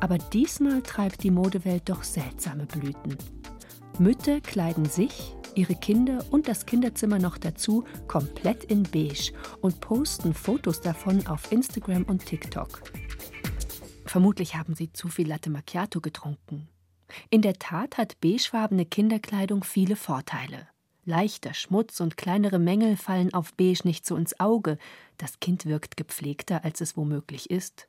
Aber 0.00 0.18
diesmal 0.18 0.82
treibt 0.82 1.22
die 1.22 1.30
Modewelt 1.30 1.88
doch 1.88 2.02
seltsame 2.02 2.66
Blüten. 2.66 3.16
Mütter 3.98 4.42
kleiden 4.42 4.84
sich, 4.84 5.34
ihre 5.56 5.74
Kinder 5.74 6.24
und 6.30 6.48
das 6.48 6.66
Kinderzimmer 6.66 7.18
noch 7.18 7.38
dazu 7.38 7.84
komplett 8.06 8.64
in 8.64 8.82
beige 8.84 9.32
und 9.60 9.80
posten 9.80 10.34
Fotos 10.34 10.80
davon 10.80 11.26
auf 11.26 11.50
Instagram 11.50 12.04
und 12.04 12.24
TikTok. 12.24 12.82
Vermutlich 14.04 14.54
haben 14.54 14.74
sie 14.74 14.92
zu 14.92 15.08
viel 15.08 15.28
Latte 15.28 15.50
Macchiato 15.50 16.00
getrunken. 16.00 16.68
In 17.30 17.42
der 17.42 17.54
Tat 17.54 17.98
hat 17.98 18.20
beigefarbene 18.20 18.86
Kinderkleidung 18.86 19.64
viele 19.64 19.96
Vorteile. 19.96 20.68
Leichter 21.04 21.54
Schmutz 21.54 22.00
und 22.00 22.16
kleinere 22.16 22.58
Mängel 22.58 22.96
fallen 22.96 23.32
auf 23.32 23.54
beige 23.54 23.82
nicht 23.84 24.04
so 24.04 24.16
ins 24.16 24.40
Auge. 24.40 24.76
Das 25.18 25.38
Kind 25.38 25.64
wirkt 25.64 25.96
gepflegter, 25.96 26.64
als 26.64 26.80
es 26.80 26.96
womöglich 26.96 27.50
ist. 27.50 27.88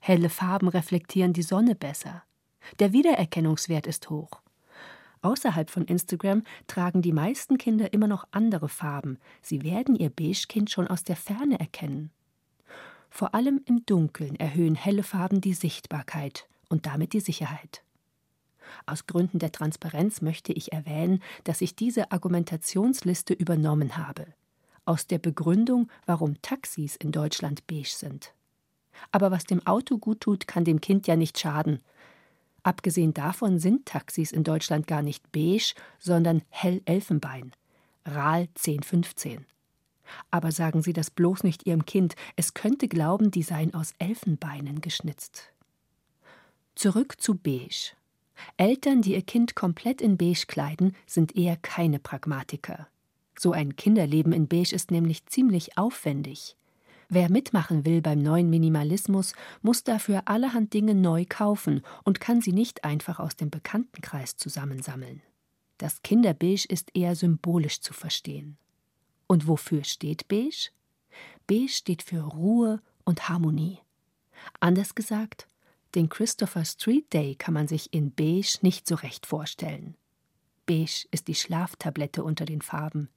Helle 0.00 0.28
Farben 0.28 0.68
reflektieren 0.68 1.32
die 1.32 1.42
Sonne 1.42 1.74
besser. 1.74 2.22
Der 2.78 2.92
Wiedererkennungswert 2.92 3.86
ist 3.86 4.10
hoch. 4.10 4.42
Außerhalb 5.22 5.68
von 5.68 5.84
Instagram 5.84 6.42
tragen 6.66 7.02
die 7.02 7.12
meisten 7.12 7.58
Kinder 7.58 7.92
immer 7.92 8.06
noch 8.06 8.26
andere 8.30 8.68
Farben. 8.68 9.18
Sie 9.42 9.62
werden 9.62 9.94
ihr 9.94 10.10
Beige-Kind 10.10 10.70
schon 10.70 10.86
aus 10.86 11.04
der 11.04 11.16
Ferne 11.16 11.60
erkennen. 11.60 12.10
Vor 13.10 13.34
allem 13.34 13.60
im 13.66 13.84
Dunkeln 13.84 14.36
erhöhen 14.36 14.76
helle 14.76 15.02
Farben 15.02 15.40
die 15.40 15.54
Sichtbarkeit 15.54 16.48
und 16.68 16.86
damit 16.86 17.12
die 17.12 17.20
Sicherheit. 17.20 17.82
Aus 18.86 19.06
Gründen 19.06 19.40
der 19.40 19.52
Transparenz 19.52 20.22
möchte 20.22 20.52
ich 20.52 20.72
erwähnen, 20.72 21.20
dass 21.44 21.60
ich 21.60 21.74
diese 21.74 22.12
Argumentationsliste 22.12 23.34
übernommen 23.34 23.96
habe. 23.96 24.26
Aus 24.84 25.06
der 25.06 25.18
Begründung, 25.18 25.90
warum 26.06 26.40
Taxis 26.40 26.96
in 26.96 27.12
Deutschland 27.12 27.66
beige 27.66 27.90
sind. 27.90 28.32
Aber 29.12 29.30
was 29.30 29.44
dem 29.44 29.66
Auto 29.66 29.98
gut 29.98 30.20
tut, 30.20 30.46
kann 30.46 30.64
dem 30.64 30.80
Kind 30.80 31.06
ja 31.06 31.16
nicht 31.16 31.38
schaden. 31.38 31.80
Abgesehen 32.62 33.14
davon 33.14 33.58
sind 33.58 33.86
Taxis 33.86 34.32
in 34.32 34.44
Deutschland 34.44 34.86
gar 34.86 35.02
nicht 35.02 35.32
beige, 35.32 35.74
sondern 35.98 36.42
hell 36.50 36.82
Elfenbein. 36.84 37.52
RAL 38.04 38.48
1015. 38.56 39.46
Aber 40.30 40.52
sagen 40.52 40.82
Sie 40.82 40.92
das 40.92 41.10
bloß 41.10 41.44
nicht 41.44 41.66
Ihrem 41.66 41.84
Kind, 41.84 42.16
es 42.36 42.54
könnte 42.54 42.88
glauben, 42.88 43.30
die 43.30 43.42
seien 43.42 43.74
aus 43.74 43.92
Elfenbeinen 43.98 44.80
geschnitzt. 44.80 45.52
Zurück 46.74 47.20
zu 47.20 47.34
beige. 47.34 47.92
Eltern, 48.56 49.02
die 49.02 49.12
ihr 49.12 49.22
Kind 49.22 49.54
komplett 49.54 50.00
in 50.00 50.16
beige 50.16 50.46
kleiden, 50.46 50.96
sind 51.06 51.36
eher 51.36 51.56
keine 51.56 51.98
Pragmatiker. 51.98 52.88
So 53.38 53.52
ein 53.52 53.76
Kinderleben 53.76 54.32
in 54.32 54.48
beige 54.48 54.74
ist 54.74 54.90
nämlich 54.90 55.26
ziemlich 55.26 55.76
aufwendig. 55.78 56.56
Wer 57.12 57.28
mitmachen 57.28 57.84
will 57.84 58.02
beim 58.02 58.20
neuen 58.20 58.48
Minimalismus, 58.50 59.32
muss 59.62 59.82
dafür 59.82 60.22
allerhand 60.26 60.72
Dinge 60.72 60.94
neu 60.94 61.24
kaufen 61.28 61.82
und 62.04 62.20
kann 62.20 62.40
sie 62.40 62.52
nicht 62.52 62.84
einfach 62.84 63.18
aus 63.18 63.34
dem 63.34 63.50
Bekanntenkreis 63.50 64.36
zusammensammeln. 64.36 65.20
Das 65.78 66.02
Kinderbeige 66.02 66.66
ist 66.68 66.90
eher 66.94 67.16
symbolisch 67.16 67.80
zu 67.80 67.92
verstehen. 67.92 68.58
Und 69.26 69.48
wofür 69.48 69.82
steht 69.82 70.28
beige? 70.28 70.70
Beige 71.48 71.72
steht 71.72 72.02
für 72.04 72.20
Ruhe 72.20 72.80
und 73.04 73.28
Harmonie. 73.28 73.80
Anders 74.60 74.94
gesagt, 74.94 75.48
den 75.96 76.08
Christopher 76.08 76.64
Street 76.64 77.12
Day 77.12 77.34
kann 77.34 77.54
man 77.54 77.66
sich 77.66 77.92
in 77.92 78.12
beige 78.12 78.58
nicht 78.62 78.86
so 78.86 78.94
recht 78.94 79.26
vorstellen. 79.26 79.96
Beige 80.64 81.08
ist 81.10 81.26
die 81.26 81.34
Schlaftablette 81.34 82.22
unter 82.22 82.44
den 82.44 82.62
Farben, 82.62 83.08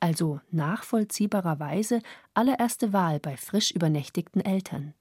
also 0.00 0.40
nachvollziehbarerweise 0.50 2.00
allererste 2.34 2.92
Wahl 2.92 3.20
bei 3.20 3.36
frisch 3.36 3.70
übernächtigten 3.70 4.44
Eltern. 4.44 4.94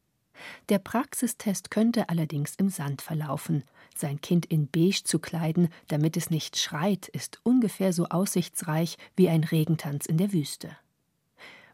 Der 0.69 0.79
Praxistest 0.79 1.71
könnte 1.71 2.09
allerdings 2.09 2.55
im 2.55 2.69
Sand 2.69 3.01
verlaufen. 3.01 3.63
Sein 3.95 4.19
Kind 4.21 4.45
in 4.45 4.67
beige 4.67 5.03
zu 5.03 5.19
kleiden, 5.19 5.69
damit 5.87 6.17
es 6.17 6.29
nicht 6.29 6.57
schreit, 6.57 7.07
ist 7.07 7.39
ungefähr 7.43 7.93
so 7.93 8.05
aussichtsreich 8.05 8.97
wie 9.15 9.29
ein 9.29 9.43
Regentanz 9.43 10.05
in 10.05 10.17
der 10.17 10.33
Wüste. 10.33 10.75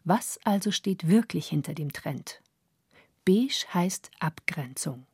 Was 0.04 0.38
also 0.44 0.70
steht 0.70 1.08
wirklich 1.08 1.48
hinter 1.48 1.74
dem 1.74 1.92
Trend? 1.92 2.40
Beige 3.24 3.66
heißt 3.72 4.10
Abgrenzung. 4.18 5.06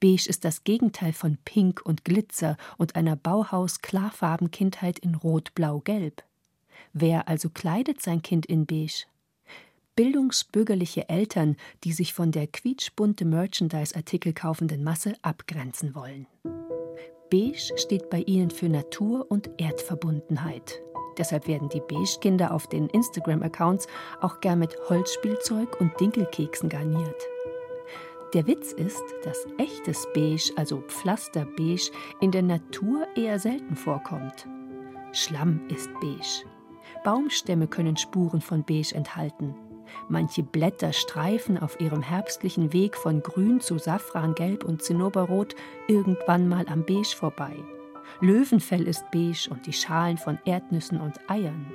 Beige 0.00 0.28
ist 0.28 0.44
das 0.44 0.64
Gegenteil 0.64 1.12
von 1.12 1.38
Pink 1.44 1.80
und 1.84 2.04
Glitzer 2.04 2.56
und 2.76 2.96
einer 2.96 3.16
Bauhaus-Klarfarben-Kindheit 3.16 4.98
in 4.98 5.14
Rot, 5.14 5.54
Blau, 5.54 5.80
Gelb. 5.80 6.22
Wer 6.98 7.28
also 7.28 7.50
kleidet 7.50 8.00
sein 8.00 8.22
Kind 8.22 8.46
in 8.46 8.64
beige? 8.64 9.04
Bildungsbürgerliche 9.96 11.10
Eltern, 11.10 11.56
die 11.84 11.92
sich 11.92 12.14
von 12.14 12.32
der 12.32 12.46
quietschbunte 12.46 13.26
Merchandise-Artikel 13.26 14.32
kaufenden 14.32 14.82
Masse 14.82 15.12
abgrenzen 15.20 15.94
wollen. 15.94 16.26
Beige 17.30 17.76
steht 17.76 18.08
bei 18.08 18.20
ihnen 18.20 18.50
für 18.50 18.70
Natur 18.70 19.30
und 19.30 19.50
Erdverbundenheit. 19.58 20.80
Deshalb 21.18 21.46
werden 21.46 21.68
die 21.68 21.82
Beige-Kinder 21.86 22.54
auf 22.54 22.66
den 22.66 22.88
Instagram-Accounts 22.88 23.88
auch 24.22 24.40
gern 24.40 24.58
mit 24.60 24.74
Holzspielzeug 24.88 25.78
und 25.78 26.00
Dinkelkeksen 26.00 26.70
garniert. 26.70 27.22
Der 28.32 28.46
Witz 28.46 28.72
ist, 28.72 29.04
dass 29.22 29.46
echtes 29.58 30.08
Beige, 30.14 30.50
also 30.56 30.80
Pflasterbeige, 30.88 31.90
in 32.22 32.30
der 32.30 32.42
Natur 32.42 33.06
eher 33.16 33.38
selten 33.38 33.76
vorkommt. 33.76 34.48
Schlamm 35.12 35.60
ist 35.68 35.90
beige. 36.00 36.46
Baumstämme 37.06 37.68
können 37.68 37.96
Spuren 37.96 38.40
von 38.40 38.64
beige 38.64 38.92
enthalten. 38.92 39.54
Manche 40.08 40.42
Blätter 40.42 40.92
streifen 40.92 41.56
auf 41.56 41.80
ihrem 41.80 42.02
herbstlichen 42.02 42.72
Weg 42.72 42.96
von 42.96 43.22
grün 43.22 43.60
zu 43.60 43.78
safrangelb 43.78 44.64
und 44.64 44.82
zinnoberrot 44.82 45.54
irgendwann 45.86 46.48
mal 46.48 46.66
am 46.66 46.84
beige 46.84 47.14
vorbei. 47.14 47.54
Löwenfell 48.20 48.88
ist 48.88 49.08
beige 49.12 49.48
und 49.50 49.68
die 49.68 49.72
Schalen 49.72 50.18
von 50.18 50.40
Erdnüssen 50.46 51.00
und 51.00 51.20
Eiern. 51.30 51.72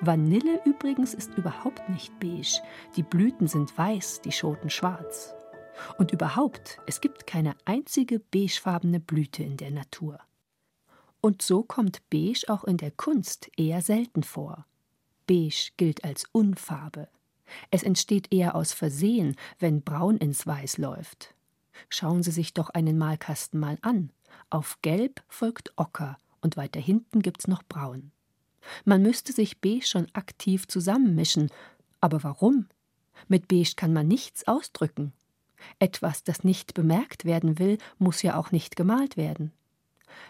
Vanille 0.00 0.62
übrigens 0.64 1.12
ist 1.12 1.36
überhaupt 1.36 1.86
nicht 1.90 2.18
beige. 2.18 2.62
Die 2.96 3.02
Blüten 3.02 3.48
sind 3.48 3.76
weiß, 3.76 4.22
die 4.22 4.32
Schoten 4.32 4.70
schwarz. 4.70 5.34
Und 5.98 6.10
überhaupt, 6.10 6.80
es 6.86 7.02
gibt 7.02 7.26
keine 7.26 7.54
einzige 7.66 8.18
beigefarbene 8.18 8.98
Blüte 8.98 9.42
in 9.42 9.58
der 9.58 9.72
Natur. 9.72 10.20
Und 11.24 11.40
so 11.40 11.62
kommt 11.62 12.02
beige 12.10 12.44
auch 12.48 12.64
in 12.64 12.76
der 12.76 12.90
Kunst 12.90 13.50
eher 13.56 13.80
selten 13.80 14.24
vor. 14.24 14.66
Beige 15.26 15.70
gilt 15.78 16.04
als 16.04 16.26
Unfarbe. 16.32 17.08
Es 17.70 17.82
entsteht 17.82 18.30
eher 18.30 18.54
aus 18.54 18.74
Versehen, 18.74 19.34
wenn 19.58 19.80
Braun 19.80 20.18
ins 20.18 20.46
Weiß 20.46 20.76
läuft. 20.76 21.34
Schauen 21.88 22.22
Sie 22.22 22.30
sich 22.30 22.52
doch 22.52 22.68
einen 22.68 22.98
Malkasten 22.98 23.58
mal 23.58 23.78
an. 23.80 24.10
Auf 24.50 24.76
Gelb 24.82 25.22
folgt 25.26 25.72
Ocker 25.76 26.18
und 26.42 26.58
weiter 26.58 26.78
hinten 26.78 27.22
gibt's 27.22 27.48
noch 27.48 27.62
Braun. 27.62 28.10
Man 28.84 29.00
müsste 29.00 29.32
sich 29.32 29.62
beige 29.62 29.86
schon 29.86 30.08
aktiv 30.12 30.68
zusammenmischen. 30.68 31.48
Aber 32.02 32.22
warum? 32.22 32.68
Mit 33.28 33.48
beige 33.48 33.76
kann 33.76 33.94
man 33.94 34.08
nichts 34.08 34.46
ausdrücken. 34.46 35.14
Etwas, 35.78 36.22
das 36.22 36.44
nicht 36.44 36.74
bemerkt 36.74 37.24
werden 37.24 37.58
will, 37.58 37.78
muss 37.96 38.20
ja 38.20 38.36
auch 38.36 38.52
nicht 38.52 38.76
gemalt 38.76 39.16
werden. 39.16 39.52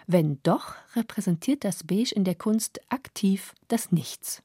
Wenn 0.06 0.40
doch, 0.42 0.74
repräsentiert 0.94 1.64
das 1.64 1.84
Beige 1.84 2.14
in 2.14 2.24
der 2.24 2.34
Kunst 2.34 2.80
aktiv 2.88 3.54
das 3.68 3.92
Nichts. 3.92 4.42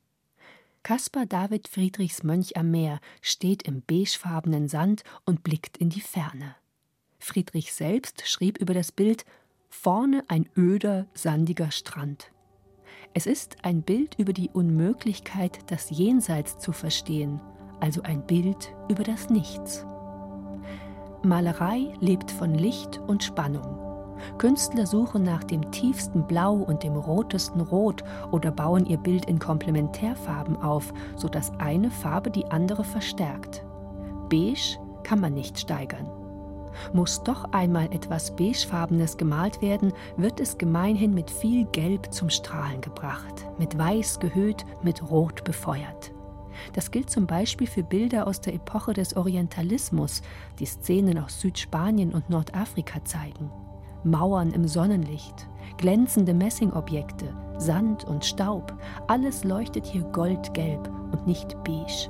Caspar 0.84 1.26
David 1.26 1.68
Friedrichs 1.68 2.24
Mönch 2.24 2.56
am 2.56 2.72
Meer 2.72 3.00
steht 3.22 3.64
im 3.64 3.82
beigefarbenen 3.82 4.68
Sand 4.68 5.04
und 5.26 5.44
blickt 5.44 5.78
in 5.78 5.90
die 5.90 6.02
Ferne. 6.02 6.56
Friedrich 7.20 7.74
selbst 7.74 8.28
schrieb 8.28 8.58
über 8.60 8.74
das 8.74 8.92
Bild 8.92 9.26
Vorne 9.70 10.24
ein 10.28 10.50
öder, 10.58 11.06
sandiger 11.14 11.72
Strand. 11.72 12.32
Es 13.14 13.26
ist 13.26 13.58
ein 13.64 13.82
Bild 13.82 14.16
über 14.18 14.34
die 14.34 14.50
Unmöglichkeit, 14.50 15.60
das 15.68 15.90
Jenseits 15.90 16.60
zu 16.60 16.72
verstehen, 16.72 17.42
also 17.80 18.02
ein 18.02 18.26
Bild 18.26 18.74
über 18.90 19.04
das 19.04 19.30
Nichts. 19.30 19.86
Malerei 21.24 21.94
lebt 22.00 22.32
von 22.32 22.56
Licht 22.56 23.00
und 23.00 23.24
Spannung. 23.24 23.89
Künstler 24.38 24.86
suchen 24.86 25.24
nach 25.24 25.44
dem 25.44 25.72
tiefsten 25.72 26.24
Blau 26.26 26.56
und 26.56 26.84
dem 26.84 26.96
rotesten 26.96 27.62
Rot 27.62 28.04
oder 28.32 28.52
bauen 28.52 28.86
ihr 28.86 28.98
Bild 28.98 29.26
in 29.26 29.40
Komplementärfarben 29.40 30.62
auf, 30.62 30.94
sodass 31.16 31.52
eine 31.60 31.92
Farbe 31.92 32.30
die 32.30 32.46
andere 32.46 32.84
verstärkt. 32.84 33.64
Beige 34.30 34.80
kann 35.04 35.20
man 35.20 35.34
nicht 35.34 35.60
steigern. 35.60 36.10
Muss 36.94 37.24
doch 37.24 37.46
einmal 37.52 37.92
etwas 37.92 38.36
Beigefarbenes 38.36 39.18
gemalt 39.18 39.62
werden, 39.62 39.92
wird 40.18 40.40
es 40.40 40.58
gemeinhin 40.58 41.14
mit 41.14 41.30
viel 41.30 41.66
Gelb 41.66 42.14
zum 42.14 42.30
Strahlen 42.30 42.82
gebracht, 42.82 43.48
mit 43.58 43.78
Weiß 43.78 44.20
gehöht, 44.20 44.66
mit 44.82 45.10
Rot 45.10 45.44
befeuert. 45.44 46.12
Das 46.74 46.92
gilt 46.92 47.10
zum 47.10 47.26
Beispiel 47.26 47.68
für 47.68 47.84
Bilder 47.84 48.28
aus 48.28 48.42
der 48.42 48.54
Epoche 48.54 48.94
des 48.94 49.16
Orientalismus, 49.16 50.22
die 50.60 50.66
Szenen 50.66 51.18
aus 51.18 51.40
Südspanien 51.40 52.14
und 52.14 52.30
Nordafrika 52.30 53.04
zeigen. 53.06 53.50
Mauern 54.04 54.52
im 54.52 54.68
Sonnenlicht, 54.68 55.48
glänzende 55.78 56.34
Messingobjekte, 56.34 57.34
Sand 57.58 58.06
und 58.06 58.24
Staub, 58.24 58.74
alles 59.08 59.44
leuchtet 59.44 59.86
hier 59.86 60.04
goldgelb 60.04 60.90
und 61.12 61.28
nicht 61.28 61.56
beige. 61.64 62.10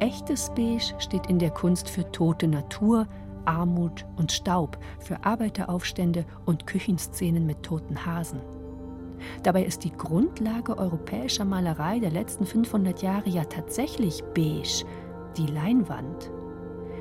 Echtes 0.00 0.50
Beige 0.54 0.94
steht 0.98 1.26
in 1.26 1.38
der 1.38 1.50
Kunst 1.50 1.88
für 1.88 2.10
tote 2.12 2.48
Natur, 2.48 3.06
Armut 3.46 4.04
und 4.16 4.32
Staub, 4.32 4.78
für 4.98 5.24
Arbeiteraufstände 5.24 6.24
und 6.44 6.66
Küchenszenen 6.66 7.46
mit 7.46 7.62
toten 7.62 8.04
Hasen. 8.04 8.40
Dabei 9.42 9.64
ist 9.64 9.84
die 9.84 9.92
Grundlage 9.92 10.76
europäischer 10.76 11.44
Malerei 11.44 11.98
der 11.98 12.10
letzten 12.10 12.44
500 12.44 13.02
Jahre 13.02 13.28
ja 13.30 13.44
tatsächlich 13.44 14.22
beige, 14.34 14.84
die 15.36 15.46
Leinwand. 15.46 16.30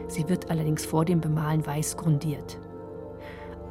Sie 0.07 0.27
wird 0.29 0.49
allerdings 0.49 0.85
vor 0.85 1.03
dem 1.03 1.19
Bemalen 1.19 1.65
weiß 1.65 1.97
grundiert. 1.97 2.59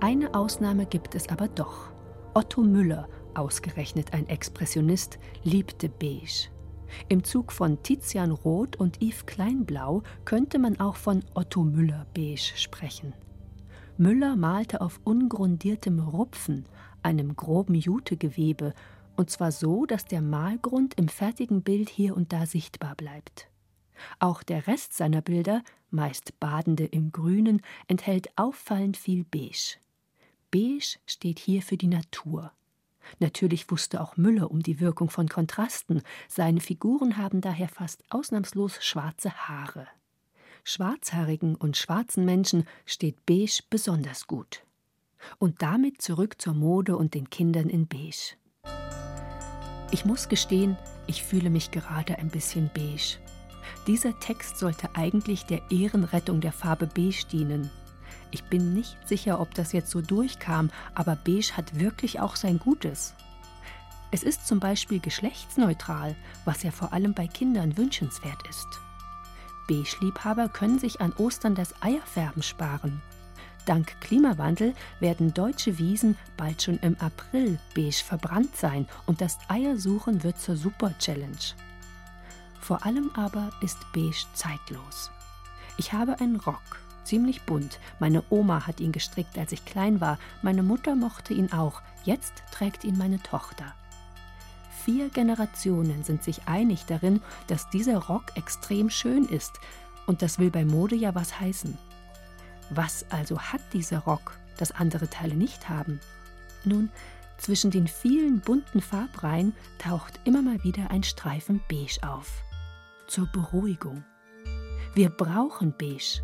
Eine 0.04 0.34
Ausnahme 0.34 0.84
gibt 0.84 1.14
es 1.14 1.30
aber 1.30 1.48
doch. 1.48 1.90
Otto 2.34 2.60
Müller, 2.60 3.08
ausgerechnet 3.32 4.12
ein 4.12 4.28
Expressionist, 4.28 5.18
liebte 5.44 5.88
beige. 5.88 6.50
Im 7.08 7.24
Zug 7.24 7.50
von 7.50 7.82
Tizian 7.82 8.30
Rot 8.30 8.76
und 8.76 9.00
Yves 9.00 9.24
Kleinblau 9.24 10.02
könnte 10.26 10.58
man 10.58 10.78
auch 10.78 10.96
von 10.96 11.24
Otto 11.32 11.62
Müller 11.64 12.06
beige 12.12 12.52
sprechen. 12.54 13.14
Müller 13.96 14.36
malte 14.36 14.82
auf 14.82 15.00
ungrundiertem 15.04 15.98
Rupfen, 15.98 16.66
einem 17.02 17.34
groben 17.34 17.74
Jutegewebe, 17.74 18.74
und 19.16 19.30
zwar 19.30 19.52
so, 19.52 19.86
dass 19.86 20.04
der 20.04 20.20
Malgrund 20.20 20.98
im 20.98 21.08
fertigen 21.08 21.62
Bild 21.62 21.88
hier 21.88 22.14
und 22.14 22.30
da 22.34 22.44
sichtbar 22.44 22.94
bleibt. 22.94 23.48
Auch 24.18 24.42
der 24.42 24.66
Rest 24.66 24.92
seiner 24.92 25.22
Bilder, 25.22 25.62
meist 25.88 26.38
badende 26.40 26.84
im 26.84 27.10
Grünen, 27.10 27.62
enthält 27.88 28.28
auffallend 28.36 28.98
viel 28.98 29.24
Beige. 29.24 29.78
Beige 30.54 31.00
steht 31.04 31.40
hier 31.40 31.62
für 31.62 31.76
die 31.76 31.88
Natur. 31.88 32.52
Natürlich 33.18 33.68
wusste 33.72 34.00
auch 34.00 34.16
Müller 34.16 34.52
um 34.52 34.62
die 34.62 34.78
Wirkung 34.78 35.10
von 35.10 35.28
Kontrasten. 35.28 36.00
Seine 36.28 36.60
Figuren 36.60 37.16
haben 37.16 37.40
daher 37.40 37.68
fast 37.68 38.04
ausnahmslos 38.08 38.78
schwarze 38.80 39.32
Haare. 39.32 39.88
Schwarzhaarigen 40.62 41.56
und 41.56 41.76
schwarzen 41.76 42.24
Menschen 42.24 42.68
steht 42.86 43.26
beige 43.26 43.64
besonders 43.68 44.28
gut. 44.28 44.62
Und 45.40 45.60
damit 45.60 46.00
zurück 46.00 46.40
zur 46.40 46.54
Mode 46.54 46.96
und 46.96 47.14
den 47.14 47.30
Kindern 47.30 47.68
in 47.68 47.88
beige. 47.88 48.36
Ich 49.90 50.04
muss 50.04 50.28
gestehen, 50.28 50.76
ich 51.08 51.24
fühle 51.24 51.50
mich 51.50 51.72
gerade 51.72 52.18
ein 52.18 52.28
bisschen 52.28 52.70
beige. 52.72 53.18
Dieser 53.88 54.20
Text 54.20 54.58
sollte 54.58 54.94
eigentlich 54.94 55.46
der 55.46 55.68
Ehrenrettung 55.72 56.40
der 56.40 56.52
Farbe 56.52 56.86
beige 56.86 57.26
dienen. 57.32 57.72
Ich 58.34 58.42
bin 58.42 58.74
nicht 58.74 58.96
sicher, 59.06 59.38
ob 59.38 59.54
das 59.54 59.70
jetzt 59.70 59.92
so 59.92 60.00
durchkam, 60.00 60.72
aber 60.92 61.14
beige 61.14 61.56
hat 61.56 61.78
wirklich 61.78 62.18
auch 62.18 62.34
sein 62.34 62.58
Gutes. 62.58 63.14
Es 64.10 64.24
ist 64.24 64.48
zum 64.48 64.58
Beispiel 64.58 64.98
geschlechtsneutral, 64.98 66.16
was 66.44 66.64
ja 66.64 66.72
vor 66.72 66.92
allem 66.92 67.14
bei 67.14 67.28
Kindern 67.28 67.76
wünschenswert 67.76 68.44
ist. 68.48 68.66
Beige-Liebhaber 69.68 70.48
können 70.48 70.80
sich 70.80 71.00
an 71.00 71.12
Ostern 71.12 71.54
das 71.54 71.80
Eierfärben 71.80 72.42
sparen. 72.42 73.00
Dank 73.66 74.00
Klimawandel 74.00 74.74
werden 74.98 75.32
deutsche 75.32 75.78
Wiesen 75.78 76.16
bald 76.36 76.60
schon 76.60 76.80
im 76.80 76.98
April 76.98 77.60
beige 77.76 78.02
verbrannt 78.04 78.56
sein 78.56 78.88
und 79.06 79.20
das 79.20 79.38
Eiersuchen 79.46 80.24
wird 80.24 80.40
zur 80.40 80.56
Super-Challenge. 80.56 81.54
Vor 82.60 82.84
allem 82.84 83.12
aber 83.14 83.52
ist 83.62 83.78
beige 83.92 84.26
zeitlos. 84.34 85.12
Ich 85.76 85.92
habe 85.92 86.18
einen 86.18 86.40
Rock, 86.40 86.83
ziemlich 87.04 87.42
bunt. 87.42 87.78
Meine 87.98 88.22
Oma 88.30 88.66
hat 88.66 88.80
ihn 88.80 88.92
gestrickt, 88.92 89.38
als 89.38 89.52
ich 89.52 89.64
klein 89.64 90.00
war. 90.00 90.18
Meine 90.42 90.62
Mutter 90.62 90.94
mochte 90.94 91.34
ihn 91.34 91.52
auch. 91.52 91.82
Jetzt 92.04 92.42
trägt 92.50 92.84
ihn 92.84 92.98
meine 92.98 93.22
Tochter. 93.22 93.74
Vier 94.84 95.08
Generationen 95.08 96.04
sind 96.04 96.22
sich 96.22 96.46
einig 96.46 96.84
darin, 96.86 97.22
dass 97.46 97.70
dieser 97.70 97.98
Rock 97.98 98.36
extrem 98.36 98.90
schön 98.90 99.24
ist. 99.24 99.52
Und 100.06 100.20
das 100.20 100.38
will 100.38 100.50
bei 100.50 100.64
Mode 100.64 100.96
ja 100.96 101.14
was 101.14 101.40
heißen. 101.40 101.78
Was 102.70 103.06
also 103.10 103.38
hat 103.38 103.62
dieser 103.72 104.00
Rock, 104.00 104.38
das 104.58 104.72
andere 104.72 105.08
Teile 105.08 105.34
nicht 105.34 105.68
haben? 105.68 106.00
Nun, 106.64 106.90
zwischen 107.38 107.70
den 107.70 107.88
vielen 107.88 108.40
bunten 108.40 108.80
Farbreihen 108.80 109.54
taucht 109.78 110.20
immer 110.24 110.42
mal 110.42 110.62
wieder 110.64 110.90
ein 110.90 111.02
Streifen 111.02 111.60
Beige 111.68 111.98
auf. 112.06 112.42
Zur 113.06 113.26
Beruhigung. 113.26 114.04
Wir 114.94 115.10
brauchen 115.10 115.74
Beige 115.76 116.22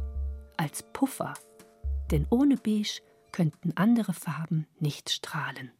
als 0.60 0.82
Puffer, 0.92 1.32
denn 2.10 2.26
ohne 2.28 2.56
Beige 2.56 3.00
könnten 3.32 3.72
andere 3.76 4.12
Farben 4.12 4.66
nicht 4.78 5.08
strahlen. 5.08 5.72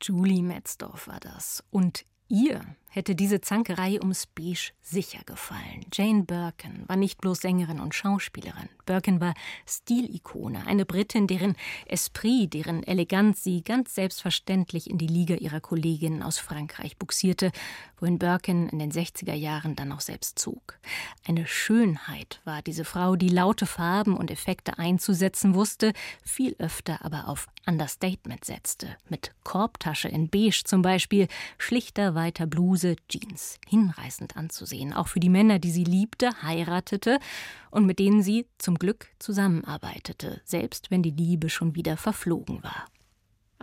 Julie 0.00 0.44
Metzdorf 0.44 1.08
war 1.08 1.18
das. 1.18 1.64
Und 1.70 2.06
Ihr 2.28 2.62
hätte 2.88 3.14
diese 3.16 3.40
Zankerei 3.40 3.98
ums 4.00 4.26
Beige 4.26 4.72
sicher 4.80 5.20
gefallen. 5.26 5.84
Jane 5.92 6.22
Birkin 6.22 6.84
war 6.86 6.96
nicht 6.96 7.20
bloß 7.20 7.40
Sängerin 7.40 7.80
und 7.80 7.94
Schauspielerin. 7.94 8.68
Birkin 8.86 9.20
war 9.20 9.34
Stilikone, 9.66 10.66
eine 10.66 10.86
Britin, 10.86 11.26
deren 11.26 11.56
Esprit, 11.86 12.54
deren 12.54 12.82
Eleganz 12.84 13.42
sie 13.42 13.62
ganz 13.62 13.94
selbstverständlich 13.94 14.88
in 14.88 14.98
die 14.98 15.08
Liga 15.08 15.34
ihrer 15.34 15.60
Kolleginnen 15.60 16.22
aus 16.22 16.38
Frankreich 16.38 16.96
buxierte, 16.96 17.50
wohin 17.98 18.18
Birkin 18.18 18.68
in 18.68 18.78
den 18.78 18.92
60er 18.92 19.34
Jahren 19.34 19.74
dann 19.74 19.90
auch 19.90 20.00
selbst 20.00 20.38
zog. 20.38 20.78
Eine 21.26 21.46
Schönheit 21.46 22.40
war 22.44 22.62
diese 22.62 22.84
Frau, 22.84 23.16
die 23.16 23.28
laute 23.28 23.66
Farben 23.66 24.16
und 24.16 24.30
Effekte 24.30 24.78
einzusetzen 24.78 25.54
wusste, 25.54 25.92
viel 26.22 26.54
öfter 26.58 27.04
aber 27.04 27.28
auf 27.28 27.48
Understatement 27.66 28.44
setzte. 28.44 28.96
Mit 29.08 29.32
Korbtasche 29.44 30.08
in 30.08 30.28
Beige 30.28 30.62
zum 30.64 30.82
Beispiel, 30.82 31.28
schlichter 31.58 32.14
weiter 32.14 32.46
Bluse, 32.46 32.96
Jeans. 33.08 33.58
Hinreißend 33.66 34.36
anzusehen, 34.36 34.92
auch 34.92 35.08
für 35.08 35.20
die 35.20 35.28
Männer, 35.28 35.58
die 35.58 35.70
sie 35.70 35.84
liebte, 35.84 36.30
heiratete 36.42 37.18
und 37.70 37.86
mit 37.86 37.98
denen 37.98 38.22
sie 38.22 38.46
zum 38.58 38.78
Glück 38.78 39.08
zusammenarbeitete, 39.18 40.40
selbst 40.44 40.90
wenn 40.90 41.02
die 41.02 41.10
Liebe 41.10 41.48
schon 41.48 41.74
wieder 41.74 41.96
verflogen 41.96 42.62
war. 42.62 42.86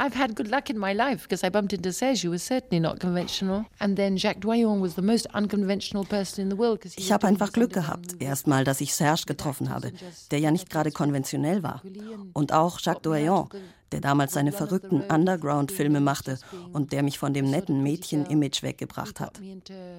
I've 0.02 0.16
had 0.16 0.36
good 0.36 0.50
luck 0.50 0.72
in 0.72 0.80
my 0.80 0.94
life 0.94 1.28
because 1.28 1.46
I 1.46 1.52
bumped 1.52 1.74
into 1.74 1.94
Serge, 1.94 2.24
who 2.24 2.32
was 2.32 2.42
certainly 2.42 2.80
not 2.80 3.00
conventional. 3.00 3.66
And 3.80 3.96
then 3.96 4.18
Jacques 4.18 4.42
Doyon 4.42 4.82
was 4.82 4.96
the 4.96 5.04
most 5.04 5.28
unconventional 5.36 6.06
person 6.06 6.42
in 6.42 6.50
the 6.50 6.58
world. 6.58 6.84
Ich 6.98 7.12
habe 7.12 7.28
einfach 7.28 7.52
Glück 7.52 7.72
gehabt. 7.74 8.16
Erstmal, 8.20 8.64
dass 8.64 8.82
ich 8.82 8.96
Serge 8.96 9.26
getroffen 9.28 9.70
habe, 9.70 9.92
der 10.32 10.40
ja 10.40 10.50
nicht 10.50 10.72
gerade 10.72 10.92
konventionell 10.92 11.62
war. 11.62 11.84
Und 12.34 12.52
auch 12.52 12.80
Jacques 12.80 13.04
Doyon, 13.04 13.48
der 13.92 14.02
damals 14.02 14.34
seine 14.34 14.52
verrückten 14.52 15.02
Underground-Filme 15.02 16.00
machte 16.00 16.40
und 16.74 16.94
der 16.94 17.04
mich 17.04 17.20
von 17.20 17.36
dem 17.36 17.52
netten 17.52 17.84
Mädchen-Image 17.84 18.64
weggebracht 18.64 19.20
hat. 19.20 19.40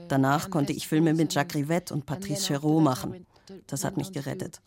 Danach 0.09 0.51
konnte 0.51 0.73
ich 0.73 0.89
Filme 0.89 1.15
mit 1.15 1.33
Jacques 1.33 1.55
Rivette 1.55 1.95
und 1.95 2.07
Patrice 2.07 2.53
Chéreau 2.53 2.81
machen. 2.81 3.25
Das 3.67 3.85
hat 3.85 3.97
mich 3.97 4.13
gerettet. 4.13 4.61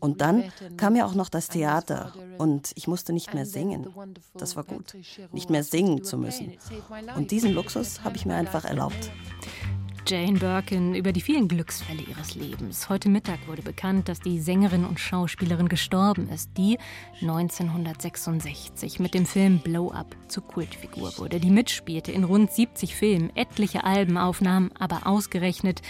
Und 0.00 0.20
dann 0.20 0.44
kam 0.76 0.96
ja 0.96 1.06
auch 1.06 1.14
noch 1.14 1.28
das 1.28 1.48
Theater 1.48 2.12
und 2.38 2.72
ich 2.74 2.88
musste 2.88 3.12
nicht 3.12 3.34
mehr 3.34 3.46
singen. 3.46 3.88
Das 4.34 4.56
war 4.56 4.64
gut, 4.64 4.96
nicht 5.32 5.50
mehr 5.50 5.64
singen 5.64 6.04
zu 6.04 6.18
müssen. 6.18 6.52
Und 7.16 7.30
diesen 7.30 7.52
Luxus 7.52 8.04
habe 8.04 8.16
ich 8.16 8.26
mir 8.26 8.34
einfach 8.34 8.64
erlaubt. 8.64 9.10
Jane 10.08 10.38
Birkin 10.38 10.94
über 10.94 11.12
die 11.12 11.20
vielen 11.20 11.48
Glücksfälle 11.48 12.00
ihres 12.00 12.36
Lebens. 12.36 12.88
Heute 12.88 13.08
Mittag 13.08 13.48
wurde 13.48 13.62
bekannt, 13.62 14.08
dass 14.08 14.20
die 14.20 14.38
Sängerin 14.38 14.84
und 14.84 15.00
Schauspielerin 15.00 15.68
gestorben 15.68 16.28
ist, 16.28 16.50
die 16.56 16.78
1966 17.22 19.00
mit 19.00 19.14
dem 19.14 19.26
Film 19.26 19.58
Blow 19.58 19.90
Up 19.90 20.14
zur 20.28 20.44
Kultfigur 20.44 21.18
wurde, 21.18 21.40
die 21.40 21.50
mitspielte 21.50 22.12
in 22.12 22.22
rund 22.22 22.52
70 22.52 22.94
Filmen, 22.94 23.34
etliche 23.34 23.82
Albenaufnahmen, 23.82 24.70
aber 24.78 25.08
ausgerechnet 25.08 25.82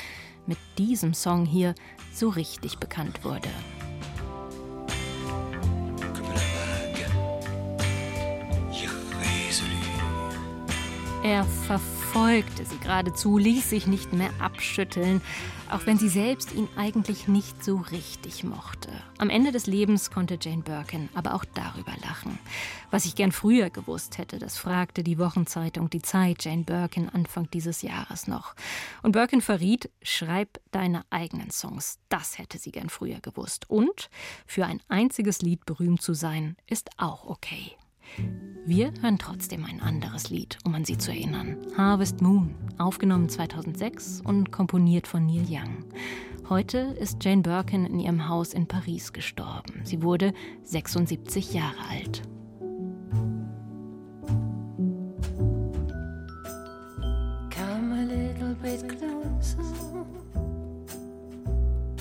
mit 0.47 0.59
diesem 0.79 1.15
Song 1.15 1.45
hier 1.47 1.75
so 2.13 2.29
richtig 2.29 2.79
bekannt 2.79 3.25
wurde. 3.25 3.49
Er 11.23 11.45
verfolgte 12.17 12.65
sie 12.65 12.79
geradezu, 12.79 13.37
ließ 13.37 13.69
sich 13.69 13.87
nicht 13.87 14.15
mehr 14.15 14.31
abschütteln, 14.39 15.21
auch 15.71 15.85
wenn 15.85 15.99
sie 15.99 16.09
selbst 16.09 16.55
ihn 16.55 16.67
eigentlich 16.75 17.29
nicht 17.29 17.63
so 17.63 17.77
richtig 17.77 18.43
mochte. 18.43 18.89
Am 19.19 19.29
Ende 19.29 19.53
des 19.53 19.67
Lebens 19.67 20.11
konnte 20.11 20.39
Jane 20.41 20.63
Birkin 20.63 21.11
aber 21.13 21.35
auch 21.35 21.45
darüber 21.45 21.93
lachen. 22.03 22.39
Was 22.91 23.05
ich 23.05 23.17
gern 23.17 23.33
früher 23.33 23.69
gewusst 23.69 24.17
hätte, 24.17 24.39
das 24.39 24.57
fragte 24.57 25.05
die 25.05 25.19
Wochenzeitung 25.19 25.91
Die 25.91 26.01
Zeit 26.01 26.43
Jane 26.43 26.65
Birkin 26.65 27.11
Anfang 27.11 27.51
dieses 27.51 27.83
Jahres 27.83 28.27
noch. 28.27 28.55
Und 29.03 29.13
Birkin 29.13 29.43
verriet, 29.43 29.91
schreib 30.01 30.59
deine 30.71 31.05
eigenen 31.11 31.51
Songs. 31.51 31.99
Das 32.09 32.39
hätte 32.39 32.57
sie 32.57 32.73
gern 32.73 32.89
früher 32.89 33.21
gewusst. 33.21 33.69
Und 33.69 34.09
für 34.47 34.65
ein 34.65 34.81
einziges 34.89 35.43
Lied 35.43 35.67
berühmt 35.67 36.01
zu 36.01 36.15
sein, 36.15 36.57
ist 36.67 36.89
auch 36.97 37.27
okay. 37.27 37.77
Wir 38.67 38.93
hören 39.01 39.19
trotzdem 39.19 39.65
ein 39.65 39.81
anderes 39.81 40.31
Lied, 40.31 40.59
um 40.65 40.75
an 40.75 40.85
sie 40.85 40.99
zu 40.99 41.13
erinnern. 41.13 41.57
Harvest 41.77 42.21
Moon, 42.21 42.55
aufgenommen 42.79 43.29
2006 43.29 44.23
und 44.25 44.51
komponiert 44.51 45.07
von 45.07 45.25
Neil 45.25 45.47
Young. 45.49 45.85
Heute 46.49 46.79
ist 46.79 47.25
Jane 47.25 47.43
Birkin 47.43 47.87
in 47.87 47.99
ihrem 47.99 48.29
Haus 48.29 48.55
in 48.55 48.67
Paris 48.67 49.13
gestorben. 49.13 49.81
Sie 49.85 50.03
wurde 50.03 50.33
76 50.65 51.55
Jahre 51.55 51.77
alt. 51.91 52.23
Come 57.51 57.93
a 57.93 58.05
little 58.05 58.55
bit 58.63 58.89
closer. 58.89 59.63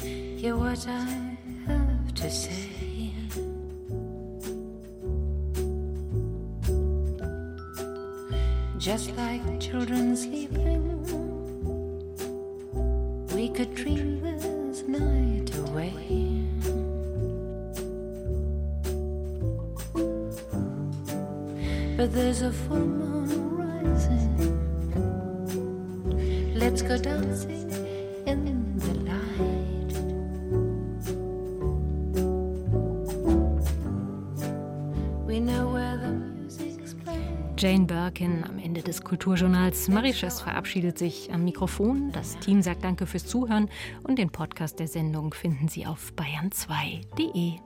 Hear 0.01 0.55
what 0.57 0.85
I 0.87 1.37
have 1.67 2.13
to 2.15 2.29
say. 2.29 2.74
Just 8.85 9.17
like 9.17 9.41
children 9.59 10.15
sleeping. 10.15 10.85
We 13.33 13.49
could 13.49 13.73
dream 13.73 14.21
this 14.21 14.83
night 14.83 15.49
away. 15.57 16.43
But 21.97 22.13
there's 22.13 22.43
a 22.43 22.51
full 22.51 22.77
moon 22.77 23.57
rising. 23.57 24.53
Let's 26.53 26.83
go 26.83 26.99
dancing 26.99 27.64
Jane 37.57 37.85
Birkin 37.85 38.43
am 38.43 38.59
Ende 38.59 38.81
des 38.81 39.01
Kulturjournals. 39.01 39.87
Mauritius 39.87 40.41
verabschiedet 40.41 40.97
sich 40.97 41.31
am 41.31 41.45
Mikrofon. 41.45 42.11
Das 42.11 42.37
Team 42.39 42.61
sagt 42.61 42.83
Danke 42.83 43.05
fürs 43.05 43.25
Zuhören 43.25 43.69
und 44.03 44.19
den 44.19 44.29
Podcast 44.29 44.79
der 44.79 44.87
Sendung 44.87 45.33
finden 45.33 45.69
Sie 45.69 45.85
auf 45.85 46.11
bayern2.de. 46.17 47.59